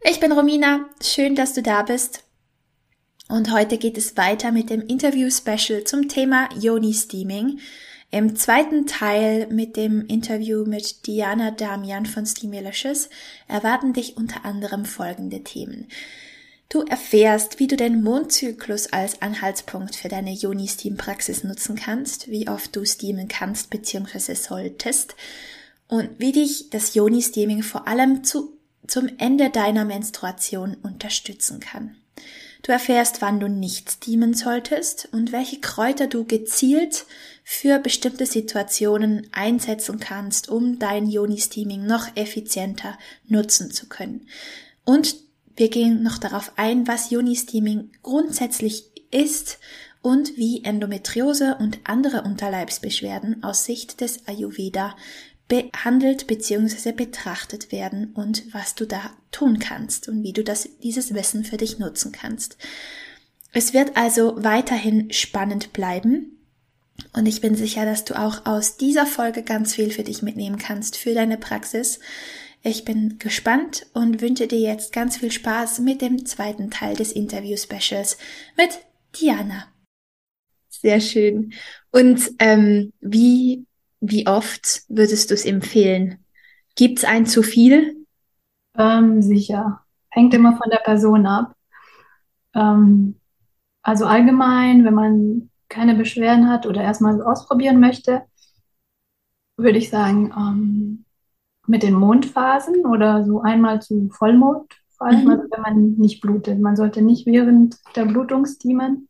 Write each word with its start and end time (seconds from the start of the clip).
Ich 0.00 0.20
bin 0.20 0.30
Romina, 0.30 0.88
schön, 1.02 1.34
dass 1.34 1.54
du 1.54 1.62
da 1.62 1.82
bist. 1.82 2.22
Und 3.28 3.52
heute 3.52 3.78
geht 3.78 3.98
es 3.98 4.16
weiter 4.16 4.52
mit 4.52 4.70
dem 4.70 4.80
Interview-Special 4.80 5.84
zum 5.84 6.08
Thema 6.08 6.48
Yoni-Steaming. 6.58 7.58
Im 8.10 8.36
zweiten 8.36 8.86
Teil 8.86 9.48
mit 9.48 9.76
dem 9.76 10.06
Interview 10.06 10.64
mit 10.64 11.06
Diana 11.06 11.50
Damian 11.50 12.06
von 12.06 12.24
Steamilicious 12.24 13.10
erwarten 13.48 13.92
dich 13.92 14.16
unter 14.16 14.44
anderem 14.44 14.84
folgende 14.84 15.42
Themen. 15.42 15.88
Du 16.68 16.82
erfährst, 16.82 17.58
wie 17.58 17.66
du 17.66 17.76
den 17.76 18.02
Mondzyklus 18.02 18.92
als 18.92 19.20
Anhaltspunkt 19.20 19.96
für 19.96 20.08
deine 20.08 20.32
Yoni-Steam-Praxis 20.32 21.42
nutzen 21.42 21.74
kannst, 21.74 22.28
wie 22.28 22.48
oft 22.48 22.74
du 22.76 22.84
steamen 22.84 23.26
kannst 23.26 23.68
bzw. 23.70 24.34
solltest 24.34 25.16
und 25.88 26.10
wie 26.18 26.32
dich 26.32 26.70
das 26.70 26.94
Yoni-Steaming 26.94 27.62
vor 27.62 27.88
allem 27.88 28.22
zu 28.22 28.57
zum 28.86 29.08
Ende 29.18 29.50
deiner 29.50 29.84
Menstruation 29.84 30.76
unterstützen 30.82 31.60
kann. 31.60 31.96
Du 32.62 32.72
erfährst, 32.72 33.22
wann 33.22 33.40
du 33.40 33.48
nicht 33.48 33.90
steamen 33.90 34.34
solltest 34.34 35.08
und 35.12 35.32
welche 35.32 35.60
Kräuter 35.60 36.06
du 36.06 36.24
gezielt 36.24 37.06
für 37.44 37.78
bestimmte 37.78 38.26
Situationen 38.26 39.28
einsetzen 39.32 40.00
kannst, 40.00 40.48
um 40.48 40.78
dein 40.78 41.08
Yoni-Steaming 41.08 41.86
noch 41.86 42.08
effizienter 42.16 42.98
nutzen 43.26 43.70
zu 43.70 43.88
können. 43.88 44.26
Und 44.84 45.16
wir 45.56 45.70
gehen 45.70 46.02
noch 46.02 46.18
darauf 46.18 46.52
ein, 46.56 46.86
was 46.86 47.10
Yoni-Steaming 47.10 47.90
grundsätzlich 48.02 48.90
ist 49.10 49.58
und 50.02 50.36
wie 50.36 50.64
Endometriose 50.64 51.56
und 51.58 51.78
andere 51.84 52.22
Unterleibsbeschwerden 52.22 53.42
aus 53.42 53.64
Sicht 53.64 54.00
des 54.00 54.26
Ayurveda 54.28 54.96
behandelt 55.48 56.26
bzw. 56.26 56.92
betrachtet 56.92 57.72
werden 57.72 58.12
und 58.14 58.52
was 58.52 58.74
du 58.74 58.86
da 58.86 59.10
tun 59.32 59.58
kannst 59.58 60.08
und 60.08 60.22
wie 60.22 60.32
du 60.32 60.44
das, 60.44 60.68
dieses 60.82 61.14
Wissen 61.14 61.44
für 61.44 61.56
dich 61.56 61.78
nutzen 61.78 62.12
kannst. 62.12 62.58
Es 63.52 63.72
wird 63.72 63.96
also 63.96 64.34
weiterhin 64.44 65.10
spannend 65.10 65.72
bleiben. 65.72 66.34
Und 67.14 67.26
ich 67.26 67.40
bin 67.40 67.54
sicher, 67.54 67.84
dass 67.84 68.04
du 68.04 68.18
auch 68.18 68.44
aus 68.44 68.76
dieser 68.76 69.06
Folge 69.06 69.42
ganz 69.42 69.74
viel 69.74 69.90
für 69.90 70.02
dich 70.02 70.22
mitnehmen 70.22 70.58
kannst, 70.58 70.96
für 70.96 71.14
deine 71.14 71.38
Praxis. 71.38 72.00
Ich 72.62 72.84
bin 72.84 73.18
gespannt 73.18 73.86
und 73.94 74.20
wünsche 74.20 74.48
dir 74.48 74.58
jetzt 74.58 74.92
ganz 74.92 75.16
viel 75.16 75.30
Spaß 75.30 75.78
mit 75.78 76.02
dem 76.02 76.26
zweiten 76.26 76.70
Teil 76.70 76.96
des 76.96 77.12
Interview-Specials 77.12 78.18
mit 78.56 78.80
Diana. 79.18 79.68
Sehr 80.68 81.00
schön. 81.00 81.54
Und 81.90 82.32
ähm, 82.40 82.92
wie 83.00 83.64
wie 84.00 84.26
oft 84.26 84.82
würdest 84.88 85.30
du 85.30 85.34
es 85.34 85.44
empfehlen? 85.44 86.24
Gibt 86.74 86.98
es 86.98 87.04
ein 87.04 87.26
zu 87.26 87.42
viel? 87.42 88.06
Ähm, 88.76 89.22
sicher. 89.22 89.80
Hängt 90.10 90.34
immer 90.34 90.56
von 90.56 90.70
der 90.70 90.78
Person 90.78 91.26
ab. 91.26 91.54
Ähm, 92.54 93.16
also 93.82 94.06
allgemein, 94.06 94.84
wenn 94.84 94.94
man 94.94 95.50
keine 95.68 95.94
Beschwerden 95.94 96.48
hat 96.48 96.66
oder 96.66 96.82
erstmal 96.82 97.16
so 97.16 97.24
ausprobieren 97.24 97.80
möchte, 97.80 98.22
würde 99.56 99.78
ich 99.78 99.90
sagen, 99.90 100.32
ähm, 100.36 101.04
mit 101.66 101.82
den 101.82 101.94
Mondphasen 101.94 102.86
oder 102.86 103.24
so 103.24 103.40
einmal 103.42 103.82
zu 103.82 104.08
Vollmond, 104.10 104.72
vor 104.96 105.06
allem, 105.06 105.24
mhm. 105.24 105.30
also 105.30 105.44
wenn 105.50 105.62
man 105.62 105.90
nicht 105.92 106.20
blutet. 106.20 106.58
Man 106.60 106.76
sollte 106.76 107.02
nicht 107.02 107.26
während 107.26 107.76
der 107.94 108.04
Blutung. 108.06 108.44
Äh, 108.44 109.08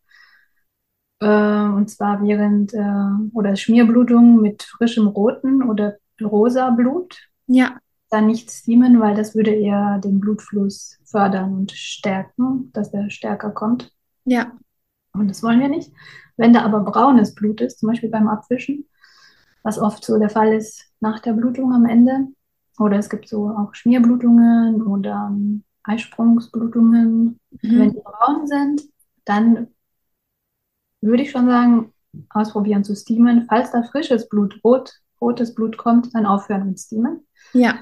und 1.27 1.91
zwar 1.91 2.23
während 2.23 2.75
äh, 2.75 3.35
oder 3.35 3.57
Schmierblutung 3.57 4.41
mit 4.41 4.63
frischem 4.63 5.07
roten 5.09 5.63
oder 5.63 5.97
rosa 6.23 6.71
Blut. 6.71 7.19
Ja. 7.47 7.79
Dann 8.11 8.27
nicht 8.27 8.51
steamen, 8.51 9.01
weil 9.01 9.15
das 9.15 9.35
würde 9.35 9.51
eher 9.51 9.99
den 9.99 10.21
Blutfluss 10.21 10.99
fördern 11.05 11.55
und 11.55 11.73
stärken, 11.73 12.71
dass 12.73 12.91
der 12.91 13.11
stärker 13.11 13.51
kommt. 13.51 13.93
Ja. 14.25 14.53
Und 15.13 15.29
das 15.29 15.43
wollen 15.43 15.61
wir 15.61 15.69
nicht. 15.69 15.93
Wenn 16.37 16.53
da 16.53 16.63
aber 16.63 16.81
braunes 16.81 17.35
Blut 17.35 17.61
ist, 17.61 17.81
zum 17.81 17.89
Beispiel 17.89 18.11
beim 18.11 18.29
Abwischen, 18.29 18.87
was 19.63 19.79
oft 19.79 20.05
so 20.05 20.19
der 20.19 20.31
Fall 20.31 20.53
ist 20.53 20.87
nach 21.01 21.19
der 21.21 21.33
Blutung 21.33 21.73
am 21.73 21.85
Ende, 21.85 22.29
oder 22.79 22.97
es 22.99 23.11
gibt 23.11 23.29
so 23.29 23.49
auch 23.49 23.75
Schmierblutungen 23.75 24.83
oder 24.83 25.29
ähm, 25.33 25.65
Eisprungsblutungen, 25.83 27.41
mhm. 27.51 27.79
wenn 27.79 27.93
die 27.93 28.01
braun 28.01 28.47
sind, 28.47 28.83
dann 29.25 29.69
würde 31.01 31.23
ich 31.23 31.31
schon 31.31 31.47
sagen, 31.47 31.93
ausprobieren 32.31 32.85
zu 32.85 32.95
steamen. 32.95 33.47
Falls 33.49 33.71
da 33.71 33.83
frisches 33.83 34.29
Blut, 34.29 34.61
rot, 34.65 34.93
rotes 35.21 35.55
Blut 35.55 35.77
kommt, 35.79 36.15
dann 36.15 36.27
aufhören 36.27 36.69
mit 36.69 36.81
steamen. 36.81 37.27
Ja. 37.53 37.79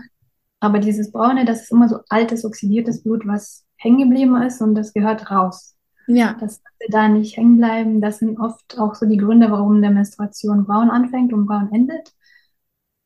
Aber 0.61 0.79
dieses 0.79 1.13
braune, 1.13 1.45
das 1.45 1.63
ist 1.63 1.73
immer 1.73 1.89
so 1.89 2.01
altes, 2.09 2.45
oxidiertes 2.45 3.03
Blut, 3.03 3.27
was 3.27 3.65
hängen 3.77 4.09
geblieben 4.09 4.41
ist 4.43 4.61
und 4.61 4.75
das 4.75 4.93
gehört 4.93 5.31
raus. 5.31 5.77
Ja. 6.07 6.35
Das 6.41 6.55
sollte 6.63 6.93
da 6.93 7.09
nicht 7.09 7.37
hängen 7.37 7.59
bleiben. 7.59 8.01
Das 8.01 8.19
sind 8.19 8.39
oft 8.39 8.79
auch 8.79 8.95
so 8.95 9.07
die 9.07 9.17
Gründe, 9.17 9.51
warum 9.51 9.83
der 9.83 9.91
Menstruation 9.91 10.65
braun 10.65 10.91
anfängt 10.91 11.33
und 11.33 11.47
braun 11.47 11.71
endet. 11.73 12.13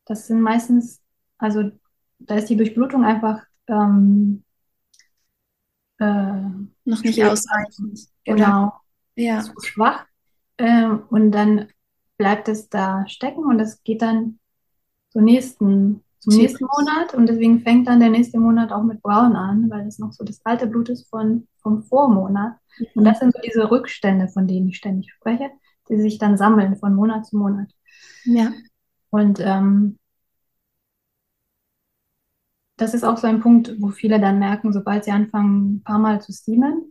Das 0.05 0.27
sind 0.27 0.41
meistens, 0.41 1.01
also 1.37 1.71
da 2.19 2.35
ist 2.35 2.49
die 2.49 2.57
Durchblutung 2.57 3.03
einfach 3.03 3.43
ähm, 3.67 4.43
äh, 5.99 6.41
noch 6.85 7.03
nicht 7.03 7.23
ausreichend. 7.23 8.07
Genau 8.23 8.80
ja. 9.21 9.41
zu 9.41 9.53
schwach. 9.61 10.05
Äh, 10.57 10.87
und 11.09 11.31
dann 11.31 11.67
bleibt 12.17 12.47
es 12.47 12.69
da 12.69 13.07
stecken 13.07 13.45
und 13.45 13.57
das 13.57 13.83
geht 13.83 14.01
dann 14.01 14.39
zum 15.09 15.23
nächsten, 15.23 16.03
zum 16.19 16.35
nächsten 16.35 16.65
Monat. 16.65 17.13
Und 17.13 17.27
deswegen 17.27 17.61
fängt 17.61 17.87
dann 17.87 17.99
der 17.99 18.09
nächste 18.09 18.39
Monat 18.39 18.71
auch 18.71 18.83
mit 18.83 19.01
Braun 19.01 19.35
an, 19.35 19.69
weil 19.69 19.87
es 19.87 19.99
noch 19.99 20.11
so 20.11 20.23
das 20.23 20.39
alte 20.45 20.67
Blut 20.67 20.89
ist 20.89 21.09
von, 21.09 21.47
vom 21.61 21.83
Vormonat. 21.83 22.53
Mhm. 22.77 22.85
Und 22.95 23.05
das 23.05 23.19
sind 23.19 23.33
so 23.33 23.41
diese 23.43 23.69
Rückstände, 23.71 24.27
von 24.27 24.47
denen 24.47 24.69
ich 24.69 24.77
ständig 24.77 25.11
spreche, 25.11 25.49
die 25.89 25.99
sich 25.99 26.17
dann 26.17 26.37
sammeln 26.37 26.75
von 26.77 26.93
Monat 26.93 27.25
zu 27.25 27.37
Monat. 27.37 27.71
Ja. 28.23 28.51
Und 29.09 29.39
ähm, 29.39 29.97
das 32.77 32.93
ist 32.93 33.03
auch 33.03 33.17
so 33.17 33.27
ein 33.27 33.41
Punkt, 33.41 33.75
wo 33.79 33.89
viele 33.89 34.19
dann 34.19 34.39
merken, 34.39 34.73
sobald 34.73 35.03
sie 35.03 35.11
anfangen, 35.11 35.75
ein 35.75 35.83
paar 35.83 35.99
Mal 35.99 36.21
zu 36.21 36.33
steamen, 36.33 36.90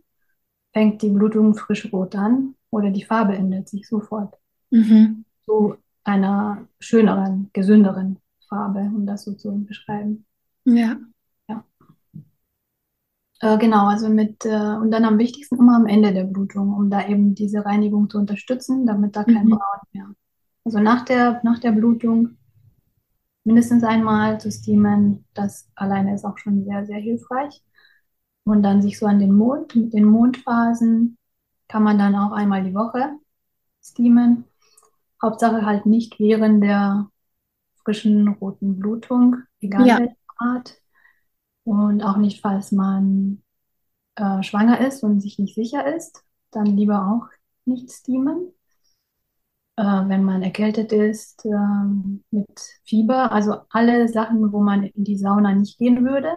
fängt 0.73 1.01
die 1.01 1.09
Blutung 1.09 1.55
frisch 1.55 1.91
rot 1.91 2.15
an 2.15 2.55
oder 2.69 2.89
die 2.89 3.03
Farbe 3.03 3.35
ändert 3.35 3.69
sich 3.69 3.87
sofort. 3.87 4.35
Mhm. 4.69 5.25
Zu 5.45 5.75
einer 6.03 6.67
schöneren, 6.79 7.49
gesünderen 7.53 8.19
Farbe, 8.47 8.79
um 8.79 9.05
das 9.05 9.23
so 9.23 9.33
zu 9.33 9.51
beschreiben. 9.65 10.25
Ja. 10.65 10.97
Ja. 11.47 11.63
Äh, 13.39 13.57
genau, 13.57 13.87
also 13.87 14.09
mit, 14.09 14.45
äh, 14.45 14.75
und 14.75 14.91
dann 14.91 15.05
am 15.05 15.17
wichtigsten 15.17 15.57
immer 15.57 15.75
am 15.75 15.87
Ende 15.87 16.13
der 16.13 16.23
Blutung, 16.23 16.73
um 16.73 16.89
da 16.89 17.07
eben 17.07 17.35
diese 17.35 17.65
Reinigung 17.65 18.09
zu 18.09 18.17
unterstützen, 18.17 18.85
damit 18.85 19.15
da 19.15 19.23
kein 19.23 19.45
mhm. 19.45 19.51
Braun 19.51 19.81
mehr. 19.93 20.09
Also 20.63 20.79
nach 20.79 21.03
der, 21.05 21.41
nach 21.43 21.59
der 21.59 21.71
Blutung 21.71 22.37
mindestens 23.43 23.83
einmal 23.83 24.39
zu 24.39 24.51
steamen, 24.51 25.25
das 25.33 25.69
alleine 25.75 26.13
ist 26.13 26.23
auch 26.23 26.37
schon 26.37 26.63
sehr, 26.63 26.85
sehr 26.85 26.99
hilfreich 26.99 27.63
und 28.43 28.63
dann 28.63 28.81
sich 28.81 28.97
so 28.97 29.05
an 29.05 29.19
den 29.19 29.33
Mond, 29.33 29.75
mit 29.75 29.93
den 29.93 30.05
Mondphasen 30.05 31.17
kann 31.67 31.83
man 31.83 31.97
dann 31.97 32.15
auch 32.15 32.31
einmal 32.31 32.63
die 32.63 32.73
Woche 32.73 33.17
steamen. 33.83 34.45
Hauptsache 35.21 35.65
halt 35.65 35.85
nicht 35.85 36.19
während 36.19 36.63
der 36.63 37.09
frischen 37.83 38.27
roten 38.27 38.79
Blutung, 38.79 39.37
egal 39.59 39.87
ja. 39.87 39.99
welche 39.99 40.15
Art. 40.37 40.77
Und 41.63 42.03
auch 42.03 42.17
nicht, 42.17 42.41
falls 42.41 42.71
man 42.71 43.43
äh, 44.15 44.41
schwanger 44.43 44.85
ist 44.85 45.03
und 45.03 45.21
sich 45.21 45.37
nicht 45.39 45.55
sicher 45.55 45.95
ist, 45.95 46.23
dann 46.49 46.65
lieber 46.65 47.07
auch 47.07 47.27
nicht 47.65 47.91
steamen. 47.91 48.51
Äh, 49.77 49.83
wenn 49.83 50.23
man 50.23 50.43
erkältet 50.43 50.91
ist, 50.91 51.45
äh, 51.45 51.85
mit 52.31 52.59
Fieber, 52.83 53.31
also 53.31 53.61
alle 53.69 54.07
Sachen, 54.07 54.51
wo 54.51 54.59
man 54.59 54.83
in 54.83 55.03
die 55.03 55.17
Sauna 55.17 55.53
nicht 55.53 55.77
gehen 55.77 56.03
würde, 56.03 56.35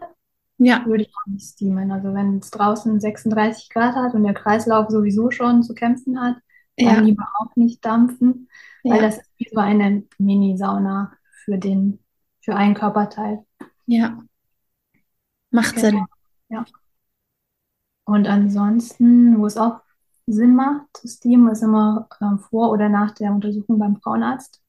ja. 0.58 0.84
Würde 0.86 1.02
ich 1.02 1.12
auch 1.16 1.26
nicht 1.26 1.46
steamen. 1.46 1.90
Also 1.90 2.14
wenn 2.14 2.38
es 2.38 2.50
draußen 2.50 3.00
36 3.00 3.70
Grad 3.70 3.94
hat 3.96 4.14
und 4.14 4.22
der 4.22 4.34
Kreislauf 4.34 4.88
sowieso 4.88 5.30
schon 5.30 5.62
zu 5.62 5.74
kämpfen 5.74 6.20
hat, 6.20 6.36
dann 6.76 6.86
ja. 6.86 7.00
lieber 7.00 7.28
auch 7.38 7.54
nicht 7.56 7.84
dampfen, 7.84 8.48
weil 8.82 8.96
ja. 8.96 9.02
das 9.02 9.18
ist 9.18 9.30
wie 9.38 9.48
so 9.52 9.60
eine 9.60 10.04
Mini-Sauna 10.18 11.12
für 11.44 11.58
den, 11.58 12.00
für 12.40 12.56
einen 12.56 12.74
Körperteil. 12.74 13.44
Ja. 13.86 14.18
Macht 15.50 15.76
genau. 15.76 15.88
Sinn. 15.88 16.06
Ja. 16.48 16.64
Und 18.04 18.26
ansonsten, 18.26 19.38
wo 19.38 19.46
es 19.46 19.56
auch 19.56 19.80
Sinn 20.26 20.54
macht, 20.54 20.86
zu 20.94 21.08
steamen, 21.08 21.48
ist 21.50 21.62
immer 21.62 22.08
ähm, 22.20 22.38
vor 22.38 22.70
oder 22.70 22.88
nach 22.88 23.12
der 23.12 23.32
Untersuchung 23.32 23.78
beim 23.78 23.96
Frauenarzt, 23.96 24.62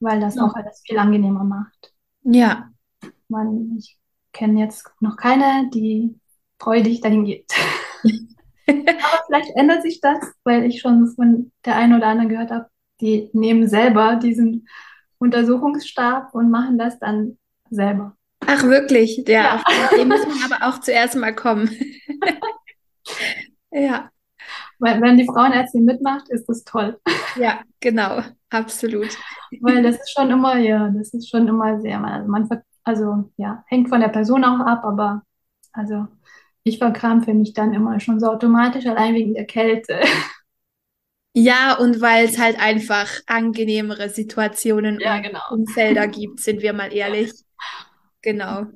weil 0.00 0.20
das 0.20 0.38
auch 0.38 0.54
alles 0.54 0.82
viel 0.84 0.98
angenehmer 0.98 1.44
macht. 1.44 1.92
Ja, 2.22 2.70
Man, 3.28 3.76
ich 3.78 3.98
kenne 4.34 4.60
jetzt 4.60 4.90
noch 5.00 5.16
keine, 5.16 5.70
die 5.72 6.20
freudig 6.60 7.00
dahin 7.00 7.24
geht. 7.24 7.50
Aber 8.66 9.22
vielleicht 9.26 9.50
ändert 9.56 9.82
sich 9.82 10.00
das, 10.00 10.18
weil 10.44 10.64
ich 10.64 10.80
schon 10.80 11.06
von 11.14 11.52
der 11.64 11.76
einen 11.76 11.94
oder 11.96 12.08
anderen 12.08 12.28
gehört 12.28 12.50
habe, 12.50 12.66
die 13.00 13.30
nehmen 13.32 13.68
selber 13.68 14.16
diesen 14.16 14.68
Untersuchungsstab 15.18 16.34
und 16.34 16.50
machen 16.50 16.76
das 16.78 16.98
dann 16.98 17.38
selber. 17.70 18.16
ach 18.46 18.62
wirklich, 18.64 19.22
ja, 19.26 19.56
Ja. 19.68 19.88
auf 19.90 20.06
muss 20.06 20.26
man 20.26 20.52
aber 20.52 20.68
auch 20.68 20.80
zuerst 20.80 21.16
mal 21.16 21.34
kommen. 21.34 21.70
Ja, 23.70 24.10
Weil 24.78 25.00
wenn 25.00 25.16
die 25.18 25.26
Frauenärztin 25.26 25.84
mitmacht, 25.84 26.28
ist 26.30 26.46
das 26.48 26.64
toll. 26.64 26.98
ja, 27.36 27.62
genau, 27.80 28.22
absolut. 28.50 29.16
Weil 29.60 29.82
das 29.82 29.96
ist 29.96 30.12
schon 30.12 30.30
immer, 30.30 30.56
ja, 30.58 30.88
das 30.90 31.12
ist 31.12 31.28
schon 31.28 31.48
immer 31.48 31.80
sehr, 31.80 32.02
also 32.02 32.28
man, 32.30 32.48
also 32.84 33.30
ja, 33.36 33.64
hängt 33.68 33.88
von 33.88 34.00
der 34.00 34.08
Person 34.08 34.44
auch 34.44 34.60
ab, 34.60 34.84
aber 34.84 35.22
also 35.72 36.06
ich 36.64 36.78
verkrampfe 36.78 37.34
mich 37.34 37.52
dann 37.54 37.74
immer 37.74 38.00
schon 38.00 38.20
so 38.20 38.28
automatisch, 38.30 38.86
allein 38.86 39.14
wegen 39.14 39.34
der 39.34 39.46
Kälte. 39.46 40.00
Ja, 41.36 41.74
und 41.78 42.00
weil 42.00 42.26
es 42.26 42.38
halt 42.38 42.58
einfach 42.60 43.10
angenehmere 43.26 44.08
Situationen 44.08 45.00
Ja, 45.00 45.18
und 45.20 45.20
genau. 45.20 45.40
Umfelder 45.48 46.06
gibt, 46.06 46.40
sind 46.40 46.62
wir 46.62 46.72
mal 46.72 46.92
ehrlich. 46.92 47.32
Genau. 48.22 48.66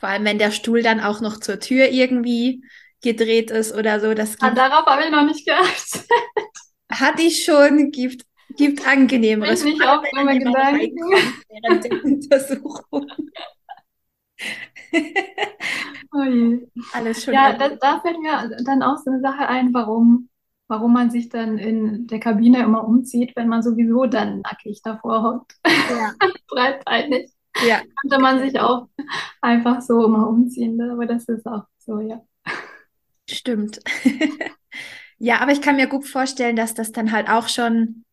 Vor 0.00 0.08
allem, 0.10 0.24
wenn 0.26 0.38
der 0.38 0.52
Stuhl 0.52 0.82
dann 0.82 1.00
auch 1.00 1.20
noch 1.22 1.40
zur 1.40 1.60
Tür 1.60 1.88
irgendwie 1.90 2.64
gedreht 3.02 3.50
ist 3.52 3.74
oder 3.74 4.00
so, 4.00 4.14
das 4.14 4.38
Ah, 4.40 4.50
gibt, 4.50 4.56
darauf 4.56 4.86
habe 4.86 5.04
ich 5.04 5.10
noch 5.10 5.24
nicht 5.24 5.46
geachtet. 5.46 6.06
hatte 6.90 7.22
ich 7.22 7.44
schon, 7.44 7.90
gibt, 7.90 8.24
gibt 8.56 8.86
angenehmeres. 8.86 9.64
Ich 9.64 9.82
auch 9.82 10.04
jemand 10.16 10.44
Gedanken. 10.44 10.96
während 11.48 11.84
der 11.84 12.04
Untersuchung. 12.04 13.06
Oh. 16.12 16.58
Alles 16.92 17.24
schon 17.24 17.34
Ja, 17.34 17.52
da, 17.52 17.68
da 17.68 18.00
fällt 18.00 18.18
mir 18.20 18.56
dann 18.64 18.82
auch 18.82 18.96
so 18.98 19.10
eine 19.10 19.20
Sache 19.20 19.46
ein, 19.48 19.74
warum, 19.74 20.28
warum 20.68 20.92
man 20.92 21.10
sich 21.10 21.28
dann 21.28 21.58
in 21.58 22.06
der 22.06 22.20
Kabine 22.20 22.62
immer 22.62 22.86
umzieht, 22.86 23.36
wenn 23.36 23.48
man 23.48 23.62
sowieso 23.62 24.06
dann 24.06 24.40
nackig 24.40 24.80
davor 24.82 25.22
hockt. 25.22 25.56
Ja, 25.66 26.12
Breitbeinig. 26.48 27.30
ja, 27.66 27.80
Könnte 28.00 28.18
man 28.20 28.40
sich 28.40 28.58
auch 28.58 28.88
einfach 29.42 29.82
so 29.82 30.04
immer 30.04 30.28
umziehen, 30.28 30.76
ne? 30.76 30.92
aber 30.92 31.06
das 31.06 31.28
ist 31.28 31.46
auch 31.46 31.64
so, 31.78 32.00
ja. 32.00 32.22
stimmt. 33.28 33.80
Ja, 35.20 35.40
aber 35.40 35.50
ich 35.50 35.60
kann 35.60 35.74
mir 35.74 35.88
gut 35.88 36.06
vorstellen, 36.06 36.54
dass 36.54 36.74
das 36.74 36.92
dann 36.92 37.10
halt 37.10 37.28
auch 37.28 37.48
schon 37.48 38.04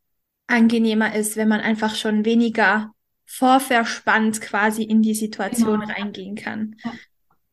angenehmer 0.48 1.16
ist, 1.16 1.38
wenn 1.38 1.48
man 1.48 1.62
einfach 1.62 1.96
schon 1.96 2.26
weniger 2.26 2.94
vorverspannt 3.26 4.42
quasi 4.42 4.84
in 4.84 5.02
die 5.02 5.16
Situation 5.16 5.82
Genau. 5.82 5.94
reingehen 5.94 6.36
kann. 6.36 6.76
Ja. 6.84 6.94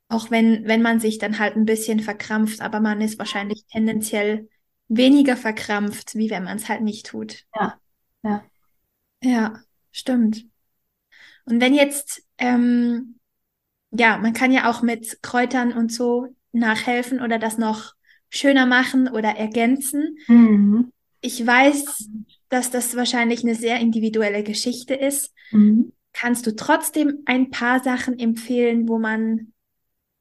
Auch 0.09 0.31
wenn, 0.31 0.67
wenn 0.67 0.83
man 0.83 1.01
sich 1.01 1.19
dann 1.19 1.39
halt 1.39 1.57
ein 1.57 1.65
bisschen 1.65 2.01
verkrampft, 2.01 2.61
aber 2.61 2.81
man 2.81 3.01
ist 3.01 3.19
wahrscheinlich 3.19 3.65
tendenziell 3.67 4.49
weniger 4.89 5.37
verkrampft, 5.37 6.15
wie 6.15 6.29
wenn 6.29 6.45
man 6.45 6.59
es 6.59 6.69
halt 6.69 6.83
nicht 6.83 7.07
tut. 7.07 7.45
Ja, 7.55 7.81
ja. 8.23 8.45
Ja, 9.23 9.61
stimmt. 9.91 10.45
Und 11.45 11.61
wenn 11.61 11.75
jetzt, 11.75 12.23
ähm, 12.39 13.19
ja, 13.91 14.19
man 14.19 14.33
kann 14.33 14.53
ja 14.53 14.71
auch 14.71 14.83
mit 14.83 15.23
Kräutern 15.23 15.73
und 15.73 15.93
so 15.93 16.35
nachhelfen 16.53 17.21
oder 17.21 17.39
das 17.39 17.59
noch 17.59 17.95
schöner 18.29 18.67
machen 18.67 19.09
oder 19.09 19.31
ergänzen. 19.37 20.19
Mhm. 20.27 20.93
Ich 21.21 21.47
weiß, 21.47 22.09
dass 22.53 22.71
das 22.71 22.97
wahrscheinlich 22.97 23.43
eine 23.45 23.55
sehr 23.55 23.81
individuelle 23.81 24.43
Geschichte 24.43 24.95
ist. 24.95 25.33
Mhm. 25.53 25.93
Kannst 26.13 26.47
du 26.47 26.55
trotzdem 26.55 27.23
ein 27.27 27.51
paar 27.51 27.81
Sachen 27.81 28.19
empfehlen, 28.19 28.89
wo 28.89 28.99
man, 28.99 29.53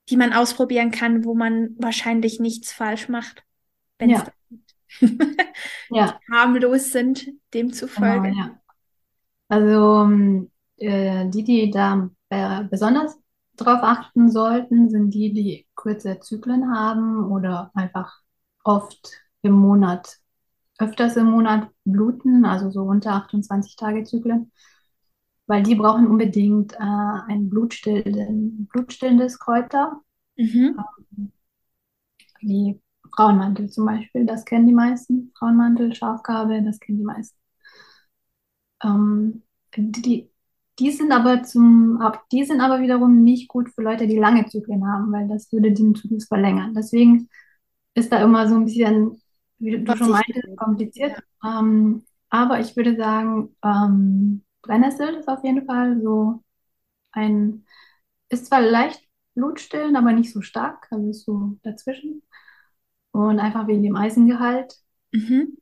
die 0.09 0.17
man 0.17 0.33
ausprobieren 0.33 0.91
kann, 0.91 1.25
wo 1.25 1.35
man 1.35 1.75
wahrscheinlich 1.79 2.39
nichts 2.39 2.73
falsch 2.73 3.09
macht, 3.09 3.43
wenn 3.99 4.11
es 4.11 4.23
Ja. 4.23 4.25
gibt, 4.25 4.75
Ja, 5.89 6.21
harmlos 6.31 6.91
sind, 6.91 7.27
genau, 7.95 8.25
demzufolge? 8.25 8.33
ja. 8.33 8.59
Also 9.49 10.03
ähm, 10.03 10.51
äh, 10.77 11.29
die, 11.29 11.43
die 11.43 11.71
da 11.71 12.09
besonders 12.69 13.17
drauf 13.57 13.79
achten 13.83 14.31
sollten, 14.31 14.89
sind 14.89 15.11
die, 15.13 15.33
die 15.33 15.67
kurze 15.75 16.19
Zyklen 16.19 16.73
haben 16.73 17.31
oder 17.31 17.71
einfach 17.75 18.21
oft 18.63 19.11
im 19.41 19.53
Monat, 19.53 20.17
öfters 20.81 21.15
im 21.17 21.27
Monat 21.31 21.69
bluten, 21.85 22.45
also 22.45 22.69
so 22.71 22.81
unter 22.83 23.13
28 23.13 23.75
Tage 23.75 24.03
Zyklen, 24.03 24.51
weil 25.47 25.63
die 25.63 25.75
brauchen 25.75 26.07
unbedingt 26.07 26.73
äh, 26.73 26.77
ein 26.79 27.49
blutstillenden, 27.49 28.67
blutstillendes 28.71 29.39
Kräuter, 29.39 30.01
Mhm. 30.37 30.81
wie 32.41 32.79
Frauenmantel 33.15 33.69
zum 33.69 33.85
Beispiel, 33.85 34.25
das 34.25 34.45
kennen 34.45 34.67
die 34.67 34.73
meisten. 34.73 35.31
Frauenmantel, 35.37 35.93
Schafgarbe, 35.95 36.61
das 36.63 36.79
kennen 36.79 36.99
die 36.99 37.03
meisten. 37.05 37.37
Ähm, 38.83 39.43
die, 39.75 40.29
die 40.79 40.91
sind 40.91 41.11
aber 41.11 41.43
zum, 41.43 41.99
die 42.31 42.43
sind 42.43 42.61
aber 42.61 42.81
wiederum 42.81 43.23
nicht 43.23 43.47
gut 43.47 43.69
für 43.69 43.81
Leute, 43.83 44.07
die 44.07 44.17
lange 44.17 44.45
Zyklen 44.47 44.85
haben, 44.87 45.11
weil 45.11 45.27
das 45.27 45.51
würde 45.51 45.71
den 45.73 45.95
Zyklus 45.95 46.25
verlängern. 46.27 46.73
Deswegen 46.73 47.29
ist 47.95 48.11
da 48.11 48.23
immer 48.23 48.47
so 48.49 48.55
ein 48.55 48.65
bisschen, 48.65 49.20
wie 49.61 49.83
du 49.83 49.97
schon 49.97 50.11
meintest, 50.11 50.57
kompliziert. 50.57 51.21
Ähm, 51.43 52.03
aber 52.29 52.59
ich 52.59 52.75
würde 52.75 52.95
sagen, 52.95 53.55
ähm, 53.63 54.43
Brennnessel 54.61 55.15
ist 55.15 55.27
auf 55.27 55.43
jeden 55.43 55.65
Fall 55.65 56.01
so 56.01 56.43
ein, 57.11 57.65
ist 58.29 58.47
zwar 58.47 58.61
leicht 58.61 59.01
blutstillend, 59.35 59.97
aber 59.97 60.13
nicht 60.13 60.31
so 60.31 60.41
stark, 60.41 60.87
also 60.91 61.09
ist 61.09 61.25
so 61.25 61.57
dazwischen. 61.63 62.21
Und 63.11 63.39
einfach 63.39 63.67
wegen 63.67 63.83
dem 63.83 63.95
Eisengehalt. 63.95 64.75
Mhm. 65.11 65.57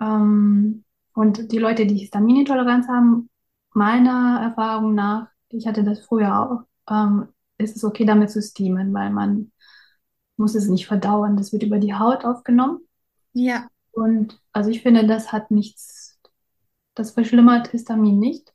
Ähm, 0.00 0.84
und 1.14 1.52
die 1.52 1.58
Leute, 1.58 1.86
die 1.86 1.98
Histaminintoleranz 1.98 2.88
haben, 2.88 3.28
meiner 3.72 4.40
Erfahrung 4.42 4.94
nach, 4.94 5.28
ich 5.50 5.66
hatte 5.66 5.84
das 5.84 6.04
früher 6.04 6.38
auch, 6.40 6.92
ähm, 6.92 7.28
ist 7.58 7.76
es 7.76 7.84
okay, 7.84 8.04
damit 8.04 8.30
zu 8.30 8.42
steamen, 8.42 8.92
weil 8.92 9.10
man 9.10 9.52
muss 10.36 10.54
es 10.54 10.68
nicht 10.68 10.86
verdauen. 10.86 11.36
Das 11.36 11.52
wird 11.52 11.62
über 11.62 11.78
die 11.78 11.94
Haut 11.94 12.24
aufgenommen. 12.24 12.80
Ja, 13.44 13.70
Und 13.92 14.40
also 14.52 14.70
ich 14.70 14.82
finde, 14.82 15.06
das 15.06 15.32
hat 15.32 15.50
nichts, 15.50 16.18
das 16.94 17.12
verschlimmert 17.12 17.68
Histamin 17.68 18.18
nicht, 18.20 18.54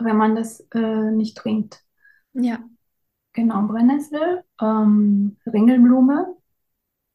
wenn 0.00 0.16
man 0.16 0.34
das 0.34 0.60
äh, 0.74 1.10
nicht 1.10 1.36
trinkt. 1.36 1.84
ja, 2.34 2.68
Genau, 3.32 3.62
Brennnessel, 3.68 4.44
ähm, 4.60 5.36
Ringelblume 5.46 6.36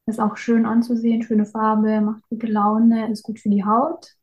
ist 0.06 0.20
auch 0.20 0.36
schön 0.38 0.66
anzusehen, 0.66 1.22
schöne 1.22 1.46
Farbe, 1.46 2.00
macht 2.02 2.28
gute 2.30 2.46
Laune, 2.48 3.10
ist 3.12 3.22
gut 3.24 3.40
für 3.40 3.50
die 3.50 3.64
Haut, 3.64 4.16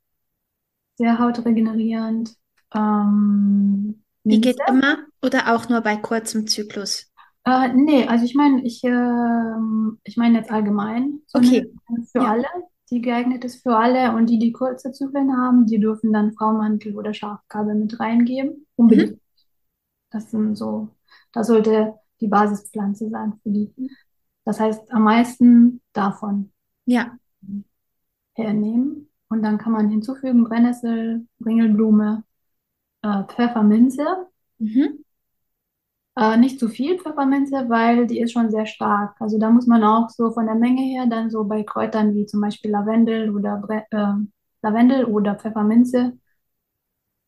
sehr 0.96 1.20
hautregenerierend. 1.20 2.36
Ähm, 2.74 4.04
Wie 4.30 4.40
Minze? 4.40 4.42
geht 4.42 4.64
immer 4.66 5.06
oder 5.22 5.54
auch 5.56 5.70
nur 5.70 5.82
bei 5.82 5.96
kurzem 5.96 6.48
Zyklus? 6.48 7.11
Äh, 7.46 7.70
nee, 7.74 8.06
also 8.08 8.26
ich 8.26 8.36
meine, 8.36 8.64
ich, 8.66 8.84
ähm, 8.84 10.00
ich 10.04 10.18
meine 10.18 10.38
jetzt 10.38 10.52
allgemein, 10.52 11.22
so 11.28 11.40
Okay. 11.40 11.72
für 12.12 12.22
Ja. 12.22 12.26
alle, 12.26 12.46
die 12.92 13.02
geeignet 13.02 13.44
ist 13.46 13.64
für 13.64 13.76
alle 13.78 14.16
und 14.16 14.28
die, 14.30 14.38
die 14.40 14.52
kurze 14.52 14.92
Zyklen 14.92 15.36
haben, 15.36 15.66
die 15.66 15.80
dürfen 15.80 16.14
dann 16.14 16.34
Frauenmantel 16.34 16.96
oder 16.98 17.14
Schafgarbe 17.14 17.74
mit 17.74 18.00
reingeben. 18.00 18.68
Unbedingt. 18.76 19.20
Das 20.12 20.32
sind 20.32 20.56
so, 20.56 20.90
das 21.34 21.48
sollte 21.48 21.96
die 22.22 22.28
Basispflanze 22.28 23.10
sein 23.10 23.40
für 23.44 23.50
die. 23.52 23.74
Das 24.46 24.60
heißt, 24.60 24.92
am 24.94 25.04
meisten 25.04 25.82
davon 25.94 26.52
Ja, 26.86 27.18
hernehmen 28.36 29.10
und 29.30 29.42
dann 29.44 29.58
kann 29.58 29.72
man 29.74 29.90
hinzufügen 29.90 30.44
Brennnessel, 30.44 31.28
Ringelblume, 31.46 32.24
äh, 33.04 33.24
Pfefferminze. 33.26 34.28
mhm. 34.60 35.01
Äh, 36.18 36.38
nicht 36.38 36.60
zu 36.60 36.68
viel 36.70 37.00
Pfefferminze, 37.00 37.70
weil 37.70 38.06
die 38.08 38.20
ist 38.20 38.34
schon 38.34 38.50
sehr 38.52 38.66
stark. 38.66 39.16
Also 39.20 39.40
da 39.40 39.50
muss 39.50 39.68
man 39.68 39.84
auch 39.84 40.10
so 40.10 40.32
von 40.32 40.46
der 40.46 40.56
Menge 40.56 40.82
her 40.84 41.06
dann 41.08 41.30
so 41.30 41.44
bei 41.46 41.64
Kräutern 41.64 42.14
wie 42.16 42.26
zum 42.26 42.42
Beispiel 42.42 42.72
Lavendel 42.72 43.34
oder 43.36 43.58
Bre 43.58 43.86
äh, 43.92 44.14
Lavendel 44.62 45.06
oder 45.06 45.36
Pfefferminze 45.36 46.14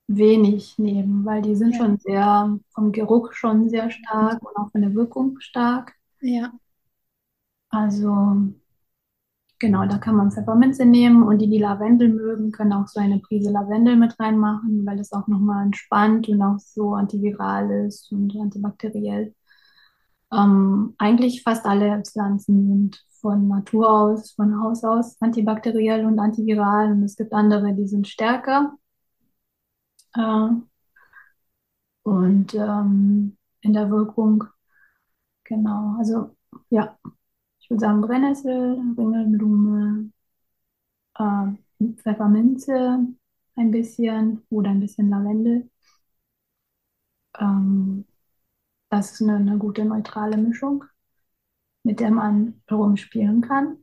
wenig 0.08 0.78
nehmen, 0.80 1.26
weil 1.26 1.42
die 1.42 1.56
sind 1.58 1.74
Ja. 1.74 1.78
schon 1.78 1.98
sehr 1.98 2.58
vom 2.74 2.92
Geruch 2.94 3.34
schon 3.34 3.68
sehr 3.70 3.90
stark 3.92 4.42
und 4.42 4.56
auch 4.58 4.72
von 4.72 4.82
der 4.82 4.94
Wirkung 4.96 5.40
stark. 5.42 5.94
Ja, 6.22 6.54
Also 7.72 8.10
genau, 9.64 9.86
da 9.86 9.98
kann 9.98 10.18
man 10.18 10.30
Pfefferminze 10.30 10.86
nehmen 10.86 11.24
und 11.24 11.40
die, 11.40 11.50
die 11.50 11.58
Lavendel 11.58 12.10
mögen, 12.10 12.52
können 12.52 12.74
auch 12.74 12.88
so 12.88 13.00
eine 13.00 13.20
Prise 13.20 13.50
Lavendel 13.50 13.96
mit 13.96 14.20
reinmachen, 14.20 14.86
weil 14.86 14.98
das 14.98 15.14
auch 15.14 15.28
nochmal 15.28 15.64
entspannt 15.66 16.28
und 16.28 16.42
auch 16.42 16.60
so 16.60 16.96
antiviral 16.96 17.72
ist 17.88 18.12
und 18.12 18.36
antibakteriell. 18.36 19.34
Ähm, 20.34 20.96
eigentlich 20.98 21.44
fast 21.44 21.66
alle 21.66 22.04
Pflanzen 22.04 22.68
sind 22.68 23.06
von 23.22 23.48
Natur 23.48 23.90
aus, 23.90 24.34
von 24.34 24.60
Haus 24.62 24.84
aus 24.84 25.16
antibakteriell 25.22 26.06
und 26.06 26.20
antiviral. 26.20 26.92
Und 26.92 27.04
es 27.04 27.16
gibt 27.16 27.32
andere, 27.32 27.74
die 27.74 27.88
sind 27.88 28.08
stärker. 28.10 28.74
Äh, 30.16 30.50
und 32.04 32.54
ähm, 32.56 33.38
in 33.62 33.74
der 33.74 33.90
Wirkung, 33.90 34.44
genau. 35.46 35.96
Also 35.98 36.36
ja, 36.70 36.98
würde 37.74 37.80
sagen 37.80 38.02
Brennnessel, 38.02 38.80
Ringelblume, 38.98 40.12
äh, 41.18 41.94
Pfefferminze 41.96 43.08
ein 43.56 43.72
bisschen 43.72 44.44
oder 44.50 44.70
ein 44.70 44.80
bisschen 44.80 45.10
Lavendel. 45.10 45.70
Ähm, 47.40 48.06
das 48.90 49.14
ist 49.14 49.22
eine, 49.22 49.38
eine 49.38 49.58
gute 49.58 49.86
neutrale 49.86 50.38
Mischung, 50.38 50.84
mit 51.84 52.00
der 52.00 52.12
man 52.12 52.62
herumspielen 52.68 53.42
kann. 53.42 53.78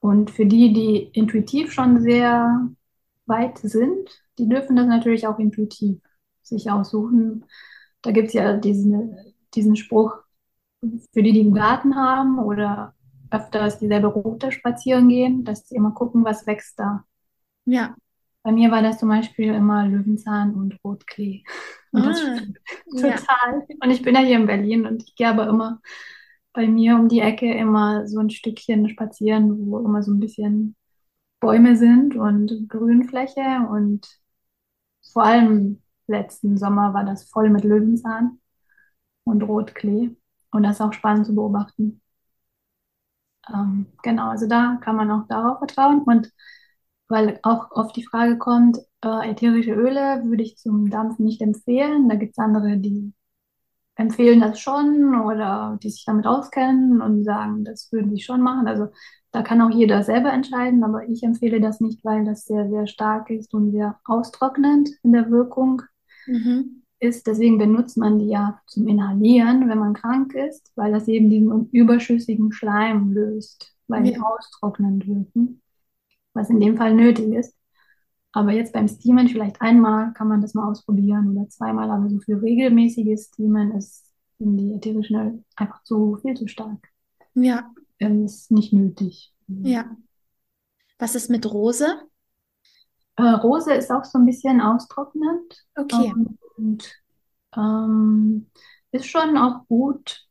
Und 0.00 0.30
für 0.30 0.46
die, 0.46 0.72
die 0.72 1.10
intuitiv 1.12 1.72
schon 1.72 2.00
sehr 2.02 2.68
weit 3.26 3.58
sind, 3.58 4.24
die 4.38 4.48
dürfen 4.48 4.74
das 4.74 4.86
natürlich 4.86 5.26
auch 5.28 5.38
intuitiv 5.38 6.00
sich 6.42 6.70
aussuchen. 6.70 7.44
Da 8.02 8.10
gibt 8.10 8.28
es 8.28 8.34
ja 8.34 8.56
diesen, 8.56 9.14
diesen 9.54 9.76
Spruch, 9.76 10.16
für 11.12 11.22
die, 11.22 11.32
die 11.32 11.42
einen 11.42 11.54
Garten 11.54 11.94
haben 11.94 12.38
oder 12.38 12.94
öfters 13.30 13.78
dieselbe 13.78 14.08
Route 14.08 14.52
spazieren 14.52 15.08
gehen, 15.08 15.44
dass 15.44 15.68
sie 15.68 15.76
immer 15.76 15.92
gucken, 15.92 16.24
was 16.24 16.46
wächst 16.46 16.78
da. 16.78 17.04
Ja. 17.66 17.96
Bei 18.42 18.52
mir 18.52 18.70
war 18.70 18.82
das 18.82 18.98
zum 18.98 19.08
Beispiel 19.10 19.54
immer 19.54 19.86
Löwenzahn 19.86 20.54
und 20.54 20.78
Rotklee. 20.84 21.44
Und 21.92 22.06
das 22.06 22.20
Ah, 22.20 22.22
stimmt 22.22 22.58
ja. 22.92 23.16
total. 23.18 23.66
Und 23.82 23.90
ich 23.90 24.02
bin 24.02 24.14
ja 24.14 24.22
hier 24.22 24.36
in 24.38 24.46
Berlin 24.46 24.86
und 24.86 25.02
ich 25.02 25.14
gehe 25.14 25.28
aber 25.28 25.46
immer 25.48 25.80
bei 26.52 26.66
mir 26.66 26.96
um 26.96 27.08
die 27.08 27.20
Ecke 27.20 27.52
immer 27.54 28.06
so 28.08 28.18
ein 28.20 28.30
Stückchen 28.30 28.88
spazieren, 28.88 29.70
wo 29.70 29.78
immer 29.80 30.02
so 30.02 30.12
ein 30.12 30.20
bisschen 30.20 30.74
Bäume 31.40 31.76
sind 31.76 32.16
und 32.16 32.68
Grünfläche. 32.68 33.66
Und 33.70 34.08
vor 35.12 35.24
allem 35.24 35.82
letzten 36.06 36.56
Sommer 36.58 36.94
war 36.94 37.04
das 37.04 37.24
voll 37.24 37.50
mit 37.50 37.64
Löwenzahn 37.64 38.40
und 39.24 39.42
Rotklee. 39.42 40.16
Und 40.52 40.62
das 40.64 40.76
ist 40.76 40.82
auch 40.82 40.92
spannend 40.94 41.26
zu 41.26 41.34
beobachten. 41.34 41.99
Ähm, 43.52 43.86
genau, 44.02 44.30
also 44.30 44.46
da 44.46 44.78
kann 44.82 44.96
man 44.96 45.10
auch 45.10 45.26
darauf 45.28 45.58
vertrauen. 45.58 46.02
Und 46.02 46.30
weil 47.08 47.40
auch 47.42 47.70
oft 47.72 47.96
die 47.96 48.06
Frage 48.06 48.38
kommt, 48.38 48.78
äh, 49.04 49.30
ätherische 49.30 49.72
Öle 49.72 50.22
würde 50.24 50.42
ich 50.42 50.56
zum 50.58 50.90
Dampfen 50.90 51.24
nicht 51.24 51.40
empfehlen. 51.42 52.08
Da 52.08 52.14
gibt 52.16 52.32
es 52.32 52.38
andere, 52.38 52.76
die 52.78 53.12
empfehlen 53.96 54.40
das 54.40 54.60
schon 54.60 55.14
oder 55.20 55.78
die 55.82 55.90
sich 55.90 56.04
damit 56.06 56.26
auskennen 56.26 57.02
und 57.02 57.24
sagen, 57.24 57.64
das 57.64 57.92
würden 57.92 58.14
sie 58.14 58.22
schon 58.22 58.42
machen. 58.42 58.68
Also 58.68 58.88
da 59.32 59.42
kann 59.42 59.60
auch 59.62 59.70
jeder 59.70 60.02
selber 60.04 60.32
entscheiden, 60.32 60.84
aber 60.84 61.08
ich 61.08 61.22
empfehle 61.22 61.60
das 61.60 61.80
nicht, 61.80 62.04
weil 62.04 62.24
das 62.24 62.44
sehr, 62.46 62.68
sehr 62.70 62.86
stark 62.86 63.30
ist 63.30 63.54
und 63.54 63.72
sehr 63.72 64.00
austrocknend 64.04 64.90
in 65.02 65.12
der 65.12 65.30
Wirkung 65.30 65.82
Mhm. 66.26 66.79
Ist. 67.00 67.26
Deswegen 67.26 67.58
benutzt 67.58 67.96
man 67.96 68.18
die 68.18 68.28
ja 68.28 68.60
zum 68.66 68.86
Inhalieren, 68.88 69.68
wenn 69.68 69.78
man 69.78 69.94
krank 69.94 70.34
ist, 70.34 70.72
weil 70.76 70.92
das 70.92 71.08
eben 71.08 71.30
diesen 71.30 71.68
überschüssigen 71.70 72.52
Schleim 72.52 73.12
löst, 73.12 73.74
weil 73.88 74.04
die 74.04 74.12
Ja. 74.12 74.22
austrocknend 74.22 75.06
wirken, 75.06 75.62
was 76.34 76.50
in 76.50 76.60
dem 76.60 76.76
Fall 76.76 76.94
nötig 76.94 77.32
ist. 77.34 77.56
Aber 78.32 78.52
jetzt 78.52 78.72
beim 78.72 78.86
Steamen 78.86 79.28
vielleicht 79.28 79.60
einmal 79.60 80.12
kann 80.12 80.28
man 80.28 80.40
das 80.40 80.54
mal 80.54 80.68
ausprobieren 80.70 81.36
oder 81.36 81.48
zweimal, 81.48 81.90
aber 81.90 82.08
so 82.08 82.20
für 82.20 82.40
regelmäßiges 82.40 83.26
Steamen 83.26 83.72
ist 83.72 84.06
sind 84.38 84.56
die 84.56 84.72
ätherischen 84.72 85.16
Öle 85.16 85.44
einfach 85.56 85.82
zu 85.84 86.16
viel 86.22 86.34
zu 86.34 86.48
stark. 86.48 86.88
Ja. 87.34 87.70
Ähm, 87.98 88.24
ist 88.24 88.50
nicht 88.50 88.72
nötig. 88.72 89.34
Ja. 89.48 89.84
Was 90.98 91.14
ist 91.14 91.28
mit 91.30 91.50
Rose? 91.52 91.86
Äh, 93.16 93.22
Rose 93.22 93.74
ist 93.74 93.90
auch 93.90 94.04
so 94.04 94.18
ein 94.18 94.26
bisschen 94.26 94.60
austrocknend 94.60 95.66
Okay. 95.76 96.12
Und 96.60 97.02
ähm, 97.56 98.50
ist 98.92 99.06
schon 99.06 99.36
auch 99.38 99.66
gut, 99.68 100.26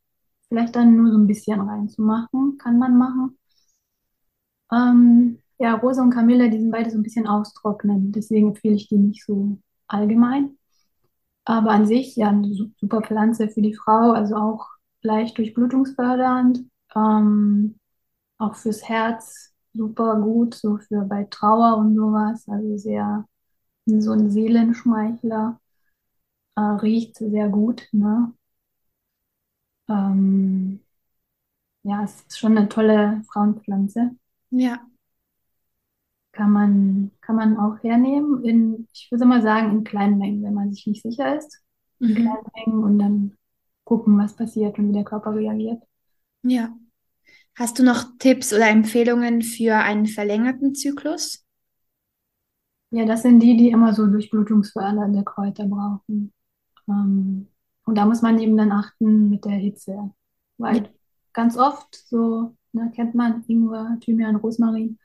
vielleicht 0.48 0.76
dann 0.76 0.96
nur 0.96 1.12
so 1.12 1.18
ein 1.18 1.26
bisschen 1.28 1.60
reinzumachen, 1.60 2.58
kann 2.58 2.78
man 2.78 2.98
machen. 2.98 3.38
Ähm, 4.72 5.38
ja, 5.58 5.74
Rose 5.74 6.00
und 6.00 6.10
Kamille, 6.12 6.50
die 6.50 6.60
sind 6.60 6.70
beide 6.70 6.90
so 6.90 6.98
ein 6.98 7.02
bisschen 7.02 7.26
austrocknend, 7.26 8.14
deswegen 8.16 8.48
empfehle 8.48 8.74
ich 8.76 8.88
die 8.88 8.96
nicht 8.98 9.24
so 9.24 9.58
allgemein. 9.88 10.56
Aber 11.46 11.70
an 11.72 11.86
sich 11.86 12.16
ja 12.16 12.28
eine 12.30 12.54
su- 12.54 12.70
super 12.80 13.02
Pflanze 13.02 13.48
für 13.48 13.62
die 13.62 13.74
Frau, 13.74 14.12
also 14.12 14.36
auch 14.36 14.68
leicht 15.02 15.38
durchblutungsfördernd, 15.38 16.60
ähm, 16.96 17.78
auch 18.38 18.56
fürs 18.56 18.88
Herz 18.88 19.54
super 19.74 20.20
gut, 20.20 20.54
so 20.56 20.78
für 20.78 21.02
bei 21.04 21.24
Trauer 21.30 21.78
und 21.78 21.96
sowas, 21.96 22.48
also 22.48 22.78
sehr 22.78 23.26
so 23.86 24.12
ein 24.12 24.30
Seelenschmeichler, 24.32 25.59
äh, 26.56 26.60
riecht 26.60 27.16
sehr 27.18 27.48
gut, 27.48 27.88
ne? 27.92 28.32
Ähm, 29.88 30.80
ja, 31.82 32.02
es 32.04 32.22
ist 32.22 32.38
schon 32.38 32.56
eine 32.56 32.68
tolle 32.70 33.22
Frauenpflanze. 33.32 34.12
Ja. 34.50 34.88
Kann 36.32 36.52
man, 36.52 37.10
kann 37.20 37.36
man 37.36 37.56
auch 37.56 37.82
hernehmen 37.82 38.44
in, 38.44 38.88
ich 38.92 39.08
würde 39.10 39.24
mal 39.24 39.42
sagen, 39.42 39.70
in 39.72 39.84
kleinen 39.84 40.18
Mengen, 40.18 40.42
wenn 40.44 40.54
man 40.54 40.72
sich 40.72 40.86
nicht 40.86 41.02
sicher 41.02 41.36
ist. 41.36 41.60
In 42.06 42.14
Mhm. 42.14 42.14
kleinen 42.14 42.46
Mengen 42.54 42.84
und 42.84 42.98
dann 42.98 43.36
gucken, 43.84 44.16
was 44.18 44.36
passiert 44.36 44.78
und 44.78 44.88
wie 44.88 44.92
der 44.92 45.04
Körper 45.04 45.34
reagiert. 45.34 45.82
Ja. 46.42 46.76
Hast 47.56 47.78
du 47.78 47.84
noch 47.84 48.04
Tipps 48.18 48.52
oder 48.54 48.68
Empfehlungen 48.70 49.42
für 49.42 49.76
einen 49.76 50.06
verlängerten 50.06 50.74
Zyklus? 50.74 51.44
Ja, 52.92 53.04
das 53.04 53.22
sind 53.22 53.40
die, 53.40 53.56
die 53.56 53.70
immer 53.70 53.94
so 53.94 54.06
durchblutungsfördernde 54.06 55.24
Kräuter 55.24 55.66
brauchen. 55.66 56.32
Ähm, 56.90 57.48
und 57.84 57.94
da 57.96 58.04
muss 58.04 58.22
man 58.22 58.38
eben 58.38 58.56
dann 58.56 58.72
achten 58.72 59.30
mit 59.30 59.44
der 59.44 59.52
Hitze. 59.52 59.92
Ja. 59.92 60.10
Weil 60.58 60.90
ganz 61.32 61.56
oft, 61.56 61.94
so, 62.08 62.56
ne, 62.72 62.90
kennt 62.94 63.14
man 63.14 63.44
Ingwer, 63.46 63.96
Thymian, 64.00 64.36
Rosmarin, 64.36 64.98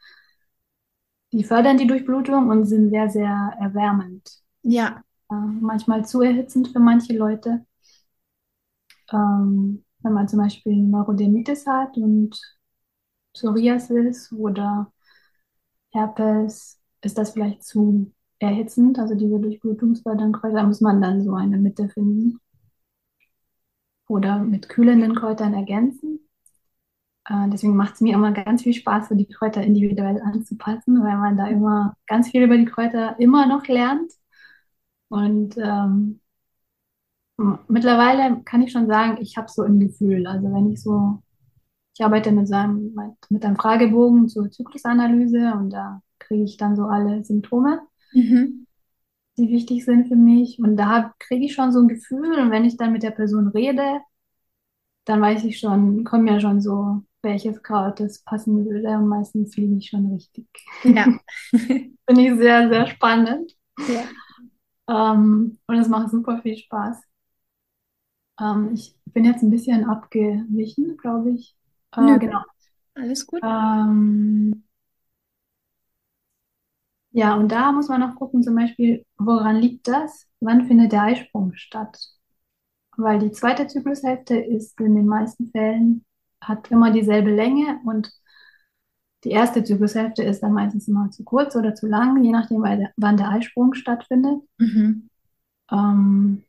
die 1.32 1.44
fördern 1.44 1.78
die 1.78 1.88
Durchblutung 1.88 2.50
und 2.50 2.66
sind 2.66 2.90
sehr, 2.90 3.10
sehr 3.10 3.56
erwärmend. 3.60 4.42
Ja. 4.62 5.04
Äh, 5.30 5.36
manchmal 5.36 6.06
zu 6.06 6.22
erhitzend 6.22 6.70
für 6.70 6.80
manche 6.80 7.16
Leute. 7.18 7.66
Ähm, 9.12 9.84
wenn 10.00 10.14
man 10.14 10.28
zum 10.28 10.40
Beispiel 10.40 10.76
Neurodermitis 10.76 11.66
hat 11.68 11.98
und 11.98 12.40
Psoriasis 13.34 14.32
oder 14.32 14.92
Herpes, 15.92 16.80
ist 17.02 17.18
das 17.18 17.32
vielleicht 17.32 17.64
zu 17.64 18.14
erhitzend, 18.40 19.00
also 19.00 19.16
diese 19.16 19.40
durchblutungsfördernden 19.40 20.34
Kräuter, 20.40 20.64
muss 20.64 20.82
man 20.82 21.02
dann 21.02 21.24
so 21.24 21.34
eine 21.34 21.58
Mitte 21.58 21.90
finden. 21.90 22.40
Oder 24.08 24.40
mit 24.40 24.70
kühlenden 24.70 25.16
Kräutern 25.16 25.54
ergänzen. 25.54 26.20
Äh, 27.28 27.50
deswegen 27.50 27.76
macht 27.76 27.96
es 27.96 28.02
mir 28.02 28.14
immer 28.14 28.32
ganz 28.32 28.64
viel 28.64 28.74
Spaß, 28.74 29.10
so 29.10 29.16
die 29.16 29.28
Kräuter 29.28 29.62
individuell 29.64 30.22
anzupassen, 30.22 31.04
weil 31.04 31.18
man 31.18 31.38
da 31.38 31.48
immer 31.48 31.96
ganz 32.08 32.30
viel 32.30 32.44
über 32.44 32.58
die 32.58 32.66
Kräuter 32.66 33.20
immer 33.20 33.48
noch 33.48 33.68
lernt. 33.68 34.12
Und 35.10 35.58
ähm, 35.58 36.20
mittlerweile 37.68 38.42
kann 38.44 38.62
ich 38.62 38.72
schon 38.72 38.88
sagen, 38.88 39.18
ich 39.22 39.38
habe 39.38 39.48
so 39.50 39.64
ein 39.64 39.80
Gefühl. 39.80 40.28
Also 40.28 40.52
wenn 40.54 40.72
ich 40.72 40.82
so, 40.82 41.22
ich 41.96 42.04
arbeite 42.04 42.32
mit 42.32 42.48
so 42.48 42.56
einem, 42.56 42.94
mit, 42.96 43.16
mit 43.30 43.46
einem 43.46 43.56
Fragebogen 43.58 44.28
zur 44.30 44.52
Zyklusanalyse 44.52 45.54
und 45.56 45.72
da 45.72 46.02
kriege 46.20 46.44
ich 46.44 46.58
dann 46.58 46.76
so 46.76 46.86
alle 46.86 47.24
Symptome, 47.24 47.82
Mhm. 48.16 48.66
die 49.38 49.50
wichtig 49.50 49.86
sind 49.86 50.08
für 50.08 50.16
mich. 50.16 50.60
Und 50.60 50.78
da 50.78 51.14
kriege 51.20 51.46
ich 51.46 51.54
schon 51.54 51.72
so 51.72 51.80
ein 51.82 51.88
Gefühl. 51.88 52.40
Und 52.40 52.52
wenn 52.52 52.66
ich 52.66 52.78
dann 52.78 52.94
mit 52.94 53.04
der 53.04 53.12
Person 53.12 53.48
rede, 53.50 54.02
dann 55.06 55.22
weiß 55.22 55.44
ich 55.44 55.60
schon, 55.60 56.04
kommen 56.04 56.28
ja 56.28 56.40
schon 56.40 56.62
so, 56.62 57.04
welches 57.22 57.62
Kraut 57.64 58.00
das 58.00 58.24
passen 58.24 58.66
würde. 58.66 58.98
Und 58.98 59.08
meistens 59.08 59.56
liege 59.58 59.76
ich 59.78 59.90
schon 59.90 60.12
richtig. 60.14 60.48
Ja. 60.84 61.06
Finde 61.52 62.22
ich 62.22 62.36
sehr, 62.38 62.70
sehr 62.70 62.88
spannend. 62.88 63.52
Ja. 63.88 64.04
Ähm, 64.88 65.58
und 65.68 65.76
es 65.76 65.88
macht 65.90 66.12
super 66.12 66.42
viel 66.42 66.58
Spaß. 66.58 67.02
Ähm, 68.40 68.72
ich 68.74 68.96
bin 69.06 69.26
jetzt 69.26 69.44
ein 69.44 69.50
bisschen 69.50 69.86
abgewichen, 69.86 70.98
glaube 70.98 71.32
ich. 71.32 71.56
Äh, 71.96 72.02
Nö. 72.02 72.20
genau. 72.20 72.42
Alles 72.96 73.26
gut. 73.26 73.42
Ähm, 73.44 74.65
ja, 77.16 77.36
und 77.36 77.52
da 77.52 77.72
muss 77.72 77.88
man 77.88 78.02
noch 78.02 78.16
gucken, 78.16 78.44
zum 78.44 78.56
Beispiel, 78.56 79.06
woran 79.18 79.58
liegt 79.58 79.88
das? 79.88 80.28
Wann 80.42 80.68
findet 80.68 80.92
der 80.92 81.04
Eisprung 81.04 81.54
statt? 81.56 81.98
Weil 82.98 83.20
die 83.20 83.32
zweite 83.32 83.68
Zyklushälfte 83.68 84.38
ist 84.38 84.80
in 84.80 84.96
den 84.96 85.08
meisten 85.08 85.50
Fällen, 85.52 86.06
hat 86.42 86.72
immer 86.72 86.92
dieselbe 86.92 87.32
Länge 87.34 87.80
und 87.86 88.12
die 89.24 89.32
erste 89.32 89.64
Zyklushälfte 89.64 90.24
ist 90.24 90.42
dann 90.42 90.54
meistens 90.54 90.88
immer 90.88 91.10
zu 91.10 91.24
kurz 91.24 91.56
oder 91.56 91.74
zu 91.74 91.88
lang, 91.88 92.24
je 92.24 92.32
nachdem, 92.32 92.62
wann 92.62 93.18
der 93.18 93.30
Eisprung 93.30 93.74
stattfindet. 93.74 94.42
Mhm. 94.60 95.10
Ähm, 95.72 96.44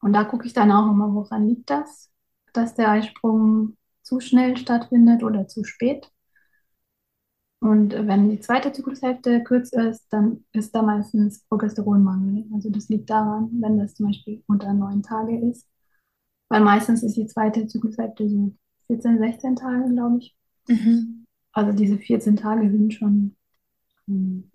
und 0.00 0.12
da 0.12 0.24
gucke 0.24 0.46
ich 0.46 0.52
dann 0.52 0.72
auch 0.72 0.90
immer, 0.90 1.14
woran 1.14 1.46
liegt 1.46 1.70
das? 1.70 2.10
dass 2.54 2.74
der 2.74 2.90
Eisprung 2.90 3.76
zu 4.02 4.20
schnell 4.20 4.56
stattfindet 4.56 5.22
oder 5.22 5.46
zu 5.48 5.64
spät. 5.64 6.10
Und 7.64 7.94
wenn 7.94 8.28
die 8.28 8.40
zweite 8.40 8.72
Zyklushälfte 8.72 9.42
kürzer 9.42 9.88
ist, 9.88 10.06
dann 10.10 10.44
ist 10.52 10.74
da 10.74 10.82
meistens 10.82 11.44
Progesteronmangel. 11.48 12.44
Also 12.52 12.68
das 12.68 12.90
liegt 12.90 13.08
daran, 13.08 13.48
wenn 13.58 13.78
das 13.78 13.94
zum 13.94 14.08
Beispiel 14.08 14.42
unter 14.46 14.74
neun 14.74 15.02
Tage 15.02 15.38
ist. 15.48 15.66
Weil 16.50 16.60
meistens 16.60 17.02
ist 17.02 17.16
die 17.16 17.26
zweite 17.26 17.66
Zyklushälfte 17.66 18.28
so 18.28 18.54
14, 18.88 19.18
16 19.18 19.56
Tage, 19.56 19.94
glaube 19.94 20.18
ich. 20.18 20.36
Mhm. 20.68 21.24
Also 21.52 21.72
diese 21.72 21.96
14 21.96 22.36
Tage 22.36 22.70
sind 22.70 22.92
schon 22.92 23.34
hm, 24.08 24.50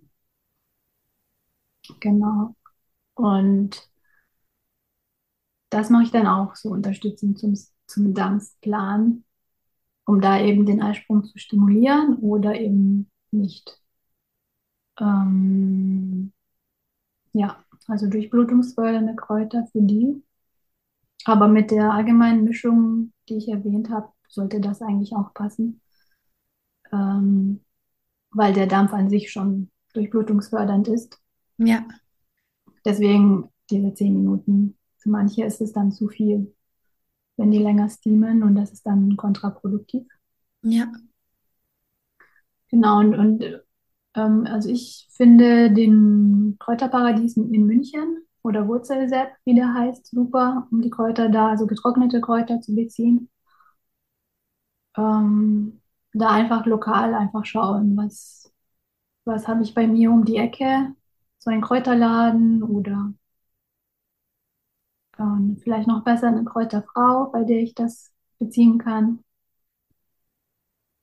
genau. 2.00 2.56
Und 3.16 3.90
das 5.72 5.90
mache 5.90 6.04
ich 6.04 6.12
dann 6.12 6.28
auch 6.28 6.56
so 6.56 6.70
unterstützend 6.70 7.40
zum, 7.40 7.58
zum 7.88 8.14
Dampfplan, 8.14 9.24
um 10.10 10.22
da 10.22 10.42
eben 10.42 10.66
den 10.66 10.82
Eisprung 10.82 11.24
zu 11.24 11.38
stimulieren 11.38 12.16
oder 12.16 12.60
eben 12.60 13.12
nicht. 13.30 13.80
Ähm, 15.00 16.34
ja, 17.34 17.64
also 17.88 18.08
durchblutungsfördernde 18.08 19.16
Kräuter 19.16 19.68
für 19.72 19.84
die. 19.84 20.24
Aber 21.26 21.48
mit 21.48 21.70
der 21.70 21.94
allgemeinen 21.94 22.44
Mischung, 22.44 23.14
die 23.30 23.38
ich 23.38 23.50
erwähnt 23.50 23.92
habe, 23.92 24.10
sollte 24.28 24.60
das 24.60 24.82
eigentlich 24.82 25.16
auch 25.16 25.32
passen. 25.36 25.80
Ähm, 26.92 27.64
weil 28.32 28.54
der 28.54 28.66
Dampf 28.66 28.94
an 28.94 29.12
sich 29.12 29.32
schon 29.32 29.70
durchblutungsfördernd 29.94 30.88
ist. 30.88 31.22
Ja. 31.58 31.88
Deswegen 32.84 33.50
diese 33.70 33.94
zehn 33.94 34.16
Minuten. 34.16 34.76
Für 34.98 35.12
manche 35.12 35.44
ist 35.44 35.62
es 35.62 35.72
dann 35.72 35.92
zu 35.92 36.08
viel, 36.08 36.56
wenn 37.40 37.52
die 37.52 37.58
länger 37.60 37.90
steamen 37.90 38.44
und 38.44 38.56
das 38.56 38.72
ist 38.72 38.86
dann 38.86 39.18
kontraproduktiv. 39.18 40.06
Ja. 40.62 40.92
Genau, 42.70 43.00
und, 43.00 43.16
und 43.16 43.44
ähm, 44.16 44.46
also 44.48 44.70
ich 44.70 45.08
finde 45.12 45.72
den 45.74 46.58
Kräuterparadies 46.60 47.38
in 47.38 47.66
München 47.66 48.24
oder 48.44 48.68
Wurzelsepp, 48.68 49.30
wie 49.46 49.56
der 49.56 49.74
heißt, 49.74 50.08
super, 50.08 50.68
um 50.72 50.82
die 50.82 50.90
Kräuter 50.90 51.30
da, 51.30 51.50
also 51.50 51.68
getrocknete 51.68 52.22
Kräuter 52.22 52.62
zu 52.62 52.76
beziehen. 52.76 53.30
Ähm, 54.98 55.82
da 56.14 56.30
einfach 56.32 56.66
lokal 56.66 57.14
einfach 57.14 57.46
schauen, 57.46 57.96
was, 57.98 58.52
was 59.26 59.48
habe 59.48 59.64
ich 59.64 59.74
bei 59.76 59.88
mir 59.88 60.12
um 60.12 60.26
die 60.26 60.38
Ecke, 60.38 60.96
so 61.40 61.52
ein 61.52 61.62
Kräuterladen 61.62 62.64
oder 62.64 63.14
ähm, 65.20 65.58
vielleicht 65.64 65.88
noch 65.88 66.04
besser 66.04 66.28
eine 66.30 66.46
Kräuterfrau, 66.46 67.30
bei 67.32 67.44
der 67.44 67.60
ich 67.60 67.76
das 67.76 68.12
beziehen 68.40 68.78
kann. 68.80 69.20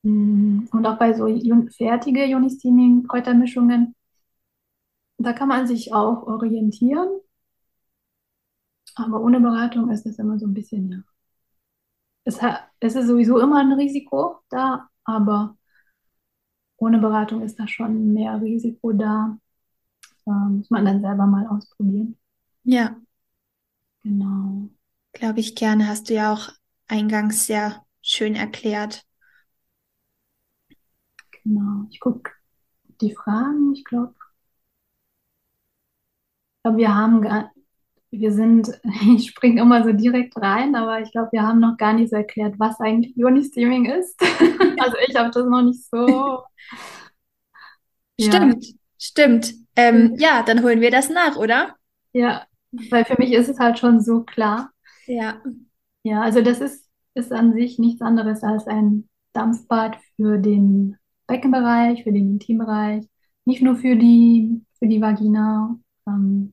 Mm, 0.04 0.68
Und 0.72 0.86
auch 0.86 0.96
bei 0.98 1.12
so 1.12 1.26
jun- 1.26 1.70
fertige 1.70 2.24
Ionistinien-Kräutermischungen, 2.24 3.94
da 5.18 5.34
kann 5.34 5.48
man 5.48 5.66
sich 5.66 5.92
auch 5.92 6.22
orientieren, 6.26 7.20
aber 8.94 9.20
ohne 9.20 9.40
Beratung 9.40 9.90
ist 9.90 10.04
das 10.06 10.18
immer 10.18 10.38
so 10.40 10.46
ein 10.46 10.52
bisschen, 10.54 10.90
ja. 10.90 10.98
Es, 12.24 12.38
es 12.80 12.94
ist 12.96 13.06
sowieso 13.06 13.38
immer 13.40 13.60
ein 13.60 13.72
Risiko 13.72 14.40
da, 14.50 14.88
aber 15.04 15.56
ohne 16.78 16.98
Beratung 16.98 17.42
ist 17.42 17.58
da 17.60 17.68
schon 17.68 18.14
mehr 18.14 18.40
Risiko 18.40 18.92
da. 18.92 19.38
Ähm, 20.26 20.58
muss 20.58 20.70
man 20.70 20.84
dann 20.86 21.00
selber 21.02 21.26
mal 21.26 21.46
ausprobieren. 21.48 22.18
Ja, 22.64 23.00
Genau. 24.06 24.68
glaube 25.14 25.40
ich 25.40 25.56
gerne. 25.56 25.88
Hast 25.88 26.08
du 26.08 26.14
ja 26.14 26.32
auch 26.32 26.48
eingangs 26.86 27.46
sehr 27.46 27.84
schön 28.02 28.36
erklärt. 28.36 29.02
Genau. 31.42 31.86
Ich 31.90 31.98
gucke 31.98 32.30
die 33.00 33.12
Fragen. 33.12 33.74
Ich 33.74 33.84
glaube, 33.84 34.14
glaub, 36.62 36.76
wir 36.76 36.94
haben 36.94 37.20
gar, 37.20 37.50
wir 38.12 38.32
sind, 38.32 38.70
ich 39.16 39.30
springe 39.30 39.60
immer 39.60 39.82
so 39.82 39.92
direkt 39.92 40.36
rein, 40.36 40.76
aber 40.76 41.00
ich 41.00 41.10
glaube, 41.10 41.30
wir 41.32 41.42
haben 41.42 41.58
noch 41.58 41.76
gar 41.76 41.92
nicht 41.92 42.10
so 42.10 42.16
erklärt, 42.16 42.54
was 42.60 42.78
eigentlich 42.78 43.16
Ioni-Steaming 43.16 43.86
ist. 43.86 44.20
Also 44.78 44.98
ich 45.08 45.16
habe 45.16 45.30
das 45.30 45.46
noch 45.46 45.62
nicht 45.62 45.82
so. 45.90 46.42
Ja, 48.18 48.26
Stimmt, 48.26 48.66
stimmt. 48.98 49.54
Ähm, 49.74 50.14
ja, 50.18 50.42
dann 50.42 50.62
holen 50.62 50.82
wir 50.82 50.90
das 50.90 51.08
nach, 51.08 51.36
oder? 51.36 51.74
ja, 52.12 52.46
weil 52.90 53.04
für 53.04 53.16
mich 53.18 53.32
ist 53.32 53.48
es 53.48 53.58
halt 53.58 53.78
schon 53.78 54.00
so 54.00 54.22
klar. 54.22 54.70
Ja. 55.06 55.40
Ja, 56.02 56.22
also 56.22 56.40
das 56.40 56.60
ist, 56.60 56.88
ist 57.14 57.32
an 57.32 57.52
sich 57.52 57.78
nichts 57.78 58.00
anderes 58.02 58.42
als 58.42 58.66
ein 58.66 59.08
Dampfbad 59.32 59.98
für 60.16 60.38
den 60.38 60.96
Beckenbereich, 61.26 62.04
für 62.04 62.12
den 62.12 62.30
Intimbereich, 62.32 63.06
nicht 63.44 63.62
nur 63.62 63.76
für 63.76 63.96
die, 63.96 64.64
für 64.78 64.86
die 64.86 65.00
Vagina. 65.00 65.78
Ähm, 66.06 66.52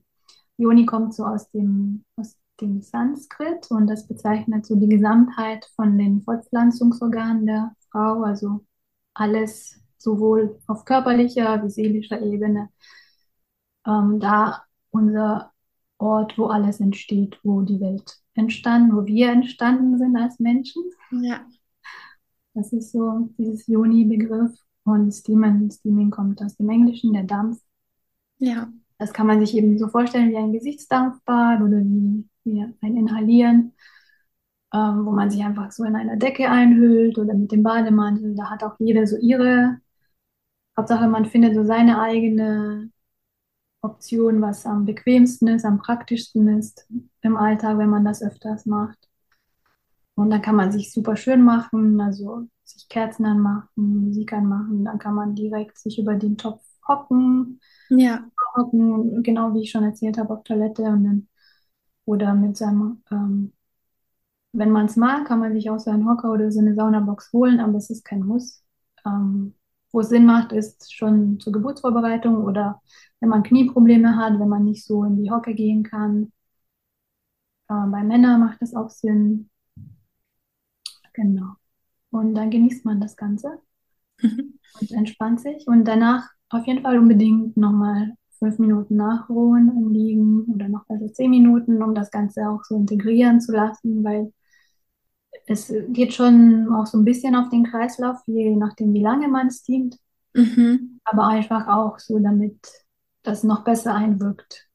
Yoni 0.57 0.85
kommt 0.85 1.13
so 1.13 1.25
aus 1.25 1.49
dem, 1.51 2.03
aus 2.15 2.35
dem 2.61 2.81
Sanskrit 2.81 3.69
und 3.71 3.87
das 3.87 4.07
bezeichnet 4.07 4.65
so 4.65 4.75
die 4.75 4.89
Gesamtheit 4.89 5.65
von 5.75 5.97
den 5.97 6.21
Fortpflanzungsorganen 6.21 7.45
der 7.45 7.75
Frau, 7.91 8.23
also 8.23 8.65
alles 9.13 9.79
sowohl 9.97 10.59
auf 10.67 10.85
körperlicher 10.85 11.63
wie 11.63 11.69
seelischer 11.69 12.21
Ebene. 12.21 12.69
Ähm, 13.87 14.19
da 14.19 14.63
unser 14.91 15.52
Ort, 16.03 16.37
wo 16.37 16.47
alles 16.47 16.79
entsteht, 16.79 17.39
wo 17.43 17.61
die 17.61 17.79
Welt 17.79 18.19
entstanden, 18.35 18.95
wo 18.95 19.05
wir 19.05 19.31
entstanden 19.31 19.97
sind 19.97 20.15
als 20.17 20.39
Menschen. 20.39 20.83
Ja. 21.11 21.45
Das 22.53 22.73
ist 22.73 22.91
so 22.91 23.29
dieses 23.37 23.67
Yoni-Begriff. 23.67 24.51
Und 24.85 25.11
Steaming, 25.13 25.71
Steaming 25.71 26.11
kommt 26.11 26.41
aus 26.41 26.57
dem 26.57 26.69
Englischen, 26.69 27.13
der 27.13 27.23
Dampf. 27.23 27.59
Ja. 28.37 28.71
Das 28.97 29.13
kann 29.13 29.27
man 29.27 29.39
sich 29.39 29.55
eben 29.55 29.77
so 29.77 29.87
vorstellen 29.87 30.29
wie 30.29 30.37
ein 30.37 30.51
Gesichtsdampfbad 30.51 31.61
oder 31.61 31.77
wie, 31.79 32.27
wie 32.43 32.65
ein 32.81 32.97
Inhalieren, 32.97 33.73
ähm, 34.73 35.05
wo 35.05 35.11
man 35.11 35.29
sich 35.29 35.43
einfach 35.43 35.71
so 35.71 35.83
in 35.85 35.95
einer 35.95 36.17
Decke 36.17 36.49
einhüllt 36.49 37.17
oder 37.17 37.33
mit 37.33 37.51
dem 37.51 37.63
Bademantel. 37.63 38.35
Da 38.35 38.49
hat 38.49 38.63
auch 38.63 38.75
jeder 38.79 39.07
so 39.07 39.17
ihre, 39.17 39.79
Hauptsache 40.77 41.07
man 41.07 41.25
findet 41.25 41.55
so 41.55 41.63
seine 41.63 42.01
eigene 42.01 42.91
Option, 43.83 44.41
was 44.41 44.65
am 44.65 44.85
bequemsten 44.85 45.47
ist, 45.49 45.65
am 45.65 45.79
praktischsten 45.79 46.47
ist 46.59 46.87
im 47.21 47.37
Alltag, 47.37 47.77
wenn 47.79 47.89
man 47.91 48.05
das 48.05 48.23
öfters 48.23 48.65
macht. 48.65 48.97
Und 50.15 50.29
dann 50.29 50.41
kann 50.41 50.55
man 50.55 50.71
sich 50.71 50.91
super 50.93 51.15
schön 51.15 51.41
machen, 51.43 51.99
also 51.99 52.47
sich 52.63 52.87
Kerzen 52.87 53.25
anmachen, 53.25 54.07
Musik 54.07 54.33
anmachen. 54.33 54.85
Dann 54.85 54.99
kann 54.99 55.15
man 55.15 55.35
direkt 55.35 55.77
sich 55.77 55.97
über 55.99 56.15
den 56.15 56.37
Topf 56.37 56.63
hocken, 56.87 57.59
Ja. 57.89 58.29
hocken, 58.55 59.23
genau 59.23 59.53
wie 59.53 59.63
ich 59.63 59.71
schon 59.71 59.83
erzählt 59.83 60.17
habe, 60.17 60.33
auf 60.35 60.43
Toilette 60.43 60.83
und 60.83 61.03
dann, 61.05 61.27
oder 62.05 62.33
mit 62.35 62.57
seinem, 62.57 63.03
ähm, 63.11 63.53
wenn 64.53 64.71
man 64.71 64.85
es 64.87 64.95
mag, 64.97 65.27
kann 65.27 65.39
man 65.39 65.53
sich 65.53 65.69
auch 65.69 65.79
so 65.79 65.91
einen 65.91 66.07
Hocker 66.09 66.31
oder 66.31 66.51
so 66.51 66.59
eine 66.59 66.75
Saunabox 66.75 67.33
holen, 67.33 67.59
aber 67.59 67.77
es 67.77 67.89
ist 67.89 68.05
kein 68.05 68.21
Muss. 68.23 68.63
Ähm, 69.05 69.55
wo 69.93 70.01
es 70.01 70.09
Sinn 70.09 70.25
macht, 70.25 70.51
ist 70.51 70.93
schon 70.93 71.39
zur 71.39 71.53
Geburtsvorbereitung 71.53 72.43
oder 72.43 72.81
wenn 73.21 73.29
man 73.29 73.43
Knieprobleme 73.43 74.17
hat, 74.17 74.39
wenn 74.39 74.49
man 74.49 74.65
nicht 74.65 74.83
so 74.85 75.03
in 75.05 75.23
die 75.23 75.31
Hocke 75.31 75.53
gehen 75.53 75.83
kann. 75.83 76.33
Äh, 77.69 77.87
bei 77.87 78.03
Männern 78.03 78.41
macht 78.41 78.61
das 78.61 78.75
auch 78.75 78.89
Sinn. 78.89 79.49
Genau. 81.13 81.53
Und 82.11 82.33
dann 82.35 82.49
genießt 82.49 82.85
man 82.85 82.99
das 82.99 83.15
Ganze 83.15 83.59
und 84.21 84.91
entspannt 84.91 85.41
sich. 85.41 85.67
Und 85.67 85.85
danach 85.87 86.27
auf 86.49 86.65
jeden 86.67 86.81
Fall 86.81 86.97
unbedingt 86.97 87.55
nochmal 87.55 88.13
fünf 88.39 88.59
Minuten 88.59 88.95
nachruhen 88.95 89.69
im 89.69 89.91
Liegen 89.91 90.43
oder 90.45 90.67
noch 90.69 90.85
also 90.89 91.07
zehn 91.07 91.29
Minuten, 91.29 91.81
um 91.83 91.95
das 91.95 92.11
Ganze 92.11 92.49
auch 92.49 92.63
so 92.63 92.75
integrieren 92.75 93.39
zu 93.41 93.51
lassen, 93.53 94.03
weil 94.03 94.33
es 95.47 95.73
geht 95.89 96.13
schon 96.13 96.69
auch 96.73 96.85
so 96.87 96.97
ein 96.97 97.05
bisschen 97.05 97.35
auf 97.35 97.49
den 97.49 97.63
Kreislauf, 97.65 98.17
je 98.27 98.55
nachdem, 98.55 98.93
wie 98.93 99.01
lange 99.01 99.27
man 99.27 99.51
steamt, 99.51 99.97
Mhm. 100.35 100.99
aber 101.05 101.27
einfach 101.27 101.67
auch 101.67 101.99
so, 101.99 102.19
damit 102.19 102.57
das 103.23 103.43
noch 103.43 103.63
besser 103.63 103.95
einwirkt. 103.95 104.69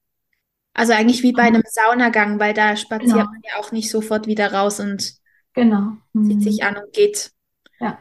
Also 0.75 0.93
eigentlich 0.95 1.23
wie 1.23 1.33
bei 1.35 1.43
einem 1.43 1.63
Saunagang, 1.69 2.39
weil 2.41 2.55
da 2.55 2.75
spaziert 2.77 3.27
Genau, 3.27 3.33
man 3.33 3.43
ja 3.45 3.59
auch 3.61 3.71
nicht 3.73 3.91
sofort 3.91 4.27
wieder 4.27 4.53
raus 4.53 4.81
und 4.81 5.15
genau. 5.55 5.99
zieht 6.23 6.43
sich 6.43 6.63
Mhm. 6.63 6.63
an 6.63 6.77
und 6.77 6.93
geht 6.93 7.33
Ja, 7.81 8.01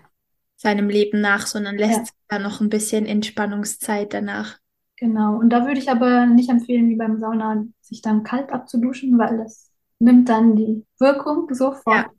seinem 0.56 0.88
Leben 0.90 1.20
nach, 1.20 1.48
sondern 1.48 1.78
lässt 1.80 2.02
ja, 2.02 2.12
da 2.28 2.38
noch 2.38 2.62
ein 2.62 2.70
bisschen 2.70 3.06
Entspannungszeit 3.08 4.14
danach. 4.14 4.60
genau. 4.98 5.38
Und 5.38 5.50
da 5.50 5.66
würde 5.66 5.80
ich 5.80 5.90
aber 5.90 6.26
nicht 6.26 6.50
empfehlen, 6.50 6.90
wie 6.90 6.96
beim 6.96 7.20
Sauna, 7.20 7.66
sich 7.82 8.02
dann 8.02 8.24
kalt 8.24 8.52
abzuduschen, 8.52 9.18
weil 9.18 9.38
das 9.38 9.72
nimmt 10.00 10.30
dann 10.30 10.56
die 10.56 10.86
Wirkung 11.00 11.54
sofort 11.54 12.06
Ja. 12.06 12.12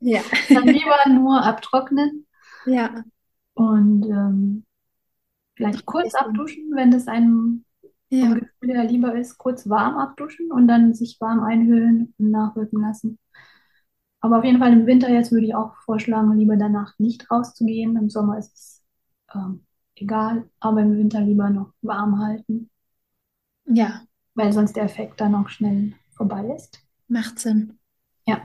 Ja, 0.00 0.22
Dann 0.52 0.68
lieber 0.68 0.96
nur 1.08 1.42
abtrocknen 1.42 2.26
ja. 2.64 3.04
und 3.54 4.04
ähm, 4.06 4.64
vielleicht 5.56 5.86
kurz 5.86 6.14
abduschen, 6.14 6.72
wenn 6.76 6.90
das 6.90 7.08
einem 7.08 7.64
vom 8.18 8.30
Ja, 8.30 8.36
Gefühl 8.36 8.76
her 8.76 8.84
lieber 8.86 9.14
ist, 9.16 9.38
kurz 9.38 9.68
warm 9.68 9.96
abduschen 9.98 10.52
und 10.52 10.68
dann 10.68 10.94
sich 10.94 11.20
warm 11.20 11.40
einhüllen 11.42 12.14
und 12.18 12.30
nachwirken 12.30 12.82
lassen. 12.82 13.18
Aber 14.20 14.38
auf 14.38 14.44
jeden 14.44 14.58
Fall 14.58 14.72
im 14.72 14.86
Winter 14.86 15.10
jetzt 15.10 15.32
würde 15.32 15.46
ich 15.46 15.54
auch 15.54 15.76
vorschlagen, 15.84 16.32
lieber 16.38 16.56
danach 16.56 16.98
nicht 16.98 17.30
rauszugehen. 17.30 17.96
Im 17.96 18.08
Sommer 18.10 18.38
ist 18.38 18.54
es 18.54 18.82
ähm, 19.34 19.66
egal, 19.96 20.48
aber 20.60 20.80
im 20.82 20.96
Winter 20.96 21.20
lieber 21.20 21.50
noch 21.50 21.72
warm 21.82 22.18
halten, 22.20 22.70
Ja, 23.66 24.06
weil 24.34 24.52
sonst 24.52 24.76
der 24.76 24.84
Effekt 24.84 25.22
dann 25.22 25.34
auch 25.34 25.48
schnell 25.48 25.94
vorbei 26.10 26.44
ist. 26.54 26.82
macht 27.08 27.38
Sinn. 27.38 27.78
Ja, 28.26 28.40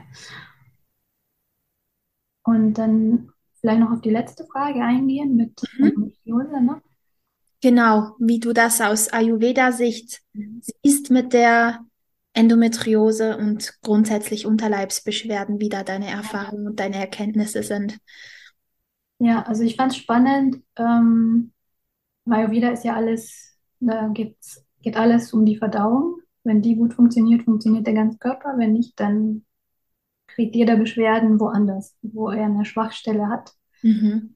und 2.48 2.74
dann 2.74 3.30
vielleicht 3.60 3.80
noch 3.80 3.92
auf 3.92 4.00
die 4.00 4.10
letzte 4.10 4.46
Frage 4.46 4.82
eingehen 4.82 5.36
mit 5.36 5.60
Mhm. 5.78 6.12
Endometriose, 6.24 6.60
ne? 6.62 6.82
Genau, 7.60 8.14
wie 8.20 8.38
du 8.38 8.52
das 8.52 8.80
aus 8.80 9.08
Ayurveda-Sicht 9.08 10.20
Mhm. 10.34 10.62
siehst 10.84 11.10
mit 11.10 11.32
der 11.32 11.84
Endometriose 12.32 13.36
und 13.36 13.74
grundsätzlich 13.82 14.46
Unterleibsbeschwerden, 14.46 15.60
wie 15.60 15.68
da 15.68 15.82
deine 15.82 16.08
Erfahrungen 16.08 16.68
und 16.68 16.78
deine 16.80 16.96
Erkenntnisse 16.98 17.62
sind. 17.64 17.98
Ja, 19.18 19.42
also 19.42 19.62
ich 19.64 19.76
fand 19.76 19.92
es 19.92 19.98
spannend. 19.98 20.62
Ähm, 20.76 21.52
Ayurveda 22.26 22.70
ist 22.70 22.84
ja 22.84 22.94
alles, 22.96 23.58
da 23.80 24.08
geht's, 24.08 24.64
geht 24.82 24.96
alles 24.96 25.34
um 25.34 25.46
die 25.46 25.58
Verdauung. 25.58 26.20
Wenn 26.44 26.62
die 26.62 26.76
gut 26.76 26.94
funktioniert, 26.94 27.44
funktioniert 27.44 27.86
der 27.86 27.94
ganze 27.94 28.18
Körper. 28.18 28.54
Wenn 28.58 28.74
nicht, 28.74 29.00
dann 29.00 29.46
kriegt 30.38 30.54
jeder 30.56 30.76
Beschwerden 30.76 31.40
woanders, 31.40 31.96
wo 32.02 32.30
er 32.30 32.46
eine 32.46 32.64
Schwachstelle 32.64 33.28
hat 33.28 33.52
Mhm. 33.82 34.34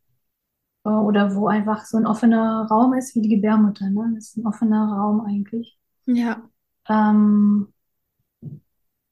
äh, 0.85 0.91
oder 0.91 1.35
wo 1.35 1.49
einfach 1.49 1.85
so 1.87 1.97
ein 1.99 2.07
offener 2.07 2.67
Raum 2.71 2.95
ist 2.95 3.15
wie 3.15 3.23
die 3.23 3.29
Gebärmutter. 3.29 3.91
Ne? 3.91 4.13
Das 4.15 4.29
ist 4.29 4.37
ein 4.39 4.47
offener 4.47 4.87
Raum 4.93 5.21
eigentlich. 5.23 5.79
Ja, 6.07 6.43
Ähm, 6.89 7.73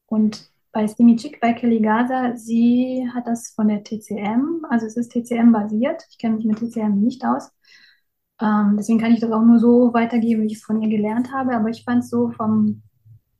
und 0.06 0.50
bei 0.72 0.86
Simichik, 0.86 1.40
bei 1.40 1.52
Kelly 1.52 1.80
Gaza, 1.80 2.36
sie 2.36 3.08
hat 3.12 3.26
das 3.26 3.50
von 3.50 3.68
der 3.68 3.82
TCM, 3.82 4.64
also 4.68 4.86
es 4.86 4.96
ist 4.96 5.10
TCM-basiert. 5.12 6.04
Ich 6.10 6.18
kenne 6.18 6.36
mich 6.36 6.44
mit 6.44 6.58
TCM 6.58 7.00
nicht 7.00 7.24
aus. 7.24 7.50
Ähm, 8.40 8.76
deswegen 8.78 9.00
kann 9.00 9.12
ich 9.12 9.20
das 9.20 9.32
auch 9.32 9.42
nur 9.42 9.58
so 9.58 9.92
weitergeben, 9.94 10.42
wie 10.42 10.46
ich 10.48 10.54
es 10.54 10.64
von 10.64 10.82
ihr 10.82 10.88
gelernt 10.88 11.32
habe. 11.32 11.56
Aber 11.56 11.68
ich 11.68 11.84
fand 11.84 12.04
es 12.04 12.10
so 12.10 12.30
vom, 12.30 12.82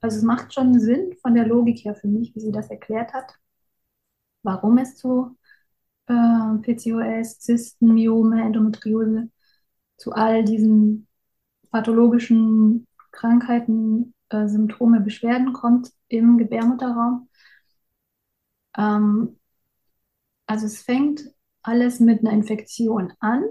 also 0.01 0.17
es 0.19 0.25
macht 0.25 0.55
schon 0.55 0.81
Sinn 0.81 1.15
von 1.23 1.35
der 1.35 1.47
Logik 1.47 1.85
her 1.85 1.95
für 1.97 2.09
mich, 2.09 2.35
wie 2.35 2.41
sie 2.41 2.53
das 2.53 2.71
erklärt 2.71 3.15
hat, 3.15 3.35
warum 4.43 4.79
es 4.79 4.97
zu 4.97 5.37
äh, 6.07 6.13
PCOS, 6.63 7.41
Zysten, 7.41 7.95
Myome, 7.95 8.43
Endometriose, 8.43 9.31
zu 9.97 10.13
all 10.13 10.45
diesen 10.45 11.07
pathologischen 11.71 12.87
Krankheiten, 13.13 14.15
äh, 14.31 14.49
Symptome, 14.49 15.01
Beschwerden 15.01 15.53
kommt 15.53 15.91
im 16.09 16.39
Gebärmutterraum. 16.39 17.29
Ähm, 18.77 19.39
also 20.47 20.67
es 20.67 20.83
fängt 20.83 21.23
alles 21.63 22.01
mit 22.01 22.21
einer 22.21 22.33
Infektion 22.33 23.13
an 23.21 23.45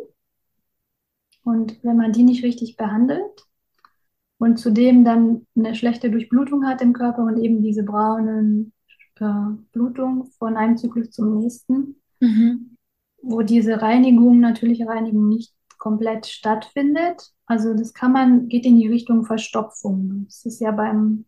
und 1.44 1.84
wenn 1.84 1.98
man 1.98 2.12
die 2.12 2.24
nicht 2.24 2.44
richtig 2.44 2.76
behandelt 2.76 3.46
und 4.38 4.58
zudem 4.58 5.04
dann 5.06 5.48
eine 5.56 5.76
schlechte 5.76 6.10
Durchblutung 6.10 6.66
hat 6.66 6.82
im 6.82 6.94
Körper 6.94 7.24
und 7.24 7.38
eben 7.38 7.62
diese 7.62 7.84
braunen 7.84 8.74
äh, 9.20 9.56
Blutungen 9.72 10.26
von 10.38 10.58
einem 10.58 10.78
Zyklus 10.78 11.12
zum 11.12 11.40
nächsten, 11.40 11.96
mhm. 12.20 12.78
wo 13.22 13.42
diese 13.42 13.82
Reinigung, 13.82 14.40
natürliche 14.40 14.88
Reinigung 14.88 15.30
nicht 15.30 15.54
komplett 15.78 16.28
stattfindet. 16.28 17.32
Also 17.46 17.74
das 17.74 17.94
kann 17.94 18.12
man, 18.12 18.48
geht 18.48 18.66
in 18.66 18.78
die 18.78 18.88
Richtung 18.88 19.26
Verstopfung. 19.26 20.26
Das 20.26 20.46
ist 20.46 20.60
ja 20.60 20.72
beim, 20.72 21.26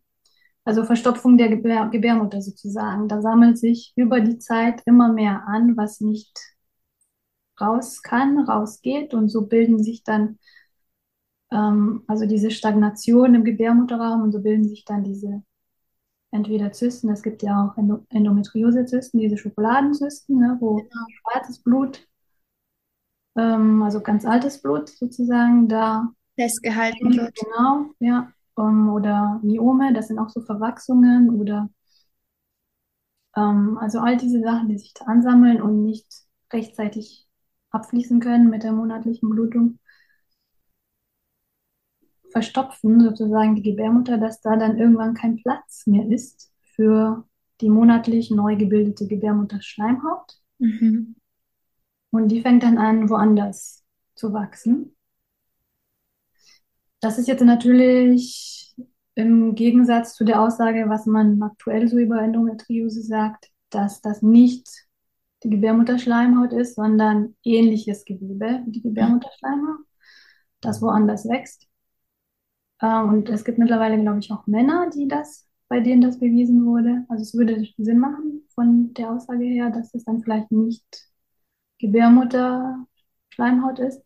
also 0.64 0.84
Verstopfung 0.84 1.36
der 1.36 1.48
Gebär, 1.48 1.88
Gebärmutter 1.88 2.40
sozusagen. 2.40 3.08
Da 3.08 3.20
sammelt 3.20 3.58
sich 3.58 3.92
über 3.96 4.20
die 4.20 4.38
Zeit 4.38 4.82
immer 4.86 5.12
mehr 5.12 5.44
an, 5.48 5.76
was 5.76 6.00
nicht 6.00 6.38
raus 7.60 8.02
kann, 8.02 8.38
rausgeht 8.38 9.14
und 9.14 9.28
so 9.28 9.46
bilden 9.46 9.82
sich 9.82 10.04
dann, 10.04 10.38
ähm, 11.50 12.04
also 12.06 12.26
diese 12.26 12.50
Stagnation 12.50 13.34
im 13.34 13.44
Gebärmutterraum 13.44 14.22
und 14.22 14.32
so 14.32 14.40
bilden 14.40 14.68
sich 14.68 14.84
dann 14.84 15.04
diese 15.04 15.42
entweder 16.32 16.72
Zysten, 16.72 17.10
es 17.10 17.22
gibt 17.22 17.42
ja 17.44 17.66
auch 17.72 17.78
Endo 17.78 18.04
Endometriose-Zysten, 18.10 19.20
diese 19.20 19.38
Schokoladenzysten, 19.38 20.38
ne, 20.38 20.56
wo 20.60 20.78
Genau. 20.78 21.06
schwarzes 21.08 21.60
Blut 21.62 22.08
ähm, 23.36 23.82
also 23.82 24.00
ganz 24.00 24.24
altes 24.24 24.60
Blut 24.62 24.88
sozusagen, 24.88 25.68
da 25.68 26.08
Festgehalten 26.36 27.16
wird. 27.16 27.34
genau, 27.34 27.90
ja, 28.00 28.32
ähm, 28.58 28.90
oder 28.90 29.40
Myome, 29.42 29.92
das 29.94 30.08
sind 30.08 30.18
auch 30.18 30.30
so 30.30 30.40
Verwachsungen 30.42 31.30
oder 31.40 31.70
ähm, 33.36 33.78
also 33.78 34.00
all 34.00 34.16
diese 34.16 34.40
Sachen, 34.40 34.68
die 34.68 34.78
sich 34.78 34.94
da 34.94 35.04
ansammeln 35.06 35.60
und 35.62 35.82
nicht 35.84 36.06
rechtzeitig 36.52 37.26
abfließen 37.70 38.20
können 38.20 38.50
mit 38.50 38.62
der 38.62 38.72
monatlichen 38.72 39.30
Blutung, 39.30 39.78
verstopfen 42.32 43.00
sozusagen 43.00 43.54
die 43.54 43.62
Gebärmutter, 43.62 44.18
dass 44.18 44.40
da 44.40 44.56
dann 44.56 44.78
irgendwann 44.78 45.14
kein 45.14 45.36
Platz 45.36 45.86
mehr 45.86 46.08
ist 46.08 46.50
für 46.74 47.24
die 47.60 47.68
monatlich 47.68 48.30
neu 48.30 48.56
gebildete 48.56 49.06
Gebärmutterschleimhaut. 49.06 50.38
Mhm. 50.58 51.16
Und 52.10 52.28
die 52.28 52.42
fängt 52.42 52.62
dann 52.62 52.78
an, 52.78 53.08
woanders 53.08 53.84
zu 54.14 54.32
wachsen. 54.32 54.96
Das 57.00 57.18
ist 57.18 57.28
jetzt 57.28 57.42
natürlich 57.42 58.74
im 59.14 59.54
Gegensatz 59.54 60.14
zu 60.14 60.24
der 60.24 60.40
Aussage, 60.40 60.88
was 60.88 61.06
man 61.06 61.42
aktuell 61.42 61.88
so 61.88 61.98
über 61.98 62.20
Endometriose 62.20 63.02
sagt, 63.02 63.50
dass 63.70 64.00
das 64.00 64.22
nicht 64.22 64.68
die 65.42 65.50
Gebärmutterschleimhaut 65.50 66.52
ist, 66.52 66.76
sondern 66.76 67.36
ähnliches 67.44 68.04
Gewebe 68.04 68.62
wie 68.64 68.70
die 68.70 68.82
Gebärmutterschleimhaut, 68.82 69.84
das 70.60 70.80
woanders 70.80 71.28
wächst. 71.28 71.66
Äh, 72.82 73.02
Und 73.02 73.30
es 73.30 73.44
gibt 73.46 73.58
mittlerweile, 73.58 74.00
glaube 74.00 74.20
ich, 74.20 74.32
auch 74.32 74.46
Männer, 74.48 74.90
die 74.90 75.08
das, 75.08 75.48
bei 75.68 75.80
denen 75.80 76.02
das 76.02 76.20
bewiesen 76.20 76.66
wurde. 76.66 77.04
Also 77.10 77.22
es 77.24 77.34
würde 77.34 77.66
Sinn 77.78 78.00
machen 78.00 78.44
von 78.54 78.94
der 78.94 79.12
Aussage 79.12 79.44
her, 79.44 79.70
dass 79.70 79.94
es 79.94 80.04
dann 80.06 80.22
vielleicht 80.22 80.52
nicht 80.52 80.84
Gebärmutterschleimhaut 81.80 83.78
ist. 83.80 84.02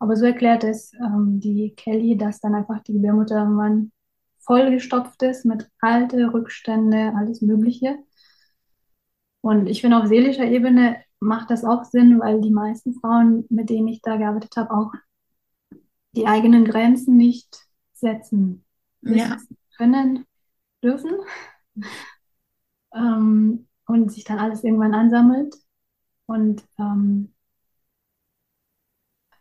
Aber 0.00 0.16
so 0.16 0.26
erklärt 0.26 0.64
es 0.64 0.92
ähm, 0.94 1.40
die 1.40 1.74
Kelly, 1.76 2.16
dass 2.18 2.40
dann 2.40 2.54
einfach 2.56 2.82
die 2.84 2.94
Gebärmutter 2.94 3.38
irgendwann 3.40 3.92
vollgestopft 4.40 5.22
ist 5.24 5.46
mit 5.46 5.70
alte 5.80 6.32
Rückstände, 6.34 7.12
alles 7.16 7.42
Mögliche. 7.42 7.98
Und 9.40 9.66
ich 9.68 9.80
finde, 9.80 9.98
auf 9.98 10.06
seelischer 10.08 10.44
Ebene 10.44 10.96
macht 11.20 11.50
das 11.50 11.64
auch 11.64 11.84
Sinn, 11.84 12.20
weil 12.20 12.40
die 12.42 12.50
meisten 12.50 12.94
Frauen, 13.00 13.46
mit 13.48 13.70
denen 13.70 13.88
ich 13.88 14.02
da 14.02 14.16
gearbeitet 14.18 14.56
habe, 14.56 14.72
auch 14.72 14.92
die 16.16 16.26
eigenen 16.26 16.64
Grenzen 16.64 17.16
nicht 17.16 17.65
setzen 18.00 18.64
Ja, 19.02 19.38
können, 19.76 20.26
dürfen. 20.84 21.12
Ähm, 22.94 23.68
und 23.86 24.10
sich 24.12 24.24
dann 24.24 24.38
alles 24.40 24.64
irgendwann 24.64 24.94
ansammelt. 24.94 25.54
Und 26.26 26.64
ähm, 26.78 27.34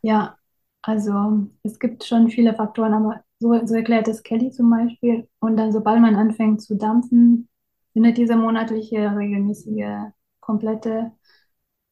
ja, 0.01 0.37
also 0.81 1.47
es 1.63 1.79
gibt 1.79 2.03
schon 2.03 2.29
viele 2.29 2.53
Faktoren, 2.53 2.93
aber 2.93 3.23
so, 3.39 3.65
so 3.65 3.75
erklärt 3.75 4.07
es 4.07 4.23
Kelly 4.23 4.51
zum 4.51 4.69
Beispiel. 4.69 5.27
Und 5.39 5.57
dann, 5.57 5.71
sobald 5.71 5.99
man 6.01 6.15
anfängt 6.15 6.61
zu 6.61 6.75
dampfen, 6.75 7.49
findet 7.93 8.17
diese 8.17 8.35
monatliche, 8.35 9.15
regelmäßige, 9.15 10.11
komplette 10.39 11.11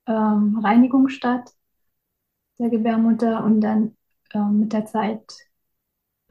ähm, 0.08 0.60
Reinigung 0.63 1.10
statt 1.10 1.52
der 2.60 2.69
Gebärmutter 2.69 3.43
und 3.43 3.62
dann 3.62 3.95
ähm, 4.34 4.60
mit 4.62 4.73
der 4.73 4.86
Zeit 4.86 5.21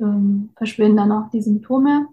ähm, 0.03 0.51
verschwinden 0.57 0.97
dann 0.99 1.12
auch 1.12 1.31
die 1.31 1.43
Symptome. 1.43 2.09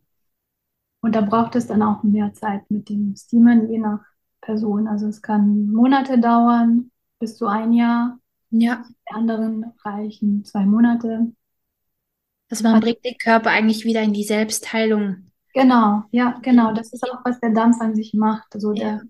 Und 1.01 1.15
da 1.15 1.21
braucht 1.21 1.55
es 1.55 1.67
dann 1.67 1.81
auch 1.81 2.03
mehr 2.03 2.33
Zeit 2.33 2.69
mit 2.69 2.89
dem 2.89 3.15
Steamen, 3.15 3.69
je 3.69 3.79
nach 3.79 4.01
Person. 4.41 4.87
Also 4.87 5.07
es 5.07 5.21
kann 5.21 5.67
Monate 5.71 6.19
dauern, 6.19 6.91
bis 7.19 7.37
zu 7.37 7.47
ein 7.47 7.73
Jahr. 7.73 8.19
ja. 8.51 8.83
Die 9.09 9.13
anderen 9.13 9.73
reichen 9.83 10.45
zwei 10.45 10.65
Monate. 10.65 11.31
Also 12.49 12.63
man 12.63 12.79
bringt 12.79 13.03
den 13.05 13.17
Körper 13.17 13.49
eigentlich 13.51 13.85
wieder 13.85 14.01
in 14.01 14.13
die 14.13 14.23
Selbstheilung. 14.23 15.25
Genau, 15.53 16.03
ja, 16.11 16.39
genau. 16.41 16.73
Das 16.73 16.91
ist 16.93 17.03
auch, 17.03 17.23
was 17.25 17.39
der 17.39 17.51
Dampf 17.51 17.79
an 17.81 17.95
sich 17.95 18.13
macht. 18.13 18.53
Also 18.55 18.73
Ja. 18.73 18.83
der, 18.83 19.01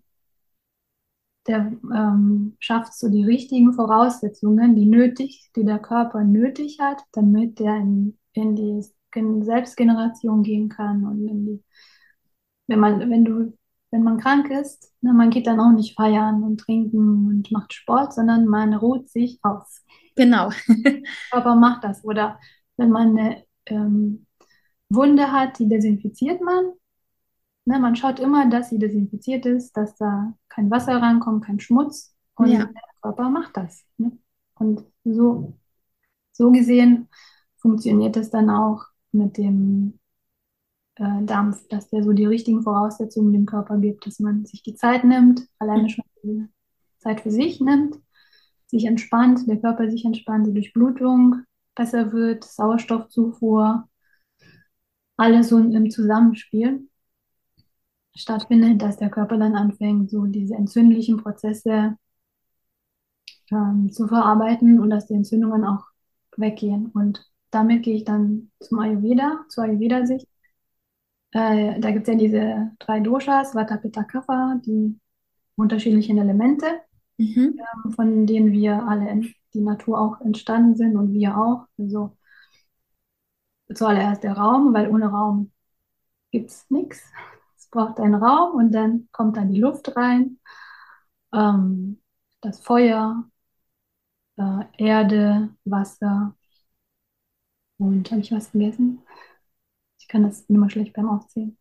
der 1.48 1.72
ähm, 1.94 2.56
schafft 2.60 2.94
so 2.94 3.10
die 3.10 3.24
richtigen 3.24 3.74
Voraussetzungen, 3.74 4.76
die 4.76 4.86
nötig, 4.86 5.50
die 5.56 5.66
der 5.66 5.80
Körper 5.80 6.24
nötig 6.24 6.80
hat, 6.80 7.02
damit 7.12 7.60
der 7.60 7.76
in, 7.78 8.18
in 8.34 8.56
die 8.56 8.86
Gen- 9.12 9.44
Selbstgeneration 9.44 10.44
gehen 10.44 10.70
kann 10.70 11.06
und 11.06 11.28
in 11.28 11.46
die, 11.46 11.64
wenn 12.68 12.80
man, 12.80 13.00
wenn 13.10 13.26
du, 13.26 13.58
wenn 13.92 14.04
man 14.04 14.20
krank 14.20 14.50
ist, 14.52 14.94
ne, 15.02 15.14
man 15.14 15.30
geht 15.30 15.48
dann 15.48 15.60
auch 15.60 15.72
nicht 15.72 15.96
feiern 15.96 16.44
und 16.44 16.60
trinken 16.60 17.28
und 17.28 17.52
macht 17.52 17.74
Sport, 17.74 18.14
sondern 18.14 18.46
man 18.46 18.74
ruht 18.74 19.10
sich 19.10 19.40
aus. 19.42 19.84
Genau. 20.16 20.50
Körper 21.32 21.56
macht 21.56 21.84
das. 21.84 22.04
Oder 22.04 22.40
wenn 22.78 22.92
man 22.92 23.18
eine 23.18 23.44
ähm, 23.68 24.26
Wunde 24.90 25.32
hat, 25.32 25.60
die 25.60 25.68
desinfiziert 25.70 26.42
man. 26.42 26.74
Ne, 27.66 27.80
man 27.80 27.96
schaut 27.96 28.20
immer, 28.20 28.50
dass 28.50 28.70
sie 28.70 28.80
desinfiziert 28.80 29.46
ist, 29.46 29.76
dass 29.78 29.96
da 29.98 30.34
kein 30.50 30.72
Wasser 30.72 31.02
rankommt, 31.02 31.46
kein 31.46 31.60
Schmutz. 31.60 32.16
Und 32.36 32.50
Ja. 32.52 32.60
der 32.60 32.72
Körper 33.02 33.30
macht 33.30 33.58
das. 33.58 33.86
Ne? 33.98 34.12
Und 34.56 34.84
so, 35.04 35.58
so 36.32 36.52
gesehen 36.52 37.10
funktioniert 37.60 38.18
es 38.18 38.30
dann 38.30 38.50
auch 38.50 38.86
mit 39.12 39.38
dem 39.38 40.00
äh, 40.96 41.24
Dampf, 41.24 41.68
dass 41.70 41.90
der 41.90 42.04
so 42.04 42.14
die 42.14 42.26
richtigen 42.26 42.64
Voraussetzungen 42.64 43.34
dem 43.34 43.46
Körper 43.46 43.78
gibt, 43.78 44.06
dass 44.06 44.20
man 44.20 44.46
sich 44.46 44.64
die 44.64 44.76
Zeit 44.76 45.04
nimmt, 45.04 45.48
alleine 45.60 45.90
schon 45.90 46.06
die 46.24 46.48
Zeit 47.00 47.22
für 47.22 47.32
sich 47.32 47.62
nimmt, 47.62 47.98
sich 48.68 48.86
entspannt, 48.86 49.48
der 49.48 49.58
Körper 49.58 49.90
sich 49.90 50.06
entspannt, 50.06 50.48
die 50.48 50.54
Durchblutung 50.54 51.44
besser 51.76 52.12
wird, 52.12 52.44
Sauerstoffzufuhr, 52.44 53.88
alles 55.18 55.50
so 55.50 55.58
im 55.58 55.90
Zusammenspiel 55.90 56.88
stattfindet, 58.16 58.82
dass 58.82 58.98
der 58.98 59.10
Körper 59.10 59.38
dann 59.38 59.56
anfängt, 59.56 60.10
so 60.12 60.26
diese 60.26 60.56
entzündlichen 60.56 61.18
Prozesse 61.18 61.98
ähm, 63.52 63.92
zu 63.92 64.08
verarbeiten 64.08 64.80
und 64.80 64.90
dass 64.90 65.08
die 65.08 65.14
Entzündungen 65.14 65.64
auch 65.64 65.86
weggehen. 66.38 66.88
Und 66.94 67.26
damit 67.52 67.84
gehe 67.84 67.96
ich 67.96 68.04
dann 68.06 68.52
zum 68.60 68.80
Ayurveda, 68.80 69.46
zur 69.50 69.66
Ayurveda-Sicht. 69.66 70.28
Äh, 71.32 71.80
da 71.80 71.92
gibt 71.92 72.08
es 72.08 72.14
ja 72.14 72.20
diese 72.20 72.72
drei 72.80 73.00
Doshas, 73.00 73.54
Vata, 73.56 73.78
Pitta, 73.78 74.04
Kapha, 74.04 74.60
die 74.66 75.00
unterschiedlichen 75.56 76.18
Elemente, 76.18 76.68
Mhm. 77.20 77.60
von 77.96 78.26
denen 78.28 78.52
wir 78.52 78.84
alle, 78.88 79.10
in, 79.12 79.34
die 79.54 79.62
Natur 79.62 80.00
auch 80.00 80.22
entstanden 80.22 80.76
sind 80.76 80.96
und 80.98 81.14
wir 81.14 81.38
auch. 81.38 81.68
Also 81.78 82.18
zuallererst 83.74 84.24
der 84.24 84.34
Raum, 84.38 84.74
weil 84.74 84.90
ohne 84.90 85.08
Raum 85.08 85.52
gibt 86.32 86.52
es 86.52 86.70
nichts. 86.72 87.04
Es 87.58 87.70
braucht 87.70 88.00
einen 88.00 88.16
Raum 88.16 88.56
und 88.56 88.72
dann 88.74 89.10
kommt 89.12 89.38
da 89.38 89.46
die 89.46 89.60
Luft 89.60 89.96
rein, 89.98 90.40
ähm, 91.34 92.02
das 92.42 92.62
Feuer, 92.62 93.26
äh, 94.38 94.64
Erde, 94.78 95.50
Wasser 95.66 96.36
und 97.80 98.12
habe 98.12 98.22
ich 98.22 98.32
was 98.34 98.50
vergessen? 98.50 99.02
Ich 100.00 100.08
kann 100.10 100.24
das 100.24 100.42
immer 100.50 100.70
schlecht 100.70 100.94
beim 100.94 101.10
Aufzählen. 101.10 101.58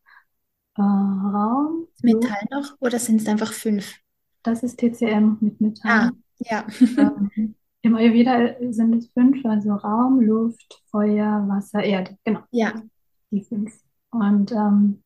Äh, 0.77 0.83
Raum, 0.83 1.89
Metall 2.03 2.45
noch 2.51 2.77
oder 2.81 2.99
sind 2.99 3.21
es 3.21 3.29
einfach 3.29 3.53
fünf? 3.53 4.01
das 4.43 4.63
ist 4.63 4.79
TCM 4.79 5.39
mit 5.41 5.61
Ah, 5.87 6.11
Metall. 6.11 6.13
ja. 6.39 6.67
Ähm, 6.97 7.55
Im 7.83 7.97
Ayurveda 7.97 8.57
sind 8.73 8.95
es 8.97 9.09
fünf, 9.13 9.45
also 9.47 9.75
Raum, 9.75 10.21
Luft, 10.21 10.83
Feuer, 10.91 11.47
Wasser, 11.49 11.83
Erde. 11.85 12.19
Genau, 12.25 12.43
Ja. 12.51 12.83
die 13.33 13.45
fünf. 13.45 13.73
Und 14.11 14.53
ähm, 14.53 15.03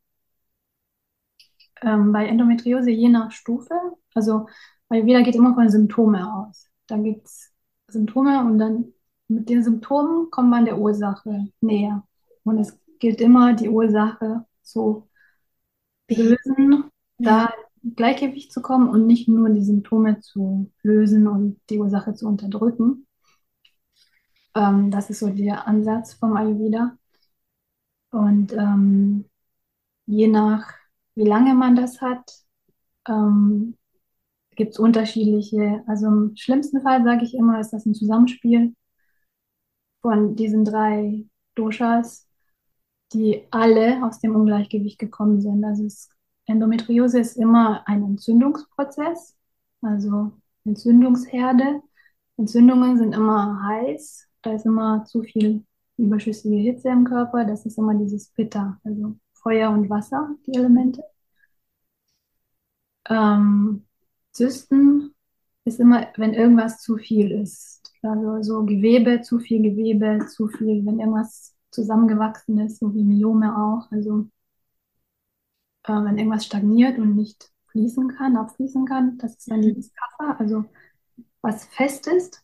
ähm, 1.83 2.13
bei 2.13 2.27
Endometriose 2.27 2.91
je 2.91 3.09
nach 3.09 3.31
Stufe, 3.33 3.75
also 4.15 4.47
Ayurveda 4.89 5.23
geht 5.23 5.35
immer 5.37 5.55
von 5.55 5.69
Symptomen 5.71 6.23
aus. 6.23 6.69
Dann 6.87 7.05
gibt 7.05 7.27
es 7.27 7.51
Symptome 7.89 8.45
und 8.45 8.59
dann 8.59 8.93
mit 9.35 9.49
den 9.49 9.63
Symptomen 9.65 10.31
kommt 10.31 10.51
man 10.51 10.65
der 10.65 10.79
Ursache 10.79 11.49
näher. 11.61 12.07
Und 12.45 12.59
es 12.59 12.79
gilt 12.99 13.21
immer, 13.21 13.55
die 13.55 13.69
Ursache 13.69 14.45
zu 14.63 15.09
lösen, 16.09 16.91
Ja. 17.19 17.47
da 17.47 17.53
in 17.83 17.95
Gleichgewicht 17.97 18.53
zu 18.53 18.63
kommen 18.63 18.89
und 18.89 19.07
nicht 19.07 19.29
nur 19.29 19.51
die 19.51 19.63
Symptome 19.65 20.21
zu 20.21 20.71
lösen 20.83 21.27
und 21.27 21.61
die 21.71 21.79
Ursache 21.79 22.15
zu 22.15 22.29
unterdrücken. 22.29 23.07
Ähm, 24.55 24.91
das 24.91 25.11
ist 25.11 25.19
so 25.21 25.29
der 25.31 25.67
Ansatz 25.67 26.15
vom 26.15 26.37
Ayurveda. 26.37 26.97
Und 28.11 28.53
ähm, 28.53 29.25
je 30.07 30.29
nach, 30.29 30.73
wie 31.15 31.25
lange 31.25 31.55
man 31.55 31.77
das 31.77 32.01
hat, 32.01 32.33
ähm, 33.09 33.77
gibt 34.57 34.73
es 34.73 34.79
unterschiedliche. 34.79 35.85
Also 35.87 36.07
im 36.09 36.37
schlimmsten 36.37 36.83
Fall, 36.83 37.05
sage 37.05 37.25
ich 37.25 37.35
immer, 37.35 37.61
ist 37.61 37.73
das 37.73 37.87
ein 37.87 37.95
Zusammenspiel 37.95 38.75
von 40.03 40.37
diesen 40.37 40.65
drei 40.65 41.25
Doshas, 41.55 42.29
die 43.13 43.47
alle 43.51 44.05
aus 44.05 44.21
dem 44.21 44.35
Ungleichgewicht 44.37 44.99
gekommen 44.99 45.41
sind. 45.41 45.65
Also 45.65 45.85
es, 45.87 46.11
Endometriose 46.47 47.21
ist 47.21 47.37
immer 47.37 47.83
ein 47.87 48.03
Entzündungsprozess, 48.05 49.37
also 49.81 50.33
Entzündungsherde. 50.65 51.83
Entzündungen 52.37 52.99
sind 52.99 53.15
immer 53.15 53.63
heiß, 53.67 54.29
da 54.43 54.53
ist 54.55 54.67
immer 54.67 55.05
zu 55.05 55.23
viel 55.23 55.65
überschüssige 55.97 56.57
Hitze 56.57 56.89
im 56.89 57.05
Körper, 57.05 57.45
das 57.45 57.65
ist 57.67 57.79
immer 57.79 57.95
dieses 57.95 58.31
Pitta, 58.31 58.81
also 58.85 59.17
Feuer 59.35 59.71
und 59.71 59.89
Wasser, 59.91 60.35
die 60.47 60.55
Elemente. 60.55 61.03
Ähm, 63.09 63.87
Zysten 64.33 65.15
ist 65.65 65.81
immer, 65.81 66.09
wenn 66.17 66.35
irgendwas 66.35 66.81
zu 66.81 66.97
viel 66.97 67.31
ist. 67.31 67.82
Also 68.03 68.43
so 68.43 68.65
Gewebe, 68.65 69.23
zu 69.23 69.39
viel 69.41 69.63
Gewebe, 69.63 70.27
zu 70.27 70.49
viel, 70.49 70.85
wenn 70.87 71.01
irgendwas 71.01 71.55
zusammengewachsen 71.71 72.59
ist, 72.61 72.79
so 72.81 72.95
wie 72.95 73.03
Myome 73.05 73.57
auch. 73.57 73.91
Also 73.93 74.29
äh, 75.85 75.93
wenn 75.93 76.19
irgendwas 76.19 76.45
stagniert 76.47 76.99
und 76.99 77.17
nicht 77.17 77.51
fließen 77.69 78.09
kann, 78.17 78.37
abfließen 78.37 78.85
kann, 78.87 79.19
das 79.19 79.37
ist 79.37 79.51
dann 79.51 79.61
Mhm. 79.61 79.75
dieses 79.75 79.93
Kapha, 79.95 80.37
also 80.39 80.65
was 81.43 81.67
fest 81.67 82.07
ist, 82.09 82.43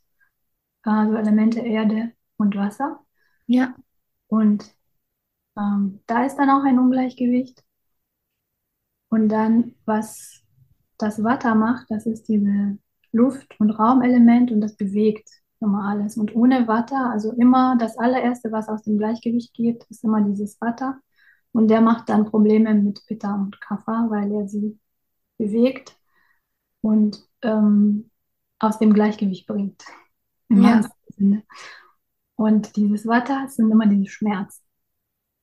also 0.85 1.17
Elemente 1.17 1.61
Erde 1.61 2.13
und 2.39 2.57
Wasser. 2.57 3.01
Ja. 3.47 3.75
Und 4.29 4.75
ähm, 5.59 6.01
da 6.07 6.25
ist 6.27 6.37
dann 6.37 6.51
auch 6.51 6.65
ein 6.65 6.79
Ungleichgewicht. 6.79 7.65
Und 9.11 9.29
dann, 9.29 9.75
was 9.85 10.43
das 10.99 11.23
Vata 11.23 11.55
macht, 11.55 11.91
das 11.91 12.07
ist 12.07 12.29
diese 12.29 12.79
Luft- 13.13 13.59
und 13.61 13.71
Raumelement 13.71 14.51
und 14.51 14.61
das 14.61 14.77
bewegt 14.77 15.29
immer 15.61 15.85
alles. 15.89 16.17
Und 16.17 16.35
ohne 16.35 16.69
Vata, 16.69 17.11
also 17.11 17.33
immer 17.33 17.77
das 17.79 17.99
allererste, 17.99 18.53
was 18.53 18.69
aus 18.69 18.83
dem 18.83 18.99
Gleichgewicht 18.99 19.55
geht, 19.55 19.85
ist 19.91 20.05
immer 20.05 20.21
dieses 20.23 20.61
Vata. 20.61 20.99
Und 21.53 21.69
der 21.69 21.81
macht 21.81 22.09
dann 22.09 22.27
Probleme 22.27 22.75
mit 22.75 23.05
Pitta 23.07 23.35
und 23.35 23.61
Kapha, 23.61 24.07
weil 24.11 24.31
er 24.33 24.49
sie 24.49 24.79
bewegt 25.39 25.97
und 26.83 27.25
ähm, 27.43 28.11
aus 28.59 28.79
dem 28.79 28.93
Gleichgewicht 28.95 29.47
bringt. 29.47 29.85
Im 30.49 30.63
Ja. 30.63 30.83
Sinne. 31.09 31.43
Und 32.37 32.77
dieses 32.77 33.07
Vata 33.07 33.49
sind 33.49 33.71
immer 33.71 33.87
diese 33.87 34.07
Schmerzen. 34.11 34.63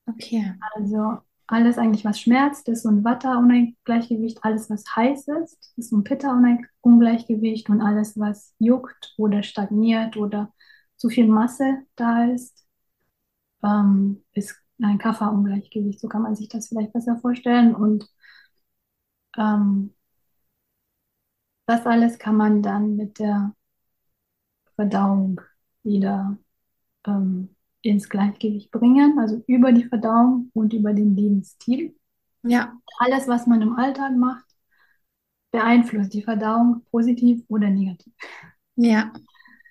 Okay. 0.08 0.54
Also 0.76 1.18
alles 1.48 1.78
eigentlich, 1.78 2.04
was 2.04 2.20
schmerzt, 2.20 2.68
ist 2.68 2.82
so 2.82 2.88
ein 2.90 3.04
Vata-Ungleichgewicht. 3.04 4.38
Alles, 4.42 4.68
was 4.70 4.84
heiß 4.96 5.28
ist, 5.44 5.72
ist 5.76 5.90
so 5.90 5.96
ein 5.98 6.04
Pitta-Ungleichgewicht. 6.04 7.70
Und 7.70 7.80
alles, 7.82 8.18
was 8.18 8.54
juckt 8.58 9.14
oder 9.16 9.42
stagniert 9.42 10.16
oder 10.16 10.52
zu 10.96 11.08
viel 11.08 11.28
Masse 11.28 11.82
da 11.96 12.24
ist, 12.26 12.66
ähm, 13.62 14.24
ist 14.32 14.56
ein 14.82 14.98
Kapha-Ungleichgewicht. 14.98 16.00
So 16.00 16.08
kann 16.08 16.22
man 16.22 16.34
sich 16.36 16.48
das 16.48 16.68
vielleicht 16.68 16.92
besser 16.92 17.16
vorstellen. 17.18 17.74
Und 17.74 18.08
ähm, 19.38 19.94
das 21.66 21.86
alles 21.86 22.18
kann 22.18 22.36
man 22.36 22.60
dann 22.62 22.96
mit 22.96 23.18
der 23.20 23.54
Verdauung 24.76 25.40
wieder 25.82 26.38
ähm, 27.06 27.55
ins 27.86 28.08
Gleichgewicht 28.08 28.70
bringen. 28.70 29.18
Also 29.18 29.42
über 29.46 29.72
die 29.72 29.84
Verdauung 29.84 30.50
und 30.54 30.72
über 30.72 30.92
den 30.92 31.16
Lebensstil. 31.16 31.96
Ja. 32.42 32.76
Alles, 32.98 33.28
was 33.28 33.46
man 33.46 33.62
im 33.62 33.76
Alltag 33.76 34.16
macht, 34.16 34.44
beeinflusst 35.50 36.12
die 36.14 36.22
Verdauung 36.22 36.82
positiv 36.90 37.42
oder 37.48 37.68
negativ. 37.70 38.12
Ja. 38.76 39.12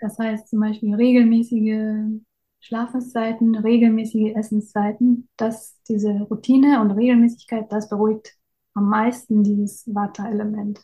Das 0.01 0.17
heißt 0.19 0.49
zum 0.49 0.59
Beispiel 0.59 0.93
regelmäßige 0.93 2.21
Schlafenszeiten, 2.59 3.55
regelmäßige 3.55 4.35
Essenszeiten, 4.35 5.29
dass 5.37 5.79
diese 5.87 6.11
Routine 6.23 6.81
und 6.81 6.91
Regelmäßigkeit, 6.91 7.71
das 7.71 7.89
beruhigt 7.89 8.35
am 8.73 8.89
meisten 8.89 9.43
dieses 9.43 9.85
Vata-Element. 9.93 10.79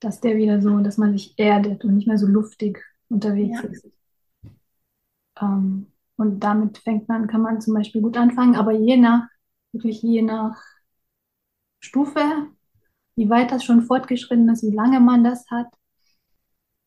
Dass 0.00 0.20
der 0.20 0.36
wieder 0.36 0.60
so, 0.60 0.78
dass 0.80 0.98
man 0.98 1.12
sich 1.12 1.34
erdet 1.38 1.84
und 1.84 1.94
nicht 1.94 2.08
mehr 2.08 2.18
so 2.18 2.26
luftig 2.26 2.82
unterwegs 3.08 3.62
Ja. 3.62 3.68
ist. 3.68 3.86
Ähm, 5.40 5.89
und 6.20 6.40
damit 6.40 6.78
fängt 6.78 7.08
man, 7.08 7.26
kann 7.26 7.42
man 7.42 7.60
zum 7.60 7.74
Beispiel 7.74 8.02
gut 8.02 8.16
anfangen, 8.16 8.54
aber 8.56 8.72
je 8.72 8.96
nach, 8.96 9.28
wirklich 9.72 10.02
je 10.02 10.22
nach 10.22 10.62
Stufe, 11.80 12.20
wie 13.16 13.30
weit 13.30 13.50
das 13.52 13.64
schon 13.64 13.82
fortgeschritten 13.82 14.48
ist, 14.50 14.62
wie 14.62 14.74
lange 14.74 15.00
man 15.00 15.24
das 15.24 15.50
hat, 15.50 15.66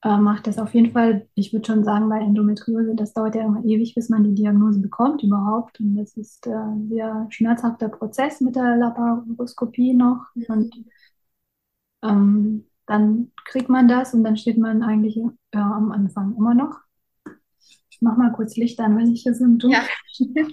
äh, 0.04 0.18
macht 0.18 0.48
das 0.48 0.58
auf 0.60 0.74
jeden 0.74 0.92
Fall, 0.92 1.28
ich 1.34 1.54
würde 1.54 1.66
schon 1.66 1.84
sagen, 1.84 2.10
bei 2.10 2.20
Endometriose, 2.20 2.96
das 2.96 3.14
dauert 3.14 3.36
ja 3.36 3.44
immer 3.44 3.64
ewig, 3.64 3.96
bis 3.96 4.10
man 4.10 4.24
die 4.24 4.36
Diagnose 4.36 4.80
bekommt 4.82 5.24
überhaupt. 5.24 5.80
Und 5.80 5.96
das 5.96 6.16
ist 6.18 6.46
äh, 6.48 6.52
ein 6.52 6.90
sehr 6.90 7.28
schmerzhafter 7.30 7.90
Prozess 7.90 8.42
mit 8.42 8.56
der 8.56 8.76
Laparoskopie 8.78 9.94
noch. 9.94 10.26
Und 10.48 10.76
ähm, 12.04 12.66
dann 12.86 13.32
kriegt 13.46 13.70
man 13.70 13.88
das 13.88 14.14
und 14.14 14.24
dann 14.24 14.38
steht 14.38 14.58
man 14.58 14.84
eigentlich 14.84 15.18
äh, 15.18 15.58
am 15.58 15.92
Anfang 15.92 16.36
immer 16.36 16.54
noch. 16.54 16.80
Mach 18.04 18.18
mal 18.18 18.34
kurz 18.34 18.58
Licht 18.58 18.80
an, 18.82 18.98
weil 18.98 19.10
ich 19.14 19.24
hier 19.24 19.34
Symptome. 19.34 19.76
Ja. 19.76 19.84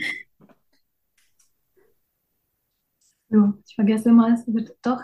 Ja, 3.32 3.54
ich 3.64 3.76
vergesse 3.76 4.08
immer, 4.08 4.34
es 4.34 4.44
wird 4.52 4.76
doch 4.82 5.00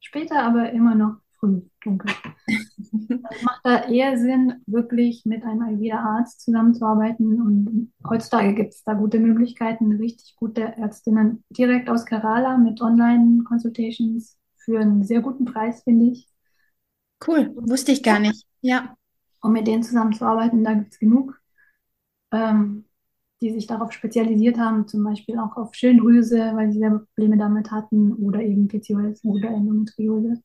später, 0.00 0.42
aber 0.42 0.72
immer 0.72 0.96
noch 0.96 1.18
früh 1.38 1.62
dunkel. 1.84 2.12
Es 3.30 3.42
macht 3.42 3.60
da 3.62 3.84
eher 3.84 4.18
Sinn, 4.18 4.62
wirklich 4.66 5.24
mit 5.24 5.44
einem 5.44 5.62
Ayurveda-Arzt 5.62 6.40
zusammenzuarbeiten. 6.40 7.40
Und 7.40 7.92
heutzutage 8.04 8.54
gibt 8.54 8.74
es 8.74 8.82
da 8.82 8.94
gute 8.94 9.20
Möglichkeiten, 9.20 9.92
richtig 9.92 10.34
gute 10.34 10.62
Ärztinnen 10.76 11.44
direkt 11.50 11.88
aus 11.88 12.04
Kerala 12.04 12.58
mit 12.58 12.80
Online-Consultations 12.80 14.36
für 14.56 14.80
einen 14.80 15.04
sehr 15.04 15.20
guten 15.20 15.44
Preis, 15.44 15.84
finde 15.84 16.06
ich. 16.06 16.28
Cool, 17.24 17.54
wusste 17.54 17.92
ich 17.92 18.02
gar 18.02 18.18
nicht. 18.18 18.44
Ja. 18.60 18.96
Um 19.40 19.52
mit 19.52 19.68
denen 19.68 19.84
zusammenzuarbeiten, 19.84 20.64
da 20.64 20.74
gibt 20.74 20.92
es 20.92 20.98
genug, 20.98 21.41
ähm, 22.32 22.84
die 23.42 23.50
sich 23.52 23.66
darauf 23.66 23.92
spezialisiert 23.92 24.58
haben, 24.58 24.88
zum 24.88 25.04
Beispiel 25.04 25.38
auch 25.38 25.56
auf 25.56 25.74
Schilddrüse, 25.74 26.52
weil 26.54 26.72
sie 26.72 26.78
selber 26.80 27.00
Probleme 27.14 27.38
damit 27.38 27.70
hatten, 27.70 28.12
oder 28.14 28.40
eben 28.42 28.68
PCOS 28.68 29.24
oder 29.24 29.50
Endometriose. 29.50 30.42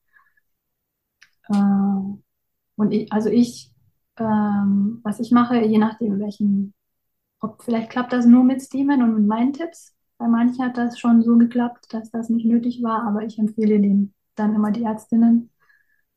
Äh, 1.50 2.17
und 2.76 2.91
ich, 2.91 3.12
also 3.12 3.30
ich, 3.30 3.71
ähm, 4.19 5.00
was 5.04 5.19
ich 5.19 5.32
mache, 5.32 5.60
je 5.65 5.78
nachdem 5.78 6.19
welchen, 6.19 6.73
ob 7.39 7.63
vielleicht 7.63 7.91
klappt 7.91 8.13
das 8.13 8.26
nur 8.26 8.43
mit 8.43 8.62
Steamen 8.62 9.04
und 9.04 9.15
mit 9.15 9.28
meinen 9.28 9.54
Tipps. 9.54 9.95
Bei 10.17 10.28
manchen 10.28 10.65
hat 10.65 10.78
das 10.78 11.00
schon 11.00 11.23
so 11.23 11.38
geklappt, 11.38 11.93
dass 11.93 12.12
das 12.12 12.30
nicht 12.30 12.45
nötig 12.45 12.84
war, 12.84 13.04
aber 13.08 13.23
ich 13.26 13.39
empfehle 13.39 13.80
denen 13.82 14.13
dann 14.36 14.56
immer 14.56 14.71
die 14.71 14.84
Ärztinnen, 14.84 15.52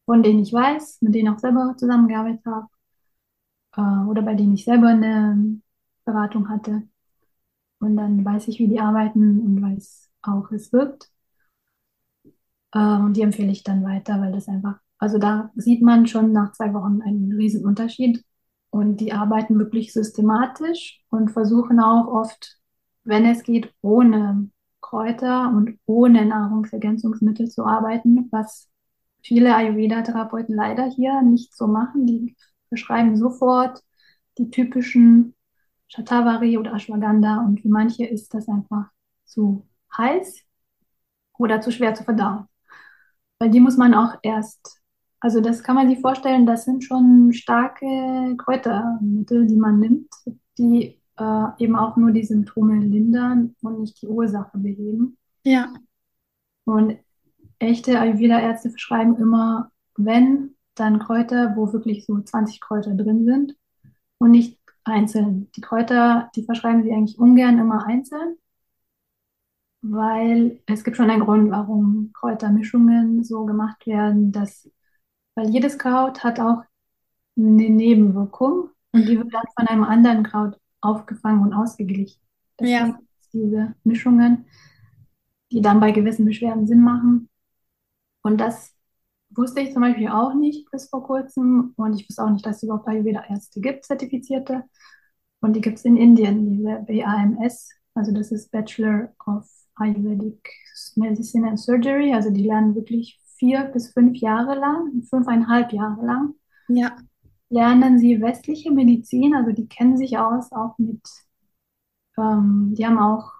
von 0.07 0.23
denen 0.23 0.41
ich 0.41 0.53
weiß, 0.53 1.03
mit 1.03 1.15
denen 1.15 1.35
auch 1.35 1.39
selber 1.39 1.75
zusammengearbeitet 1.79 2.45
habe, 2.47 2.69
äh, 3.77 3.81
oder 3.81 4.23
bei 4.23 4.35
denen 4.35 4.55
ich 4.55 4.65
selber 4.65 4.89
eine 4.89 5.61
Beratung 6.05 6.49
hatte. 6.49 6.83
Und 7.81 7.97
dann 7.97 8.25
weiß 8.25 8.49
ich, 8.49 8.59
wie 8.59 8.69
die 8.69 8.81
arbeiten 8.81 9.41
und 9.41 9.63
weiß 9.63 10.11
auch, 10.23 10.51
es 10.53 10.73
wirkt. 10.73 11.11
Äh, 12.73 12.79
und 12.79 13.15
die 13.17 13.23
empfehle 13.23 13.53
ich 13.53 13.63
dann 13.65 13.85
weiter, 13.85 14.21
weil 14.21 14.33
das 14.33 14.49
einfach, 14.49 14.77
also 14.99 15.19
da 15.19 15.51
sieht 15.57 15.83
man 15.83 16.07
schon 16.07 16.33
nach 16.33 16.53
zwei 16.53 16.73
Wochen 16.75 17.03
einen 17.03 17.33
riesen 17.33 17.65
Unterschied. 17.65 18.25
Und 18.71 18.99
die 19.01 19.13
arbeiten 19.13 19.59
wirklich 19.59 19.93
systematisch 19.93 21.01
und 21.11 21.31
versuchen 21.33 21.81
auch 21.81 22.07
oft, 22.07 22.59
wenn 23.03 23.25
es 23.27 23.43
geht, 23.43 23.73
ohne 23.83 24.49
Kräuter 24.81 25.49
und 25.49 25.79
ohne 25.87 26.25
Nahrungsergänzungsmittel 26.27 27.49
zu 27.49 27.65
arbeiten, 27.65 28.29
was 28.31 28.69
viele 29.23 29.57
Ayurveda-Therapeuten 29.57 30.55
leider 30.55 30.85
hier 30.85 31.21
nicht 31.23 31.55
so 31.57 31.67
machen. 31.67 32.07
Die 32.07 32.37
beschreiben 32.71 33.17
sofort 33.17 33.83
die 34.39 34.51
typischen 34.51 35.35
Shatavari 35.89 36.57
oder 36.57 36.75
Ashwagandha 36.75 37.45
und 37.45 37.61
für 37.61 37.69
manche 37.69 38.05
ist 38.07 38.33
das 38.33 38.49
einfach 38.49 38.91
zu 39.25 39.67
heiß 39.97 40.45
oder 41.39 41.61
zu 41.61 41.73
schwer 41.73 41.95
zu 41.95 42.05
verdauen. 42.05 42.47
Weil 43.39 43.51
die 43.51 43.61
muss 43.61 43.77
man 43.77 43.95
auch 43.95 44.15
erst, 44.23 44.81
also 45.19 45.41
das 45.41 45.63
kann 45.63 45.75
man 45.75 45.89
sich 45.89 46.01
vorstellen, 46.01 46.47
das 46.47 46.65
sind 46.65 46.85
schon 46.85 47.33
starke 47.33 48.37
Kräutermittel, 48.37 49.47
die 49.47 49.57
man 49.57 49.81
nimmt, 49.81 50.13
die 50.59 51.01
äh, 51.19 51.47
eben 51.59 51.77
auch 51.77 51.97
nur 51.97 52.13
die 52.13 52.25
Symptome 52.25 52.79
lindern 52.79 53.57
und 53.63 53.81
nicht 53.81 54.01
die 54.03 54.07
Ursache 54.07 54.59
beheben. 54.59 55.19
Ja. 55.45 55.73
Und 56.65 56.99
echte 57.59 57.99
Ayurveda-Ärzte 57.99 58.71
verschreiben 58.71 59.17
immer, 59.17 59.71
wenn, 59.97 60.57
dann 60.81 60.99
Kräuter, 61.01 61.57
wo 61.57 61.73
wirklich 61.73 62.07
so 62.07 62.21
20 62.21 62.61
Kräuter 62.61 62.95
drin 62.95 63.25
sind 63.27 63.57
und 64.19 64.33
nicht 64.33 64.61
einzeln. 64.85 65.51
Die 65.57 65.61
Kräuter, 65.63 66.31
die 66.37 66.45
verschreiben 66.45 66.83
sie 66.85 66.93
eigentlich 66.93 67.19
ungern 67.19 67.59
immer 67.59 67.87
einzeln, 67.87 68.37
weil 69.83 70.61
es 70.67 70.85
gibt 70.85 70.97
schon 70.97 71.11
einen 71.11 71.23
Grund, 71.23 71.51
warum 71.51 72.13
Kräutermischungen 72.15 73.25
so 73.25 73.45
gemacht 73.47 73.87
werden, 73.87 74.33
dass, 74.33 74.71
weil 75.35 75.51
jedes 75.51 75.79
Kraut 75.79 76.25
hat 76.25 76.41
auch 76.41 76.63
eine 77.37 77.71
Nebenwirkung 77.71 78.71
und 78.93 79.07
die 79.09 79.19
wird 79.19 79.33
dann 79.33 79.45
von 79.57 79.69
einem 79.69 79.85
anderen 79.85 80.25
Kraut 80.25 80.59
aufgefangen 80.81 81.43
und 81.43 81.55
ausgeglichen. 81.55 82.21
Deswegen 82.61 82.93
Ja. 82.93 83.01
diese 83.33 83.75
Mischungen, 83.85 84.47
die 85.53 85.61
dann 85.63 85.81
bei 85.81 85.93
gewissen 85.93 86.25
Beschwerden 86.25 86.67
Sinn 86.67 86.81
machen. 86.83 87.29
Und 88.23 88.39
das 88.41 88.75
wusste 89.35 89.61
ich 89.61 89.73
zum 89.73 89.83
Beispiel 89.83 90.09
auch 90.09 90.35
nicht 90.35 90.71
bis 90.71 90.89
vor 90.89 91.03
kurzem. 91.05 91.73
Und 91.77 91.95
ich 91.95 92.09
wusste 92.09 92.25
auch 92.25 92.31
nicht, 92.31 92.45
dass 92.47 92.57
es 92.57 92.63
überhaupt 92.65 92.89
Ayurveda-Ärzte 92.89 93.61
gibt, 93.61 93.85
zertifizierte. 93.85 94.65
Und 95.41 95.55
die 95.55 95.61
gibt 95.61 95.79
es 95.79 95.85
in 95.85 95.97
Indien, 95.97 96.51
diese 96.51 96.85
BAMS. 96.87 97.71
Also 97.95 98.13
das 98.13 98.31
ist 98.33 98.51
Bachelor 98.51 99.13
of 99.27 99.49
Ayurvedic 99.77 100.51
Medicine 100.97 101.49
and 101.49 101.59
Surgery. 101.59 102.13
Also 102.13 102.31
die 102.31 102.45
lernen 102.45 102.75
wirklich 102.75 103.21
vier 103.37 103.65
bis 103.65 103.93
fünf 103.93 104.19
Jahre 104.19 104.55
lang, 104.59 105.03
fünfeinhalb 105.09 105.73
Jahre 105.73 106.05
lang, 106.05 106.35
Ja. 106.69 106.95
lernen 107.49 107.99
sie 107.99 108.21
westliche 108.21 108.71
Medizin. 108.71 109.35
Also 109.35 109.53
die 109.53 109.67
kennen 109.67 109.97
sich 109.97 110.19
aus, 110.19 110.53
auch 110.53 110.77
mit, 110.79 111.01
ähm, 112.19 112.75
die 112.77 112.87
haben 112.87 112.99
auch 112.99 113.33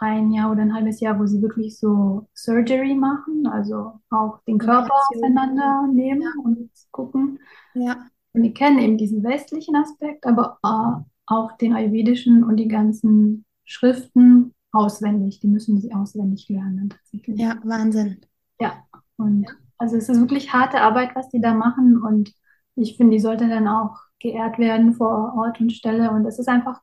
ein 0.00 0.32
Jahr 0.32 0.50
oder 0.50 0.62
ein 0.62 0.74
halbes 0.74 1.00
Jahr, 1.00 1.18
wo 1.18 1.26
sie 1.26 1.42
wirklich 1.42 1.78
so 1.78 2.28
Surgery 2.34 2.94
machen, 2.94 3.46
also 3.46 4.00
auch 4.10 4.40
den 4.48 4.58
Körper 4.58 4.90
auseinandernehmen 5.14 6.22
Ja. 6.22 6.30
und 6.42 6.70
gucken. 6.90 7.38
Ja. 7.74 7.96
Und 8.32 8.42
die 8.42 8.54
kennen 8.54 8.78
eben 8.78 8.96
diesen 8.98 9.22
westlichen 9.22 9.76
Aspekt, 9.76 10.26
aber 10.26 10.58
äh, 10.64 11.04
auch 11.26 11.52
den 11.58 11.74
ayurvedischen 11.74 12.42
und 12.44 12.56
die 12.56 12.68
ganzen 12.68 13.44
Schriften 13.64 14.54
auswendig. 14.72 15.40
Die 15.40 15.48
müssen 15.48 15.80
sie 15.80 15.92
auswendig 15.92 16.48
lernen 16.48 16.90
tatsächlich. 16.90 17.38
Ja, 17.38 17.56
Wahnsinn. 17.64 18.20
Ja, 18.60 18.72
und 19.16 19.46
also 19.78 19.96
es 19.96 20.08
ist 20.08 20.20
wirklich 20.20 20.52
harte 20.52 20.80
Arbeit, 20.80 21.14
was 21.14 21.28
die 21.28 21.40
da 21.40 21.54
machen 21.54 22.02
und 22.02 22.32
ich 22.76 22.96
finde, 22.96 23.16
die 23.16 23.20
sollte 23.20 23.48
dann 23.48 23.68
auch 23.68 23.96
geehrt 24.20 24.58
werden 24.58 24.94
vor 24.94 25.34
Ort 25.36 25.60
und 25.60 25.72
Stelle 25.72 26.10
und 26.10 26.24
es 26.26 26.38
ist 26.38 26.48
einfach, 26.48 26.80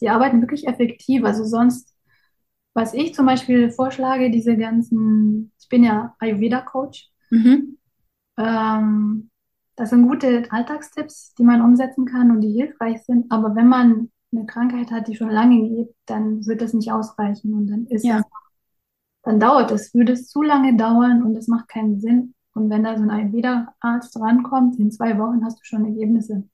die 0.00 0.08
arbeiten 0.10 0.40
wirklich 0.40 0.66
effektiv. 0.66 1.24
Also 1.24 1.44
sonst, 1.44 1.94
was 2.74 2.94
ich 2.94 3.14
zum 3.14 3.26
Beispiel 3.26 3.70
vorschlage, 3.70 4.30
diese 4.30 4.56
ganzen, 4.56 5.52
ich 5.60 5.68
bin 5.68 5.84
ja 5.84 6.14
Ayurveda-Coach, 6.20 7.10
Mhm. 7.30 7.76
ähm, 8.38 9.30
das 9.76 9.90
sind 9.90 10.08
gute 10.08 10.50
Alltagstipps, 10.50 11.34
die 11.34 11.44
man 11.44 11.62
umsetzen 11.62 12.04
kann 12.06 12.30
und 12.30 12.40
die 12.40 12.52
hilfreich 12.52 13.02
sind, 13.04 13.30
aber 13.30 13.54
wenn 13.54 13.68
man 13.68 14.10
eine 14.32 14.46
Krankheit 14.46 14.90
hat, 14.90 15.08
die 15.08 15.16
schon 15.16 15.30
lange 15.30 15.60
geht, 15.68 15.94
dann 16.06 16.44
wird 16.46 16.60
das 16.60 16.74
nicht 16.74 16.92
ausreichen 16.92 17.54
und 17.54 17.66
dann 17.68 17.86
ist 17.86 18.04
Ja. 18.04 18.18
das 18.18 18.24
dann 19.22 19.40
dauert 19.40 19.70
es, 19.72 19.92
würde 19.94 20.12
es 20.12 20.28
zu 20.28 20.42
lange 20.42 20.76
dauern 20.76 21.22
und 21.22 21.36
es 21.36 21.48
macht 21.48 21.68
keinen 21.68 22.00
Sinn. 22.00 22.34
Und 22.54 22.70
wenn 22.70 22.84
da 22.84 22.96
so 22.96 23.02
ein 23.02 23.10
Ayurveda-Arzt 23.10 24.18
rankommt, 24.18 24.78
in 24.78 24.90
zwei 24.90 25.18
Wochen 25.18 25.44
hast 25.44 25.60
du 25.60 25.64
schon 25.64 25.84
Ergebnisse. 25.84 26.48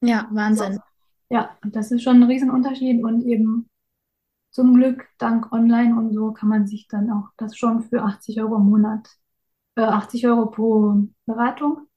Ja, 0.00 0.26
Wahnsinn. 0.32 0.80
Ja, 1.30 1.50
das 1.64 1.90
ist 1.92 2.02
schon 2.02 2.16
ein 2.16 2.22
Riesenunterschied 2.24 3.04
und 3.04 3.22
eben 3.24 3.68
zum 4.50 4.74
Glück, 4.74 5.08
dank 5.18 5.52
Online 5.52 5.96
und 5.98 6.12
so, 6.14 6.32
kann 6.32 6.48
man 6.48 6.66
sich 6.66 6.88
dann 6.88 7.10
auch 7.10 7.28
das 7.36 7.56
schon 7.56 7.82
für 7.84 8.02
80 8.02 8.40
Euro 8.40 8.56
im 8.56 8.64
Monat, 8.70 9.08
äh, 9.76 9.82
80 9.82 10.26
Euro 10.28 10.46
pro 10.50 11.08
Beratung 11.26 11.88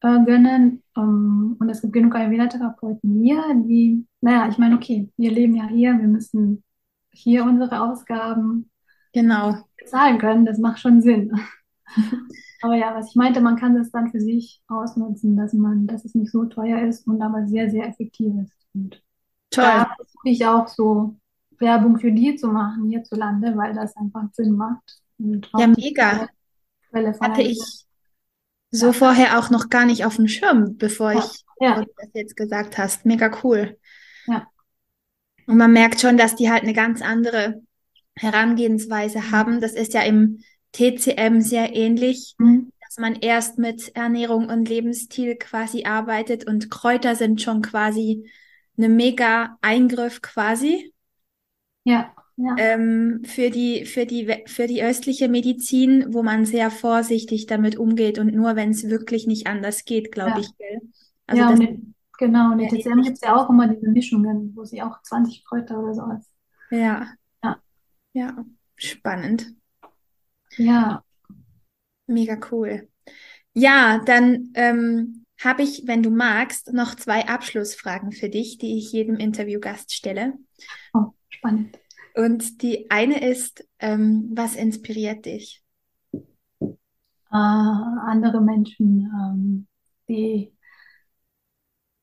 äh, 0.00 0.24
gönnen. 0.24 0.82
Ähm, 0.96 1.56
und 1.58 1.68
es 1.68 1.80
gibt 1.80 1.92
genug 1.92 2.14
Ayurveda-Therapeuten 2.14 3.22
hier, 3.22 3.42
die, 3.66 4.06
naja, 4.20 4.48
ich 4.48 4.58
meine, 4.58 4.76
okay, 4.76 5.10
wir 5.16 5.30
leben 5.30 5.54
ja 5.56 5.66
hier, 5.68 5.98
wir 5.98 6.08
müssen 6.08 6.64
hier 7.12 7.44
unsere 7.44 7.80
Ausgaben 7.82 8.70
Genau. 9.14 9.68
bezahlen 9.78 10.18
können, 10.18 10.46
das 10.46 10.58
macht 10.58 10.80
schon 10.80 11.02
Sinn. 11.02 11.32
Aber 12.60 12.76
ja, 12.76 12.94
was 12.94 13.10
ich 13.10 13.16
meinte, 13.16 13.40
man 13.40 13.56
kann 13.56 13.76
das 13.76 13.90
dann 13.90 14.10
für 14.10 14.20
sich 14.20 14.62
ausnutzen, 14.68 15.36
dass 15.36 15.52
man, 15.52 15.86
dass 15.86 16.04
es 16.04 16.14
nicht 16.14 16.30
so 16.30 16.44
teuer 16.44 16.80
ist 16.88 17.06
und 17.06 17.20
aber 17.22 17.46
sehr, 17.46 17.70
sehr 17.70 17.86
effektiv 17.88 18.32
ist. 18.44 18.52
Und 18.74 19.02
Toll. 19.50 19.84
da 19.86 19.96
ich 20.24 20.46
auch 20.46 20.68
so 20.68 21.16
Werbung 21.62 21.98
für 21.98 22.12
die 22.12 22.36
zu 22.36 22.48
machen 22.48 22.90
hierzulande, 22.90 23.56
weil 23.56 23.74
das 23.74 23.96
einfach 23.96 24.24
Sinn 24.34 24.52
macht. 24.56 25.00
Ja, 25.18 25.66
mega. 25.68 26.28
Hatte 27.20 27.42
ich 27.42 27.86
so 28.70 28.92
vorher 28.92 29.38
auch 29.38 29.50
noch 29.50 29.68
gar 29.70 29.84
nicht 29.86 30.04
auf 30.04 30.16
dem 30.16 30.28
Schirm, 30.28 30.76
bevor 30.78 31.12
Ja, 31.12 31.22
ich 31.24 31.44
ja, 31.60 31.80
du 31.80 31.84
das 31.96 32.08
jetzt 32.14 32.36
gesagt 32.36 32.78
hast. 32.78 33.06
Mega 33.06 33.30
cool. 33.44 33.78
ja, 34.26 34.46
Und 35.46 35.56
man 35.56 35.72
merkt 35.72 36.00
schon, 36.00 36.16
dass 36.16 36.36
die 36.36 36.50
halt 36.50 36.62
eine 36.62 36.72
ganz 36.72 37.02
andere 37.02 37.62
Herangehensweise 38.16 39.30
haben. 39.30 39.60
Das 39.60 39.72
ist 39.72 39.94
ja 39.94 40.02
im 40.02 40.40
TCM 40.72 41.40
sehr 41.40 41.74
ähnlich, 41.74 42.36
Mhm. 42.38 42.70
dass 42.80 42.98
man 42.98 43.16
erst 43.16 43.58
mit 43.58 43.94
Ernährung 43.96 44.48
und 44.48 44.68
Lebensstil 44.68 45.36
quasi 45.36 45.84
arbeitet 45.84 46.46
und 46.46 46.70
Kräuter 46.70 47.16
sind 47.16 47.42
schon 47.42 47.62
quasi 47.62 48.30
eine 48.78 48.88
mega 48.88 49.58
Eingriff 49.62 50.22
quasi 50.22 50.91
ja, 51.84 52.12
ja, 52.36 52.54
ähm, 52.56 53.22
für 53.24 53.50
die, 53.50 53.84
für 53.84 54.06
die, 54.06 54.44
für 54.46 54.66
die 54.66 54.82
östliche 54.82 55.28
Medizin, 55.28 56.14
wo 56.14 56.22
man 56.22 56.44
sehr 56.46 56.70
vorsichtig 56.70 57.46
damit 57.46 57.76
umgeht 57.76 58.18
und 58.18 58.34
nur 58.34 58.56
wenn 58.56 58.70
es 58.70 58.88
wirklich 58.88 59.26
nicht 59.26 59.46
anders 59.46 59.84
geht, 59.84 60.12
glaube 60.12 60.30
ja. 60.30 60.38
ich? 60.40 60.48
Also 61.26 61.42
Ja, 61.42 61.50
das 61.50 61.60
und 61.60 61.94
genau, 62.18 62.52
und 62.52 62.60
in 62.60 62.68
TCM 62.68 63.02
gibt 63.02 63.16
es 63.16 63.20
ja 63.20 63.36
auch 63.36 63.50
immer 63.50 63.68
diese 63.68 63.88
Mischungen, 63.88 64.56
wo 64.56 64.64
sie 64.64 64.82
auch 64.82 65.02
20 65.02 65.44
Kräuter 65.44 65.78
oder 65.78 65.94
sowas. 65.94 66.30
Ja, 66.70 67.12
Ja, 67.44 67.58
ja, 68.14 68.44
Spannend. 68.76 69.54
Ja. 70.56 71.04
Mega 72.06 72.38
cool. 72.50 72.88
Ja, 73.54 74.00
dann 74.04 74.50
ähm, 74.54 75.24
habe 75.42 75.62
ich, 75.62 75.86
wenn 75.86 76.02
du 76.02 76.10
magst, 76.10 76.72
noch 76.72 76.94
zwei 76.94 77.28
Abschlussfragen 77.28 78.12
für 78.12 78.28
dich, 78.28 78.58
die 78.58 78.78
ich 78.78 78.92
jedem 78.92 79.16
Interviewgast 79.16 79.92
stelle. 79.92 80.34
Spannend. 81.32 81.78
Und 82.14 82.62
die 82.62 82.90
eine 82.90 83.26
ist, 83.28 83.66
ähm, 83.78 84.30
was 84.34 84.54
inspiriert 84.54 85.24
dich? 85.26 85.62
Äh, 87.30 87.36
andere 87.36 88.40
Menschen, 88.40 89.10
ähm, 89.12 89.66
die, 90.08 90.52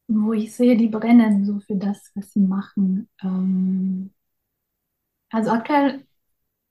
wo 0.07 0.33
ich 0.33 0.53
sehe, 0.55 0.75
die 0.77 0.87
brennen 0.87 1.45
so 1.45 1.59
für 1.59 1.75
das, 1.75 2.11
was 2.15 2.33
sie 2.33 2.41
machen. 2.41 3.09
Ähm, 3.23 4.13
also 5.29 5.51
aktuell, 5.51 6.05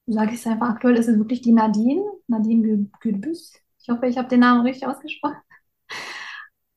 sage 0.06 0.32
ich 0.34 0.40
es 0.40 0.46
einfach, 0.46 0.70
aktuell 0.70 0.96
ist 0.96 1.08
es 1.08 1.18
wirklich 1.18 1.42
die 1.42 1.52
Nadine, 1.52 2.04
Nadine 2.28 2.90
Güdbüs. 3.00 3.54
Ich 3.80 3.88
hoffe, 3.90 4.06
ich 4.08 4.18
habe 4.18 4.28
den 4.28 4.40
Namen 4.40 4.62
richtig 4.66 4.88
ausgesprochen. 4.88 5.38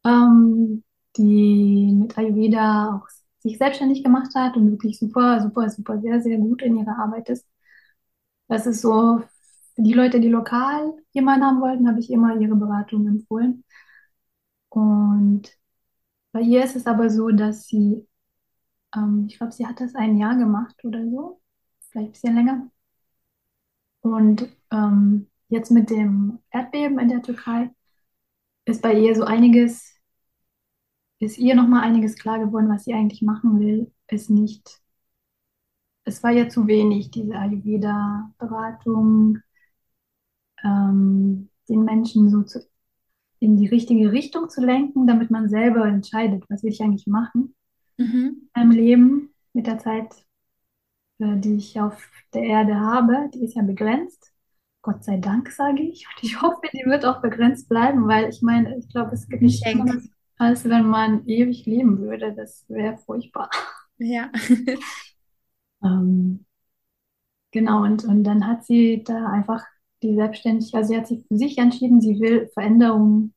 Ähm, 0.06 0.84
die 1.18 1.92
mit 1.94 2.18
Ayurveda 2.18 2.96
auch 2.96 3.08
sich 3.42 3.58
selbstständig 3.58 4.04
gemacht 4.04 4.34
hat 4.36 4.56
und 4.58 4.72
wirklich 4.72 5.00
super, 5.00 5.42
super, 5.42 5.70
super, 5.70 6.00
sehr, 6.02 6.22
sehr 6.22 6.38
gut 6.38 6.62
in 6.62 6.78
ihrer 6.78 6.98
Arbeit 7.00 7.30
ist. 7.30 7.46
Das 8.48 8.66
ist 8.68 8.82
so, 8.82 9.22
für 9.76 9.82
die 9.82 9.94
Leute, 9.94 10.20
die 10.20 10.28
lokal 10.30 10.94
jemanden 11.12 11.46
haben 11.46 11.62
wollten, 11.62 11.88
habe 11.88 12.00
ich 12.00 12.12
immer 12.12 12.36
ihre 12.40 12.56
Beratung 12.56 13.08
empfohlen. 13.08 13.64
Und 14.70 15.44
bei 16.34 16.42
ihr 16.42 16.64
ist 16.66 16.76
es 16.76 16.88
aber 16.88 17.10
so, 17.10 17.30
dass 17.32 17.68
sie, 17.68 18.08
ähm, 18.96 19.26
ich 19.30 19.38
glaube, 19.38 19.54
sie 19.54 19.68
hat 19.68 19.82
das 19.82 19.96
ein 19.96 20.18
Jahr 20.18 20.36
gemacht 20.38 20.84
oder 20.86 21.04
so, 21.10 21.42
vielleicht 21.92 22.10
ein 22.10 22.14
bisschen 22.14 22.36
länger. 22.36 22.72
Und 24.02 24.48
ähm, 24.72 25.30
jetzt 25.50 25.72
mit 25.72 25.90
dem 25.90 26.40
Erdbeben 26.52 27.00
in 27.00 27.10
der 27.10 27.22
Türkei 27.22 27.72
ist 28.66 28.82
bei 28.82 28.94
ihr 28.94 29.16
so 29.16 29.24
einiges, 29.24 29.96
ist 31.22 31.38
ihr 31.38 31.56
nochmal 31.56 31.84
einiges 31.84 32.16
klar 32.18 32.40
geworden, 32.40 32.70
was 32.70 32.84
sie 32.86 32.94
eigentlich 32.94 33.22
machen 33.22 33.60
will, 33.60 33.92
ist 34.10 34.30
nicht, 34.30 34.82
es 36.06 36.22
war 36.24 36.32
ja 36.32 36.48
zu 36.48 36.68
wenig, 36.68 37.10
diese 37.12 37.34
Ayurveda-Beratung, 37.36 39.40
ähm, 40.64 41.50
den 41.70 41.84
Menschen 41.86 42.30
so 42.30 42.44
zu, 42.44 42.60
in 43.40 43.58
die 43.58 43.68
richtige 43.68 44.12
Richtung 44.12 44.50
zu 44.50 44.62
lenken, 44.66 45.08
damit 45.08 45.32
man 45.32 45.50
selber 45.50 45.86
entscheidet, 45.88 46.44
was 46.50 46.64
will 46.64 46.72
ich 46.72 46.82
eigentlich 46.84 47.08
machen 47.08 47.56
Mhm. 48.00 48.50
in 48.56 48.62
meinem 48.62 48.72
Leben 48.72 49.30
mit 49.54 49.68
der 49.68 49.80
Zeit, 49.80 50.14
äh, 51.20 51.38
die 51.38 51.56
ich 51.56 51.80
auf 51.80 52.10
der 52.34 52.44
Erde 52.44 52.80
habe. 52.80 53.30
Die 53.34 53.44
ist 53.44 53.56
ja 53.56 53.64
begrenzt. 53.64 54.34
Gott 54.82 55.04
sei 55.04 55.18
Dank, 55.18 55.52
sage 55.52 55.84
ich. 55.84 56.08
Und 56.08 56.24
ich 56.24 56.42
hoffe, 56.42 56.62
die 56.74 56.86
wird 56.86 57.06
auch 57.06 57.22
begrenzt 57.22 57.70
bleiben, 57.70 58.08
weil 58.08 58.30
ich 58.30 58.42
meine, 58.42 58.78
ich 58.78 58.90
glaube, 58.90 59.14
es 59.14 59.28
gibt 59.30 59.46
nicht 59.46 59.64
Geschenk. 59.64 59.70
Schlimmeres, 59.70 60.10
als 60.42 60.66
wenn 60.66 60.88
man 60.88 61.28
ewig 61.28 61.68
leben 61.68 62.00
würde. 62.00 62.34
Das 62.34 62.66
wäre 62.68 62.98
furchtbar. 62.98 63.50
Ja. 64.00 64.32
Ähm, 65.84 66.46
genau, 67.52 67.84
und, 67.84 68.04
und 68.06 68.24
dann 68.24 68.48
hat 68.48 68.66
sie 68.66 69.04
da 69.04 69.28
einfach 69.28 69.64
die 70.04 70.16
Selbstständigkeit, 70.16 70.76
also 70.82 70.94
sie 70.94 70.98
hat 71.00 71.08
sich 71.08 71.26
für 71.28 71.38
sich 71.38 71.58
entschieden, 71.58 72.02
sie 72.02 72.20
will 72.20 72.50
Veränderungen 72.54 73.34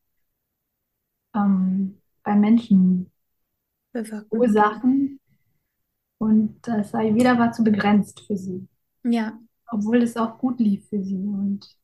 ähm, 1.35 2.01
bei 2.23 2.35
Menschen 2.35 3.11
verursachen. 3.93 5.21
Und 6.19 6.59
das 6.67 6.95
Ayurveda 6.95 7.39
war 7.39 7.53
zu 7.53 7.63
begrenzt 7.65 8.21
für 8.27 8.37
sie, 8.37 8.67
Ja. 9.05 9.39
obwohl 9.69 10.03
es 10.03 10.17
auch 10.17 10.39
gut 10.39 10.59
lief 10.61 10.89
für 10.89 11.03
sie. 11.03 11.17
Und 11.17 11.77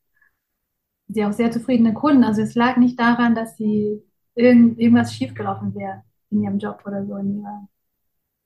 sie 1.07 1.25
auch 1.25 1.33
sehr 1.33 1.51
zufriedene 1.51 1.93
Kunden. 1.93 2.23
Also 2.23 2.41
es 2.41 2.55
lag 2.55 2.77
nicht 2.77 2.99
daran, 2.99 3.35
dass 3.35 3.57
sie 3.57 4.01
irgend, 4.35 4.79
irgendwas 4.79 5.13
schiefgelaufen 5.13 5.73
wäre 5.75 6.03
in 6.29 6.43
ihrem 6.43 6.59
Job 6.59 6.81
oder 6.85 7.05
so, 7.05 7.15
in 7.17 7.39
ihrer 7.41 7.67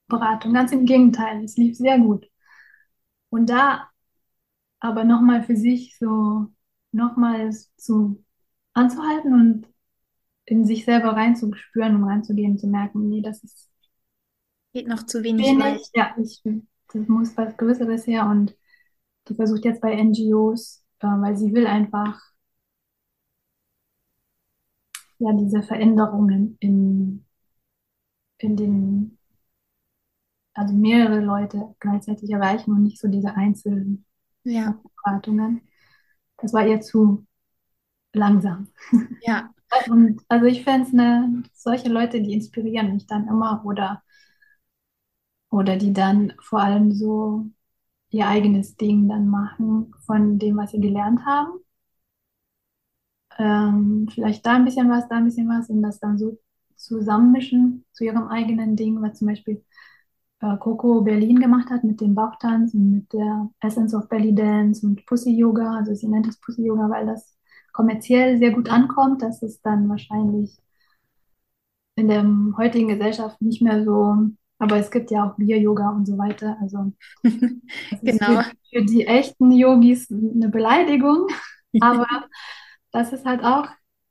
Beratung. 0.07 0.53
Ganz 0.53 0.71
im 0.71 0.85
Gegenteil, 0.85 1.43
es 1.43 1.57
lief 1.57 1.77
sehr 1.77 1.99
gut. 1.99 2.29
Und 3.29 3.49
da 3.49 3.89
aber 4.79 5.03
nochmal 5.03 5.43
für 5.43 5.55
sich 5.55 5.97
so 5.97 6.47
nochmals 6.91 7.75
zu 7.75 8.23
anzuhalten 8.73 9.33
und 9.33 9.67
in 10.45 10.65
sich 10.65 10.85
selber 10.85 11.13
reinzuspüren 11.13 11.95
und 11.95 12.03
reinzugehen, 12.03 12.57
zu 12.57 12.67
merken, 12.67 13.09
nee, 13.09 13.21
das 13.21 13.43
ist 13.43 13.71
Geht 14.73 14.87
noch 14.87 15.05
zu 15.05 15.23
wenig 15.23 15.45
wenig, 15.45 15.89
ja, 15.93 16.13
ich, 16.21 16.41
das 16.43 17.07
muss 17.07 17.35
was 17.37 17.55
Größeres 17.55 18.05
her 18.07 18.27
und 18.29 18.55
die 19.27 19.35
versucht 19.35 19.65
jetzt 19.65 19.81
bei 19.81 19.95
NGOs, 19.95 20.83
äh, 20.99 21.07
weil 21.07 21.37
sie 21.37 21.53
will 21.53 21.65
einfach 21.65 22.21
ja 25.19 25.33
diese 25.33 25.63
Veränderungen 25.63 26.57
in, 26.59 27.25
in 28.37 28.55
den, 28.55 29.17
also 30.53 30.73
mehrere 30.73 31.19
Leute 31.19 31.75
gleichzeitig 31.79 32.29
erreichen 32.31 32.71
und 32.71 32.83
nicht 32.83 32.99
so 32.99 33.07
diese 33.07 33.35
einzelnen 33.35 34.05
Ja. 34.43 34.79
Beratungen. 35.03 35.61
Das 36.37 36.53
war 36.53 36.67
ihr 36.67 36.81
zu 36.81 37.25
langsam. 38.13 38.69
Ja. 39.19 39.53
Und 39.89 40.21
also 40.29 40.45
ich 40.45 40.63
fände 40.63 40.87
es 40.87 40.93
eine, 40.93 41.43
solche 41.53 41.89
Leute, 41.89 42.21
die 42.21 42.33
inspirieren 42.33 42.93
mich 42.93 43.07
dann 43.07 43.27
immer 43.27 43.63
oder, 43.65 44.03
oder 45.49 45.77
die 45.77 45.91
dann 45.93 46.33
vor 46.41 46.59
allem 46.61 46.91
so 46.91 47.45
ihr 48.11 48.27
eigenes 48.27 48.77
Ding 48.77 49.09
dann 49.09 49.27
machen 49.29 49.93
von 50.05 50.39
dem, 50.39 50.57
was 50.57 50.71
sie 50.71 50.81
gelernt 50.81 51.25
haben. 51.25 51.59
Ähm, 53.37 54.07
vielleicht 54.13 54.45
da 54.45 54.53
ein 54.55 54.65
bisschen 54.65 54.89
was, 54.89 55.07
da 55.09 55.17
ein 55.17 55.25
bisschen 55.25 55.49
was 55.49 55.69
und 55.69 55.81
das 55.81 55.99
dann 55.99 56.17
so 56.17 56.37
zusammenmischen 56.75 57.85
zu 57.93 58.03
ihrem 58.05 58.27
eigenen 58.27 58.75
Ding, 58.75 59.01
was 59.01 59.19
zum 59.19 59.27
Beispiel 59.27 59.63
äh, 60.41 60.57
Coco 60.57 61.01
Berlin 61.01 61.39
gemacht 61.39 61.69
hat 61.69 61.83
mit 61.83 62.01
dem 62.01 62.15
Bauchtanz 62.15 62.73
und 62.73 62.91
mit 62.91 63.13
der 63.13 63.49
Essence 63.61 63.93
of 63.95 64.09
Belly 64.09 64.33
Dance 64.35 64.85
und 64.85 65.05
Pussy 65.05 65.31
Yoga. 65.37 65.75
Also 65.77 65.95
sie 65.95 66.07
nennt 66.07 66.27
es 66.27 66.39
Pussy 66.39 66.65
Yoga, 66.65 66.89
weil 66.89 67.05
das 67.07 67.37
kommerziell 67.73 68.37
sehr 68.37 68.51
gut 68.51 68.69
ankommt. 68.69 69.21
Das 69.21 69.41
ist 69.43 69.61
dann 69.65 69.89
wahrscheinlich 69.89 70.57
in 71.95 72.07
der 72.07 72.25
heutigen 72.57 72.87
Gesellschaft 72.89 73.41
nicht 73.41 73.61
mehr 73.61 73.83
so, 73.83 74.15
aber 74.59 74.77
es 74.77 74.91
gibt 74.91 75.11
ja 75.11 75.25
auch 75.29 75.35
Bier-Yoga 75.37 75.89
und 75.89 76.05
so 76.05 76.17
weiter. 76.17 76.57
Also 76.61 76.93
das 78.01 78.19
Genau. 78.19 78.19
für, 78.23 78.43
für 78.71 78.83
die 78.85 79.05
echten 79.07 79.51
Yogis 79.51 80.11
eine 80.11 80.49
Beleidigung, 80.49 81.27
aber 81.79 82.05
das 82.95 83.13
ist 83.13 83.25
halt 83.25 83.43
auch 83.43 83.67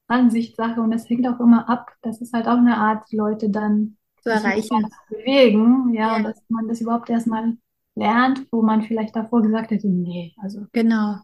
Ansichtssache 0.07 0.81
und 0.81 0.93
es 0.93 1.09
hängt 1.09 1.27
auch 1.27 1.41
immer 1.41 1.69
ab. 1.69 1.91
Das 2.03 2.21
ist 2.21 2.33
halt 2.35 2.47
auch 2.47 2.59
eine 2.59 2.77
Art, 2.77 3.11
Leute 3.13 3.49
dann 3.51 3.97
Zu 4.23 4.31
erreichen. 4.31 4.67
überhaupt 4.67 4.93
bewegen, 5.09 5.95
ja, 5.95 6.09
Ja. 6.09 6.17
und 6.17 6.25
dass 6.25 6.43
man 6.49 6.69
das 6.69 6.81
überhaupt 6.81 7.09
erstmal 7.11 7.57
lernt, 7.95 8.47
wo 8.53 8.63
man 8.63 8.83
vielleicht 8.83 9.17
davor 9.17 9.43
gesagt 9.43 9.71
hätte, 9.71 9.89
nee, 9.89 10.35
also, 10.43 10.67
Genau. 10.73 11.17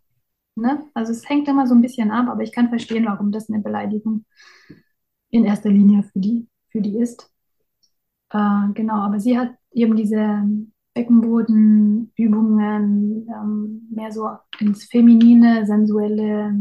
ne? 0.56 0.84
Also 0.94 1.12
es 1.12 1.28
hängt 1.28 1.46
immer 1.48 1.66
so 1.66 1.74
ein 1.74 1.82
bisschen 1.82 2.10
ab, 2.10 2.28
aber 2.28 2.42
ich 2.42 2.52
kann 2.52 2.68
verstehen, 2.70 3.04
warum 3.06 3.32
das 3.32 3.50
eine 3.50 3.60
Beleidigung 3.60 4.24
in 5.30 5.44
erster 5.44 5.70
Linie 5.70 6.02
für 6.04 6.20
die, 6.20 6.48
für 6.70 6.80
die 6.80 6.96
ist. 6.98 7.30
Äh, 8.30 8.68
genau, 8.74 8.94
aber 8.94 9.20
sie 9.20 9.38
hat 9.38 9.50
eben 9.72 9.94
diese 9.96 10.42
Beckenbodenübungen 10.94 13.28
ähm, 13.28 13.88
mehr 13.90 14.12
so 14.12 14.28
ins 14.58 14.84
feminine, 14.84 15.66
sensuelle, 15.66 16.54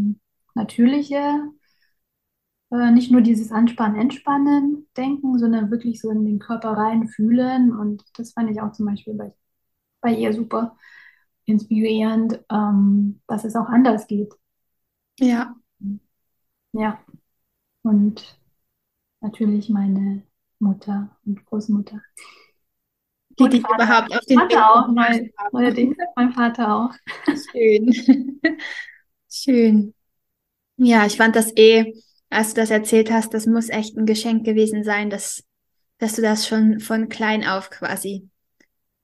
natürliche, 0.59 1.51
äh, 2.71 2.91
nicht 2.91 3.11
nur 3.11 3.21
dieses 3.21 3.51
Anspannen, 3.51 3.99
Entspannen 3.99 4.87
denken, 4.97 5.37
sondern 5.39 5.71
wirklich 5.71 6.01
so 6.01 6.09
in 6.11 6.25
den 6.25 6.39
Körper 6.39 6.71
rein 6.71 7.07
fühlen. 7.07 7.71
Und 7.75 8.03
das 8.17 8.33
fand 8.33 8.51
ich 8.51 8.61
auch 8.61 8.71
zum 8.73 8.85
Beispiel 8.85 9.13
bei, 9.15 9.33
bei 10.01 10.13
ihr 10.13 10.33
super 10.33 10.77
inspirierend, 11.45 12.41
ähm, 12.51 13.21
dass 13.27 13.45
es 13.45 13.55
auch 13.55 13.67
anders 13.69 14.07
geht. 14.07 14.33
Ja. 15.19 15.55
Ja, 16.71 16.99
und 17.83 18.39
natürlich 19.21 19.69
meine 19.69 20.23
Mutter 20.59 21.17
und 21.25 21.45
Großmutter. 21.45 22.01
Die 23.39 23.43
Und 23.43 23.53
dich 23.53 23.61
Vater. 23.61 23.83
überhaupt 23.83 24.13
auf 24.13 24.25
den 24.25 24.39
Weg 24.49 24.51
Vater 24.51 24.71
auch, 24.71 24.87
neu, 24.87 25.29
haben. 25.37 25.51
neuerdings 25.51 25.97
mein 26.15 26.31
Vater 26.33 26.75
auch. 26.75 26.91
Schön. 27.51 27.91
Schön. 29.29 29.93
Ja, 30.79 31.05
ich 31.05 31.17
fand 31.17 31.35
das 31.35 31.51
eh, 31.57 31.93
als 32.31 32.53
du 32.53 32.61
das 32.61 32.69
erzählt 32.71 33.11
hast, 33.11 33.33
das 33.33 33.45
muss 33.45 33.69
echt 33.69 33.95
ein 33.97 34.05
Geschenk 34.07 34.45
gewesen 34.45 34.83
sein, 34.83 35.09
dass, 35.11 35.43
dass 35.99 36.15
du 36.15 36.21
das 36.23 36.47
schon 36.47 36.79
von 36.79 37.09
klein 37.09 37.45
auf 37.47 37.69
quasi 37.69 38.29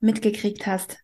mitgekriegt 0.00 0.66
hast. 0.66 0.98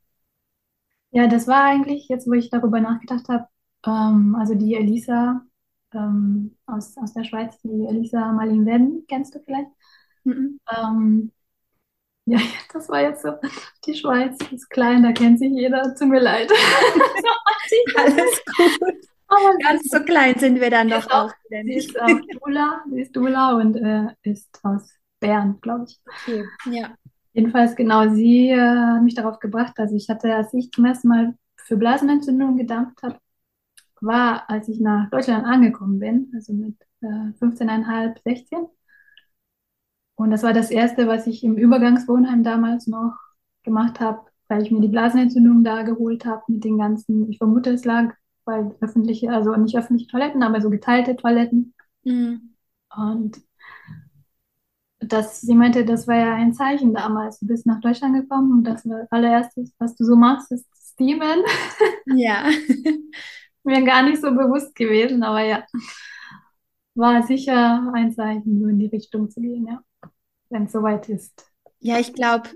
Ja, 1.10 1.26
das 1.28 1.46
war 1.46 1.64
eigentlich, 1.64 2.08
jetzt 2.08 2.26
wo 2.26 2.32
ich 2.32 2.50
darüber 2.50 2.80
nachgedacht 2.80 3.28
habe, 3.28 3.46
ähm, 3.86 4.34
also 4.38 4.54
die 4.54 4.74
Elisa 4.74 5.42
ähm, 5.92 6.56
aus, 6.66 6.96
aus 6.96 7.12
der 7.12 7.24
Schweiz, 7.24 7.58
die 7.62 7.86
Elisa 7.86 8.32
Marlin 8.32 8.64
Wenn, 8.66 9.04
kennst 9.08 9.34
du 9.34 9.40
vielleicht? 9.40 9.68
Mhm. 10.24 10.58
Ähm, 10.70 11.32
Ja, 12.26 12.38
das 12.72 12.88
war 12.88 13.02
jetzt 13.02 13.22
so. 13.22 13.32
Die 13.86 13.94
Schweiz 13.94 14.38
ist 14.52 14.70
klein, 14.70 15.02
da 15.02 15.12
kennt 15.12 15.38
sich 15.38 15.52
jeder. 15.52 15.94
Tut 15.96 16.08
mir 16.08 16.20
leid. 16.20 16.50
Alles 17.96 18.42
gut. 18.56 19.11
Aber 19.32 19.56
Ganz 19.58 19.88
so 19.88 20.00
klein 20.00 20.38
sind 20.38 20.60
wir 20.60 20.70
dann 20.70 20.88
doch 20.88 21.08
auch. 21.10 21.32
Sie 21.48 21.72
ist 21.74 21.94
Dula, 21.94 22.84
sie 22.90 23.00
ist 23.00 23.16
Dula 23.16 23.56
und 23.56 23.76
äh, 23.76 24.08
ist 24.22 24.60
aus 24.62 24.90
Bern, 25.20 25.58
glaube 25.60 25.86
ich. 25.88 26.00
Okay, 26.06 26.44
ja. 26.70 26.94
Jedenfalls 27.32 27.74
genau, 27.76 28.10
sie 28.10 28.50
äh, 28.50 28.58
hat 28.58 29.02
mich 29.02 29.14
darauf 29.14 29.38
gebracht, 29.38 29.72
dass 29.76 29.92
ich 29.92 30.08
hatte, 30.10 30.34
als 30.34 30.52
ich 30.52 30.70
zum 30.70 30.84
ersten 30.84 31.08
Mal 31.08 31.34
für 31.56 31.76
Blasenentzündung 31.76 32.58
gedacht 32.58 33.02
habe, 33.02 33.16
war, 34.00 34.50
als 34.50 34.68
ich 34.68 34.80
nach 34.80 35.08
Deutschland 35.10 35.46
angekommen 35.46 35.98
bin, 35.98 36.30
also 36.34 36.52
mit 36.52 36.76
äh, 37.00 37.32
15,5, 37.40 38.18
16. 38.24 38.66
Und 40.16 40.30
das 40.30 40.42
war 40.42 40.52
das 40.52 40.70
Erste, 40.70 41.06
was 41.06 41.26
ich 41.26 41.42
im 41.42 41.56
Übergangswohnheim 41.56 42.42
damals 42.42 42.86
noch 42.86 43.16
gemacht 43.62 44.00
habe, 44.00 44.20
weil 44.48 44.62
ich 44.62 44.70
mir 44.70 44.80
die 44.80 44.88
Blasenentzündung 44.88 45.64
da 45.64 45.82
geholt 45.82 46.26
habe 46.26 46.42
mit 46.48 46.64
den 46.64 46.78
ganzen, 46.78 47.30
ich 47.30 47.38
vermute, 47.38 47.70
es 47.70 47.84
lag 47.84 48.14
bei 48.44 48.70
öffentliche, 48.80 49.30
also 49.30 49.54
nicht 49.56 49.76
öffentliche 49.76 50.10
Toiletten, 50.10 50.42
aber 50.42 50.60
so 50.60 50.70
geteilte 50.70 51.16
Toiletten. 51.16 51.74
Mhm. 52.04 52.54
Und 52.96 53.42
das, 55.00 55.40
sie 55.40 55.54
meinte, 55.54 55.84
das 55.84 56.06
war 56.06 56.16
ja 56.16 56.34
ein 56.34 56.54
Zeichen 56.54 56.94
damals. 56.94 57.40
Du 57.40 57.46
bist 57.46 57.66
nach 57.66 57.80
Deutschland 57.80 58.14
gekommen 58.14 58.52
und 58.52 58.64
das 58.64 58.84
allererste, 59.10 59.64
was 59.78 59.96
du 59.96 60.04
so 60.04 60.16
machst, 60.16 60.52
ist 60.52 60.66
Steamen. 60.92 61.42
Ja. 62.14 62.50
Mir 63.64 63.84
gar 63.84 64.02
nicht 64.02 64.20
so 64.20 64.32
bewusst 64.32 64.74
gewesen, 64.74 65.22
aber 65.22 65.42
ja, 65.42 65.64
war 66.94 67.22
sicher 67.22 67.90
ein 67.94 68.12
Zeichen, 68.12 68.60
so 68.60 68.66
in 68.66 68.78
die 68.78 68.86
Richtung 68.86 69.30
zu 69.30 69.40
gehen, 69.40 69.66
ja, 69.66 69.82
wenn 70.50 70.64
es 70.64 70.72
soweit 70.72 71.08
ist. 71.08 71.46
Ja, 71.80 71.98
ich 71.98 72.12
glaube, 72.12 72.50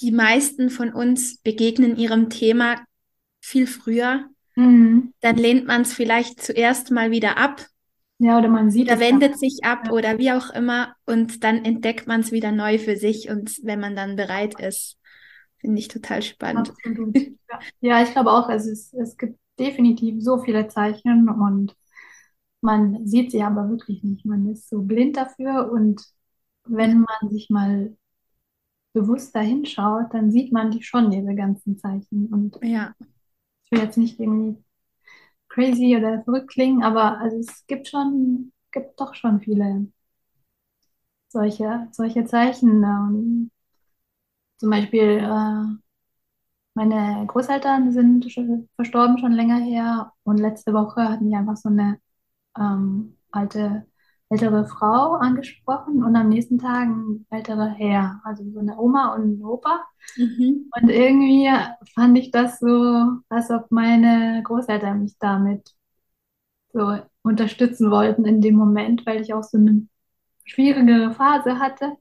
die 0.00 0.10
meisten 0.10 0.70
von 0.70 0.92
uns 0.92 1.38
begegnen 1.38 1.96
ihrem 1.96 2.30
Thema 2.30 2.84
viel 3.40 3.66
früher. 3.66 4.28
Mhm. 4.54 5.12
Dann 5.20 5.36
lehnt 5.36 5.66
man 5.66 5.82
es 5.82 5.94
vielleicht 5.94 6.42
zuerst 6.42 6.90
mal 6.90 7.10
wieder 7.10 7.38
ab 7.38 7.66
ja, 8.18 8.38
oder 8.38 8.48
man 8.48 8.70
sieht 8.70 8.88
oder 8.88 9.00
wendet 9.00 9.36
sich 9.36 9.64
ab 9.64 9.86
ja. 9.86 9.92
oder 9.92 10.18
wie 10.18 10.30
auch 10.30 10.50
immer 10.50 10.94
und 11.06 11.42
dann 11.42 11.64
entdeckt 11.64 12.06
man 12.06 12.20
es 12.20 12.30
wieder 12.30 12.52
neu 12.52 12.78
für 12.78 12.96
sich 12.96 13.28
und 13.28 13.58
wenn 13.64 13.80
man 13.80 13.96
dann 13.96 14.14
bereit 14.14 14.60
ist, 14.60 14.96
finde 15.58 15.80
ich 15.80 15.88
total 15.88 16.22
spannend. 16.22 16.72
Ja. 17.50 17.58
ja, 17.80 18.02
ich 18.02 18.12
glaube 18.12 18.30
auch, 18.30 18.48
also 18.48 18.70
es, 18.70 18.92
es 18.92 19.16
gibt 19.16 19.38
definitiv 19.58 20.22
so 20.22 20.38
viele 20.38 20.68
Zeichen 20.68 21.28
und 21.28 21.74
man 22.60 23.06
sieht 23.06 23.32
sie 23.32 23.42
aber 23.42 23.68
wirklich 23.68 24.02
nicht. 24.04 24.24
Man 24.24 24.48
ist 24.48 24.68
so 24.68 24.82
blind 24.82 25.16
dafür 25.16 25.70
und 25.72 26.02
wenn 26.64 27.00
man 27.00 27.30
sich 27.30 27.50
mal 27.50 27.96
bewusst 28.92 29.34
dahinschaut, 29.34 30.12
dann 30.12 30.30
sieht 30.30 30.52
man 30.52 30.70
die 30.70 30.82
schon, 30.82 31.10
diese 31.10 31.34
ganzen 31.34 31.76
Zeichen. 31.76 32.26
Und 32.26 32.58
ja. 32.62 32.94
Will 33.72 33.80
jetzt 33.80 33.98
nicht 33.98 34.20
irgendwie 34.20 34.62
crazy 35.48 35.96
oder 35.96 36.22
verrückt 36.24 36.50
klingen, 36.50 36.82
aber 36.84 37.18
also 37.20 37.38
es 37.38 37.66
gibt 37.68 37.88
schon, 37.88 38.52
gibt 38.72 39.00
doch 39.00 39.14
schon 39.14 39.40
viele 39.40 39.88
solche, 41.28 41.88
solche 41.92 42.24
Zeichen. 42.26 42.82
Ähm, 42.84 43.50
zum 44.58 44.70
Beispiel 44.70 45.18
äh, 45.18 45.76
meine 46.74 47.26
Großeltern 47.26 47.92
sind 47.92 48.30
schon, 48.32 48.68
verstorben 48.76 49.18
schon 49.18 49.32
länger 49.32 49.58
her 49.60 50.12
und 50.24 50.38
letzte 50.38 50.72
Woche 50.72 51.02
hatten 51.08 51.28
die 51.30 51.36
einfach 51.36 51.56
so 51.56 51.68
eine 51.68 52.00
ähm, 52.58 53.18
alte 53.32 53.86
ältere 54.32 54.66
Frau 54.66 55.14
angesprochen 55.14 56.02
und 56.02 56.16
am 56.16 56.30
nächsten 56.30 56.58
Tag 56.58 56.88
ein 56.88 57.26
älterer 57.30 57.68
Herr, 57.68 58.20
also 58.24 58.42
so 58.50 58.60
eine 58.60 58.78
Oma 58.78 59.14
und 59.14 59.38
ein 59.38 59.44
Opa. 59.44 59.84
Mhm. 60.16 60.70
Und 60.80 60.88
irgendwie 60.88 61.50
fand 61.94 62.16
ich 62.16 62.30
das 62.30 62.58
so, 62.58 63.08
als 63.28 63.50
ob 63.50 63.70
meine 63.70 64.42
Großeltern 64.42 65.02
mich 65.02 65.18
damit 65.18 65.74
so 66.72 66.98
unterstützen 67.22 67.90
wollten 67.90 68.24
in 68.24 68.40
dem 68.40 68.54
Moment, 68.54 69.04
weil 69.04 69.20
ich 69.20 69.34
auch 69.34 69.42
so 69.42 69.58
eine 69.58 69.86
schwierige 70.44 71.12
Phase 71.12 71.58
hatte. 71.58 71.92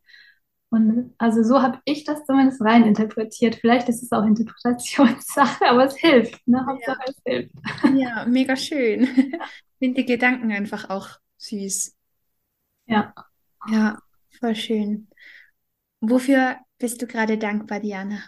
Und 0.70 1.14
also 1.18 1.44
so 1.44 1.62
habe 1.62 1.80
ich 1.84 2.06
das 2.06 2.26
zumindest 2.26 2.62
rein 2.62 2.86
interpretiert. 2.86 3.56
Vielleicht 3.56 3.90
ist 3.90 4.04
es 4.04 4.12
auch 4.14 4.24
Interpretationssache, 4.24 5.66
aber 5.70 5.86
es 5.86 5.98
hilft. 5.98 6.48
Ne? 6.48 6.66
Hauptsache 6.66 7.00
ja. 7.06 7.12
es 7.12 7.22
hilft. 7.26 7.56
Ja, 7.94 8.26
mega 8.26 8.56
schön. 8.56 9.08
Ich 9.82 9.88
finde 9.88 10.04
die 10.04 10.14
Gedanken 10.14 10.52
einfach 10.52 10.92
auch 10.92 11.10
süß. 11.40 11.98
Ja. 12.86 13.14
Ja, 13.68 14.00
voll 14.40 14.56
schön. 14.56 15.08
Wofür 16.02 16.58
bist 16.80 17.02
du 17.02 17.08
gerade 17.08 17.40
dankbar, 17.40 17.82
Diana? 17.82 18.22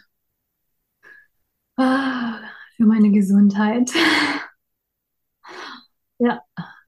Ah, 1.77 2.39
für 2.77 2.85
meine 2.85 3.11
Gesundheit. 3.11 3.91
ja, 6.19 6.41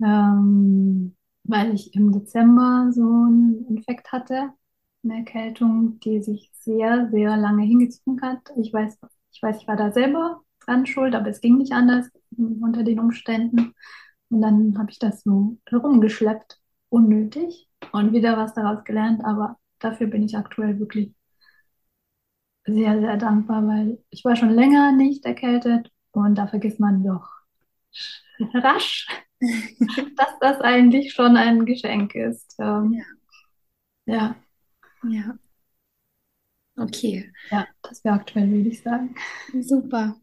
ähm, 0.03 1.15
weil 1.43 1.73
ich 1.73 1.93
im 1.95 2.11
Dezember 2.11 2.89
so 2.91 3.01
einen 3.03 3.65
Infekt 3.69 4.11
hatte, 4.11 4.51
eine 5.03 5.17
Erkältung, 5.19 5.99
die 5.99 6.21
sich 6.21 6.49
sehr, 6.53 7.09
sehr 7.11 7.37
lange 7.37 7.63
hingezogen 7.63 8.21
hat. 8.21 8.39
Ich 8.57 8.73
weiß, 8.73 8.97
ich 9.31 9.41
weiß, 9.41 9.57
ich 9.61 9.67
war 9.67 9.75
da 9.75 9.91
selber 9.91 10.41
dran 10.65 10.85
schuld, 10.85 11.13
aber 11.15 11.29
es 11.29 11.41
ging 11.41 11.57
nicht 11.57 11.73
anders 11.73 12.09
unter 12.37 12.83
den 12.83 12.99
Umständen. 12.99 13.73
Und 14.29 14.41
dann 14.41 14.77
habe 14.77 14.91
ich 14.91 14.99
das 14.99 15.23
so 15.23 15.57
herumgeschleppt 15.67 16.59
unnötig 16.95 17.67
und 17.91 18.13
wieder 18.13 18.37
was 18.37 18.53
daraus 18.53 18.83
gelernt, 18.83 19.23
aber 19.23 19.57
dafür 19.79 20.07
bin 20.07 20.23
ich 20.23 20.37
aktuell 20.37 20.79
wirklich 20.79 21.13
sehr, 22.65 22.99
sehr 22.99 23.17
dankbar, 23.17 23.67
weil 23.67 23.99
ich 24.09 24.25
war 24.25 24.35
schon 24.35 24.49
länger 24.49 24.91
nicht 24.91 25.25
erkältet 25.25 25.91
und 26.11 26.35
da 26.35 26.47
vergisst 26.47 26.79
man 26.79 27.03
doch 27.03 27.27
rasch, 28.53 29.07
dass 29.39 30.39
das 30.39 30.61
eigentlich 30.61 31.13
schon 31.13 31.37
ein 31.37 31.65
Geschenk 31.65 32.15
ist. 32.15 32.55
Ähm, 32.59 33.03
ja. 34.05 34.15
ja. 34.15 34.35
Ja. 35.03 35.37
Okay. 36.77 37.31
Ja, 37.51 37.67
das 37.83 38.03
wäre 38.03 38.15
aktuell, 38.15 38.49
würde 38.51 38.69
ich 38.69 38.81
sagen. 38.81 39.15
Super. 39.61 40.15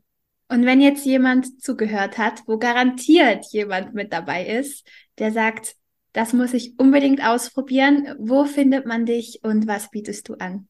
Und 0.49 0.67
wenn 0.67 0.81
jetzt 0.83 1.07
jemand 1.07 1.63
zugehört 1.63 2.19
hat, 2.19 2.43
wo 2.47 2.59
garantiert 2.59 3.47
jemand 3.53 3.95
mit 3.95 4.13
dabei 4.13 4.47
ist, 4.47 4.87
der 5.19 5.33
sagt, 5.33 5.77
das 6.13 6.33
muss 6.33 6.55
ich 6.55 6.79
unbedingt 6.79 7.25
ausprobieren. 7.25 8.15
Wo 8.19 8.45
findet 8.45 8.87
man 8.87 9.07
dich 9.07 9.41
und 9.43 9.67
was 9.67 9.91
bietest 9.91 10.29
du 10.29 10.35
an? 10.35 10.69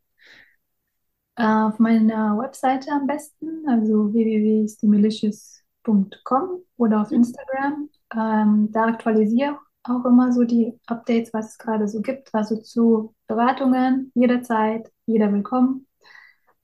Auf 1.35 1.79
meiner 1.79 2.39
Webseite 2.39 2.91
am 2.93 3.07
besten, 3.07 3.67
also 3.67 4.13
www.stimulicious.com 4.13 6.63
oder 6.77 7.01
auf 7.01 7.11
Instagram. 7.11 7.89
Ähm, 8.15 8.71
da 8.71 8.85
aktualisiere 8.85 9.53
ich 9.53 9.91
auch 9.91 10.05
immer 10.05 10.31
so 10.33 10.45
die 10.45 10.79
Updates, 10.87 11.33
was 11.33 11.53
es 11.53 11.59
gerade 11.59 11.89
so 11.89 12.03
gibt. 12.03 12.29
Also 12.35 12.57
zu 12.57 13.15
Beratungen 13.27 14.13
jederzeit, 14.15 14.93
jeder 15.07 15.33
willkommen. 15.33 15.87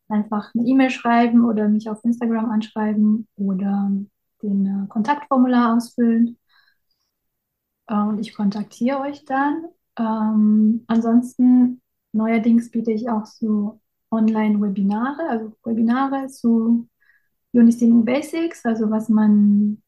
Einfach 0.09 0.55
eine 0.55 0.67
E-Mail 0.67 0.91
schreiben 0.91 1.45
oder 1.45 1.69
mich 1.69 1.91
auf 1.91 2.05
Instagram 2.05 2.51
anschreiben 2.51 3.27
oder 3.37 3.91
den 4.43 4.67
äh, 4.67 4.87
Kontaktformular 4.89 5.77
ausfüllen 5.77 6.39
und 7.95 8.19
ich 8.21 8.35
kontaktiere 8.35 9.01
euch 9.01 9.25
dann. 9.25 9.65
Ähm, 9.99 10.85
ansonsten, 10.87 11.81
neuerdings 12.13 12.71
biete 12.71 12.93
ich 12.93 13.09
auch 13.09 13.27
so 13.27 13.81
Online-Webinare, 14.11 15.29
also 15.29 15.53
Webinare 15.65 16.29
zu 16.29 16.89
Unistiming 17.53 18.05
Basics, 18.05 18.65
also 18.65 18.91
was 18.91 19.09
man, 19.09 19.83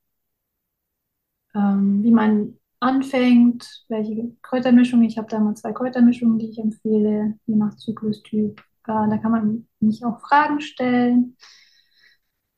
ähm, 1.54 2.02
wie 2.02 2.10
man 2.10 2.58
anfängt, 2.80 3.84
welche 3.88 4.34
Kräutermischung. 4.42 5.02
Ich 5.02 5.18
habe 5.18 5.28
da 5.28 5.38
mal 5.38 5.54
zwei 5.54 5.72
Kräutermischungen, 5.72 6.38
die 6.38 6.50
ich 6.50 6.58
empfehle, 6.58 7.38
je 7.46 7.56
nach 7.56 7.76
Zyklustyp. 7.76 8.58
Äh, 8.60 8.62
da 8.86 9.18
kann 9.18 9.32
man 9.32 9.68
mich 9.80 10.04
auch 10.04 10.20
Fragen 10.20 10.60
stellen. 10.60 11.36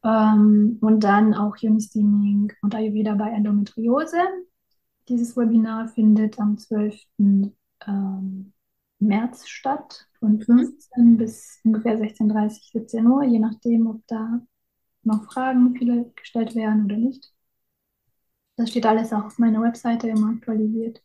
Ähm, 0.04 0.78
und 0.80 1.04
dann 1.04 1.34
auch 1.34 1.56
Unistiming 1.62 2.52
und 2.62 2.74
Ayurveda 2.74 3.14
bei 3.14 3.30
Endometriose. 3.30 4.18
Dieses 5.08 5.36
Webinar 5.36 5.88
findet 5.88 6.38
am 6.38 6.58
12. 6.58 6.96
Ähm, 7.86 8.52
März 8.98 9.48
statt, 9.48 10.08
von 10.18 10.40
15 10.40 11.04
mhm. 11.04 11.16
bis 11.16 11.60
ungefähr 11.64 11.98
16.30 11.98 12.72
17 12.72 13.06
Uhr, 13.06 13.24
je 13.24 13.38
nachdem, 13.38 13.88
ob 13.88 14.06
da 14.06 14.40
noch 15.02 15.24
Fragen 15.24 15.74
viele 15.76 16.10
gestellt 16.14 16.54
werden 16.54 16.84
oder 16.84 16.96
nicht. 16.96 17.32
Das 18.56 18.70
steht 18.70 18.86
alles 18.86 19.12
auch 19.12 19.24
auf 19.24 19.38
meiner 19.38 19.62
Webseite 19.62 20.08
immer 20.08 20.30
aktualisiert. 20.30 21.02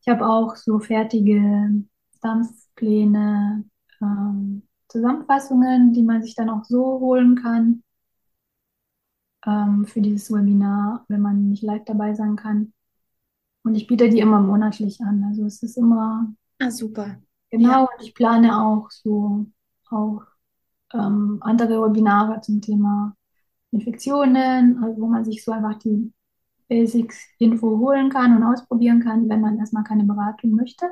Ich 0.00 0.08
habe 0.08 0.26
auch 0.26 0.56
so 0.56 0.78
fertige 0.78 1.84
Dampfpläne, 2.22 3.64
ähm, 4.00 4.62
Zusammenfassungen, 4.88 5.92
die 5.92 6.02
man 6.02 6.22
sich 6.22 6.34
dann 6.34 6.50
auch 6.50 6.64
so 6.64 7.00
holen 7.00 7.36
kann 7.36 7.82
ähm, 9.46 9.86
für 9.86 10.00
dieses 10.00 10.30
Webinar, 10.30 11.04
wenn 11.08 11.20
man 11.20 11.48
nicht 11.48 11.62
live 11.62 11.84
dabei 11.84 12.14
sein 12.14 12.36
kann. 12.36 12.73
Und 13.64 13.74
ich 13.74 13.86
biete 13.86 14.08
die 14.08 14.20
immer 14.20 14.40
monatlich 14.40 15.00
an. 15.00 15.24
Also 15.24 15.44
es 15.46 15.62
ist 15.62 15.76
immer. 15.76 16.32
Ah, 16.60 16.70
super. 16.70 17.16
Genau, 17.50 17.70
ja. 17.70 17.80
und 17.82 18.02
ich 18.02 18.14
plane 18.14 18.60
auch 18.60 18.90
so 18.90 19.46
auch 19.90 20.22
ähm, 20.92 21.38
andere 21.40 21.82
Webinare 21.82 22.40
zum 22.40 22.60
Thema 22.60 23.16
Infektionen, 23.70 24.82
also 24.82 25.00
wo 25.00 25.06
man 25.06 25.24
sich 25.24 25.44
so 25.44 25.52
einfach 25.52 25.78
die 25.78 26.12
Basics 26.68 27.18
Info 27.38 27.78
holen 27.78 28.10
kann 28.10 28.36
und 28.36 28.42
ausprobieren 28.42 29.00
kann, 29.00 29.28
wenn 29.28 29.40
man 29.40 29.58
erstmal 29.58 29.84
keine 29.84 30.04
Beratung 30.04 30.52
möchte. 30.52 30.86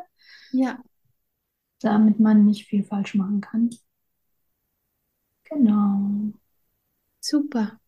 Ja. 0.52 0.78
Damit 1.80 2.20
man 2.20 2.44
nicht 2.44 2.66
viel 2.66 2.84
falsch 2.84 3.14
machen 3.14 3.40
kann. 3.40 3.70
Genau. 5.44 6.32
Super. 7.20 7.80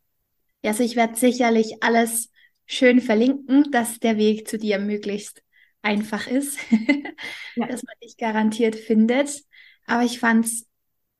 Also 0.62 0.82
ich 0.82 0.96
werde 0.96 1.16
sicherlich 1.16 1.82
alles 1.82 2.30
schön 2.66 3.00
verlinken, 3.00 3.70
dass 3.70 3.98
der 3.98 4.16
Weg 4.16 4.48
zu 4.48 4.58
dir 4.58 4.78
möglichst 4.78 5.42
einfach 5.82 6.26
ist, 6.26 6.58
ja. 7.56 7.66
dass 7.66 7.82
man 7.82 7.94
dich 8.02 8.16
garantiert 8.16 8.76
findet. 8.76 9.42
Aber 9.86 10.02
ich 10.02 10.18
fand 10.18 10.46
es 10.46 10.66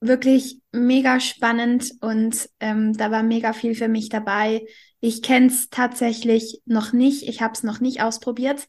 wirklich 0.01 0.61
mega 0.73 1.21
spannend 1.21 1.93
und 2.01 2.49
ähm, 2.61 2.97
da 2.97 3.11
war 3.11 3.23
mega 3.23 3.53
viel 3.53 3.75
für 3.75 3.89
mich 3.89 4.09
dabei. 4.09 4.67
Ich 5.01 5.23
kenne 5.23 5.47
es 5.47 5.69
tatsächlich 5.71 6.61
noch 6.65 6.93
nicht. 6.93 7.29
Ich 7.29 7.43
habe 7.43 7.53
es 7.55 7.63
noch 7.63 7.81
nicht 7.81 8.03
ausprobiert. 8.03 8.67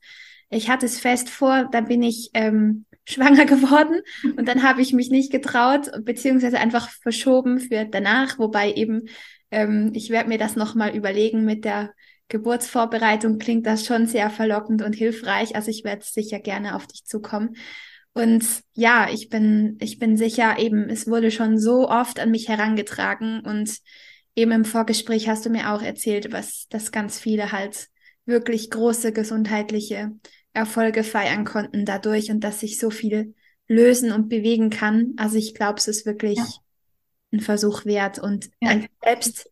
Ich 0.49 0.69
hatte 0.69 0.85
es 0.85 0.99
fest 0.99 1.29
vor, 1.29 1.67
dann 1.71 1.85
bin 1.85 2.03
ich 2.03 2.29
ähm, 2.33 2.85
schwanger 3.07 3.45
geworden 3.45 4.01
und 4.37 4.47
dann 4.47 4.63
habe 4.63 4.81
ich 4.81 4.93
mich 4.93 5.09
nicht 5.09 5.31
getraut, 5.31 5.91
beziehungsweise 6.03 6.59
einfach 6.59 6.89
verschoben 6.89 7.59
für 7.59 7.85
danach, 7.85 8.39
wobei 8.39 8.73
eben 8.73 9.07
ähm, 9.51 9.91
ich 9.93 10.09
werde 10.09 10.29
mir 10.29 10.37
das 10.37 10.55
nochmal 10.55 10.95
überlegen 10.95 11.45
mit 11.45 11.65
der 11.65 11.93
Geburtsvorbereitung 12.29 13.37
klingt 13.37 13.65
das 13.65 13.85
schon 13.85 14.07
sehr 14.07 14.29
verlockend 14.29 14.81
und 14.81 14.93
hilfreich. 14.93 15.55
Also 15.55 15.69
ich 15.69 15.83
werde 15.83 16.03
sicher 16.03 16.39
gerne 16.39 16.75
auf 16.75 16.87
dich 16.87 17.05
zukommen. 17.05 17.55
Und 18.13 18.45
ja, 18.73 19.09
ich 19.11 19.29
bin, 19.29 19.77
ich 19.81 19.99
bin 19.99 20.17
sicher, 20.17 20.57
eben, 20.57 20.89
es 20.89 21.05
wurde 21.05 21.31
schon 21.31 21.59
so 21.59 21.89
oft 21.89 22.19
an 22.19 22.31
mich 22.31 22.47
herangetragen 22.47 23.41
und 23.41 23.77
eben 24.35 24.51
im 24.51 24.65
Vorgespräch 24.65 25.27
hast 25.27 25.45
du 25.45 25.49
mir 25.49 25.73
auch 25.73 25.81
erzählt, 25.81 26.31
was, 26.31 26.67
dass 26.69 26.91
ganz 26.91 27.19
viele 27.19 27.51
halt 27.51 27.89
wirklich 28.25 28.71
große 28.71 29.11
gesundheitliche 29.11 30.11
Erfolge 30.53 31.03
feiern 31.03 31.43
konnten 31.43 31.85
dadurch 31.85 32.31
und 32.31 32.39
dass 32.41 32.61
sich 32.61 32.79
so 32.79 32.89
viel 32.89 33.35
lösen 33.67 34.11
und 34.11 34.29
bewegen 34.29 34.69
kann. 34.69 35.13
Also 35.17 35.37
ich 35.37 35.53
glaube, 35.53 35.79
es 35.79 35.87
ist 35.87 36.05
wirklich 36.05 36.37
ja. 36.37 36.45
ein 37.33 37.39
Versuch 37.41 37.85
wert 37.85 38.19
und 38.19 38.49
ja. 38.61 38.79
selbst 39.03 39.49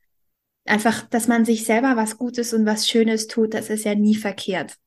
einfach, 0.66 1.03
dass 1.09 1.28
man 1.28 1.45
sich 1.45 1.66
selber 1.66 1.95
was 1.95 2.18
Gutes 2.18 2.53
und 2.53 2.66
was 2.66 2.88
Schönes 2.88 3.28
tut, 3.28 3.53
das 3.53 3.70
ist 3.70 3.86
ja 3.86 3.95
nie 3.95 4.16
verkehrt. 4.16 4.78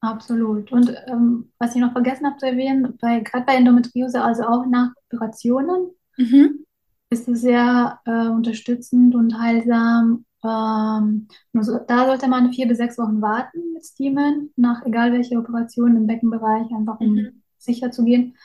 Absolut. 0.00 0.70
Und 0.70 0.94
ähm, 1.06 1.50
was 1.58 1.74
ich 1.74 1.80
noch 1.80 1.92
vergessen 1.92 2.26
habe 2.26 2.36
zu 2.36 2.46
erwähnen, 2.46 2.98
bei, 3.00 3.20
gerade 3.20 3.46
bei 3.46 3.54
Endometriose, 3.54 4.22
also 4.22 4.42
auch 4.42 4.66
nach 4.66 4.92
Operationen, 5.10 5.92
mhm. 6.18 6.64
ist 7.08 7.26
es 7.26 7.40
sehr 7.40 8.00
äh, 8.04 8.28
unterstützend 8.28 9.14
und 9.14 9.38
heilsam. 9.38 10.26
Ähm, 10.44 11.28
so, 11.54 11.78
da 11.78 12.04
sollte 12.06 12.28
man 12.28 12.52
vier 12.52 12.68
bis 12.68 12.76
sechs 12.76 12.98
Wochen 12.98 13.22
warten 13.22 13.72
mit 13.72 13.86
Steamen, 13.86 14.52
nach 14.56 14.84
egal 14.84 15.12
welcher 15.12 15.38
Operation 15.38 15.96
im 15.96 16.06
Beckenbereich, 16.06 16.66
einfach 16.76 17.00
um 17.00 17.14
mhm. 17.14 17.42
sicher 17.56 17.90
zu 17.90 18.04
gehen. 18.04 18.36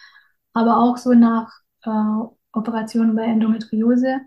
Aber 0.53 0.77
auch 0.77 0.95
so 0.95 1.13
nach 1.13 1.51
äh, 1.83 2.27
Operationen 2.53 3.15
bei 3.17 3.25
Endometriose 3.25 4.21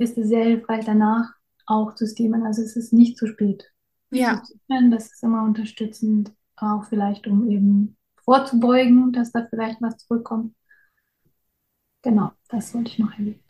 ist 0.00 0.18
es 0.18 0.28
sehr 0.28 0.44
hilfreich 0.44 0.84
danach 0.84 1.32
auch 1.66 1.94
zu 1.94 2.06
steamen. 2.06 2.44
Also 2.44 2.62
es 2.62 2.76
ist 2.76 2.92
nicht 2.92 3.16
zu 3.16 3.26
spät. 3.26 3.70
Ja. 4.10 4.42
Das 4.68 5.12
ist 5.12 5.22
immer 5.22 5.44
unterstützend 5.44 6.32
auch 6.56 6.84
vielleicht 6.84 7.26
um 7.26 7.48
eben 7.50 7.96
vorzubeugen, 8.24 9.12
dass 9.12 9.32
da 9.32 9.46
vielleicht 9.48 9.80
was 9.80 9.98
zurückkommt. 9.98 10.54
Genau, 12.02 12.32
das 12.48 12.74
wollte 12.74 12.90
ich 12.90 12.98
noch 12.98 13.12
erwähnen. 13.12 13.42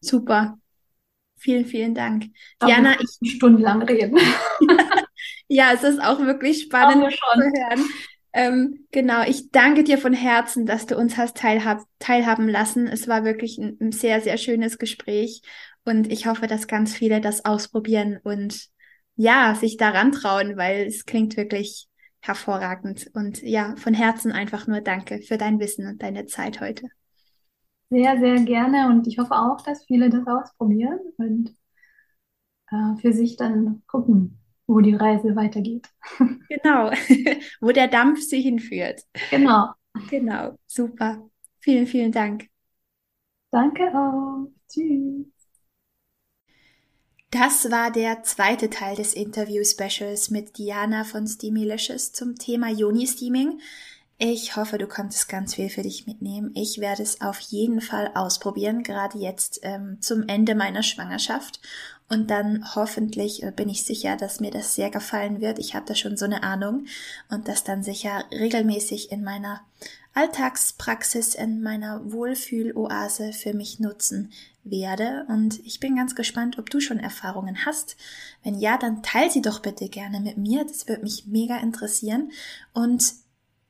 Super. 0.00 0.58
Vielen, 1.36 1.66
vielen 1.66 1.94
Dank. 1.94 2.26
Aber 2.58 2.70
Diana, 2.70 2.96
ich 3.00 3.32
stundenlang 3.32 3.82
reden. 3.82 4.18
ja, 5.48 5.72
es 5.72 5.82
ist 5.82 6.00
auch 6.00 6.20
wirklich 6.20 6.62
spannend 6.62 7.12
zu 7.12 7.18
hören. 7.18 7.84
Ähm, 8.32 8.86
genau, 8.90 9.24
ich 9.24 9.50
danke 9.50 9.84
dir 9.84 9.98
von 9.98 10.14
Herzen, 10.14 10.64
dass 10.64 10.86
du 10.86 10.96
uns 10.96 11.16
hast 11.16 11.36
teilhab 11.36 11.82
teilhaben 11.98 12.48
lassen. 12.48 12.86
Es 12.86 13.06
war 13.06 13.24
wirklich 13.24 13.58
ein, 13.58 13.76
ein, 13.80 13.92
sehr, 13.92 14.20
sehr 14.20 14.38
schönes 14.38 14.78
Gespräch 14.78 15.42
und 15.84 16.10
ich 16.10 16.26
hoffe, 16.26 16.46
dass 16.46 16.66
ganz 16.68 16.94
viele 16.94 17.20
das 17.20 17.44
ausprobieren 17.44 18.18
und 18.22 18.68
ja, 19.16 19.54
sich 19.54 19.76
daran 19.76 20.12
trauen, 20.12 20.56
weil 20.56 20.86
es 20.86 21.04
klingt 21.04 21.36
wirklich 21.36 21.88
hervorragend. 22.20 23.10
Und 23.14 23.42
ja, 23.42 23.74
von 23.76 23.94
Herzen 23.94 24.32
einfach 24.32 24.66
nur 24.66 24.80
danke 24.80 25.20
für 25.22 25.38
dein 25.38 25.58
Wissen 25.60 25.86
und 25.86 26.02
deine 26.02 26.26
Zeit 26.26 26.60
heute. 26.60 26.88
Sehr, 27.90 28.18
sehr 28.18 28.42
gerne 28.44 28.88
und 28.88 29.06
ich 29.06 29.18
hoffe 29.18 29.34
auch, 29.34 29.60
dass 29.60 29.84
viele 29.84 30.10
das 30.10 30.26
ausprobieren 30.26 30.98
und 31.18 31.54
äh, 32.70 32.96
für 33.00 33.12
sich 33.12 33.36
dann 33.36 33.82
gucken, 33.86 34.38
wo 34.66 34.80
die 34.80 34.94
Reise 34.94 35.36
weitergeht. 35.36 35.88
Genau, 36.48 36.90
wo 37.60 37.72
der 37.72 37.88
Dampf 37.88 38.20
sie 38.20 38.40
hinführt. 38.42 39.00
Genau. 39.30 39.72
Genau, 40.10 40.58
super. 40.66 41.28
Vielen, 41.60 41.86
vielen 41.86 42.12
Dank. 42.12 42.48
Danke 43.52 43.84
auch. 43.94 44.48
Tschüss. 44.68 45.41
Das 47.32 47.70
war 47.70 47.90
der 47.90 48.24
zweite 48.24 48.68
Teil 48.68 48.94
des 48.94 49.14
Interview-Specials 49.14 50.28
mit 50.28 50.58
Diana 50.58 51.02
von 51.02 51.26
Steamylicious 51.26 52.12
zum 52.12 52.36
Thema 52.36 52.68
Joni-Steaming. 52.68 53.58
Ich 54.18 54.54
hoffe, 54.54 54.76
du 54.76 54.86
konntest 54.86 55.30
ganz 55.30 55.54
viel 55.54 55.70
für 55.70 55.80
dich 55.80 56.06
mitnehmen. 56.06 56.50
Ich 56.54 56.78
werde 56.78 57.02
es 57.02 57.22
auf 57.22 57.40
jeden 57.40 57.80
Fall 57.80 58.10
ausprobieren, 58.14 58.82
gerade 58.82 59.16
jetzt 59.16 59.60
ähm, 59.62 59.96
zum 60.02 60.28
Ende 60.28 60.54
meiner 60.54 60.82
Schwangerschaft. 60.82 61.60
Und 62.10 62.30
dann 62.30 62.74
hoffentlich 62.74 63.42
äh, 63.42 63.50
bin 63.50 63.70
ich 63.70 63.84
sicher, 63.84 64.18
dass 64.18 64.40
mir 64.40 64.50
das 64.50 64.74
sehr 64.74 64.90
gefallen 64.90 65.40
wird. 65.40 65.58
Ich 65.58 65.74
habe 65.74 65.86
da 65.86 65.94
schon 65.94 66.18
so 66.18 66.26
eine 66.26 66.42
Ahnung 66.42 66.84
und 67.30 67.48
das 67.48 67.64
dann 67.64 67.82
sicher 67.82 68.24
regelmäßig 68.30 69.10
in 69.10 69.24
meiner 69.24 69.62
Alltagspraxis, 70.14 71.34
in 71.34 71.62
meiner 71.62 72.12
Wohlfühloase 72.12 73.32
für 73.32 73.54
mich 73.54 73.80
nutzen 73.80 74.30
werde. 74.64 75.24
Und 75.28 75.58
ich 75.66 75.80
bin 75.80 75.96
ganz 75.96 76.14
gespannt, 76.14 76.58
ob 76.58 76.70
du 76.70 76.80
schon 76.80 76.98
Erfahrungen 76.98 77.64
hast. 77.64 77.96
Wenn 78.42 78.58
ja, 78.58 78.76
dann 78.76 79.02
teil 79.02 79.30
sie 79.30 79.42
doch 79.42 79.60
bitte 79.60 79.88
gerne 79.88 80.20
mit 80.20 80.36
mir. 80.36 80.64
Das 80.64 80.86
würde 80.86 81.02
mich 81.02 81.26
mega 81.26 81.56
interessieren. 81.58 82.30
Und 82.74 83.14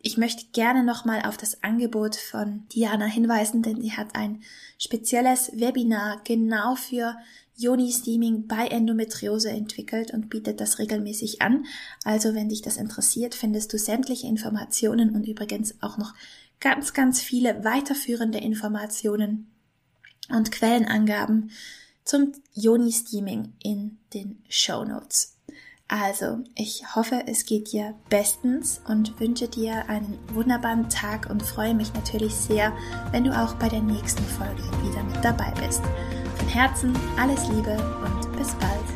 ich 0.04 0.18
möchte 0.18 0.46
gerne 0.52 0.82
nochmal 0.82 1.22
auf 1.22 1.36
das 1.36 1.62
Angebot 1.62 2.16
von 2.16 2.66
Diana 2.72 3.04
hinweisen, 3.04 3.62
denn 3.62 3.80
sie 3.80 3.92
hat 3.92 4.16
ein 4.16 4.42
spezielles 4.76 5.52
Webinar 5.54 6.20
genau 6.24 6.74
für 6.74 7.16
Yoni 7.56 7.92
Steaming 7.92 8.46
bei 8.46 8.66
Endometriose 8.66 9.50
entwickelt 9.50 10.12
und 10.12 10.30
bietet 10.30 10.60
das 10.60 10.78
regelmäßig 10.78 11.42
an. 11.42 11.66
Also 12.04 12.34
wenn 12.34 12.48
dich 12.48 12.62
das 12.62 12.76
interessiert, 12.76 13.34
findest 13.34 13.72
du 13.72 13.78
sämtliche 13.78 14.26
Informationen 14.26 15.14
und 15.14 15.26
übrigens 15.26 15.74
auch 15.80 15.98
noch 15.98 16.14
ganz, 16.60 16.92
ganz 16.92 17.20
viele 17.20 17.64
weiterführende 17.64 18.38
Informationen 18.38 19.50
und 20.28 20.52
Quellenangaben 20.52 21.50
zum 22.04 22.32
Yoni 22.54 22.92
Steaming 22.92 23.52
in 23.62 23.98
den 24.14 24.42
Show 24.48 24.84
Notes. 24.84 25.36
Also, 25.88 26.38
ich 26.54 26.96
hoffe, 26.96 27.24
es 27.26 27.44
geht 27.44 27.72
dir 27.72 27.94
bestens 28.08 28.80
und 28.88 29.20
wünsche 29.20 29.46
dir 29.46 29.90
einen 29.90 30.18
wunderbaren 30.32 30.88
Tag 30.88 31.28
und 31.28 31.42
freue 31.42 31.74
mich 31.74 31.92
natürlich 31.92 32.34
sehr, 32.34 32.72
wenn 33.10 33.24
du 33.24 33.38
auch 33.38 33.54
bei 33.56 33.68
der 33.68 33.82
nächsten 33.82 34.24
Folge 34.24 34.62
wieder 34.82 35.02
mit 35.02 35.22
dabei 35.22 35.52
bist. 35.60 35.82
Herzen 36.48 36.96
alles 37.18 37.48
Liebe 37.48 37.76
und 38.04 38.36
bis 38.36 38.54
bald. 38.54 38.91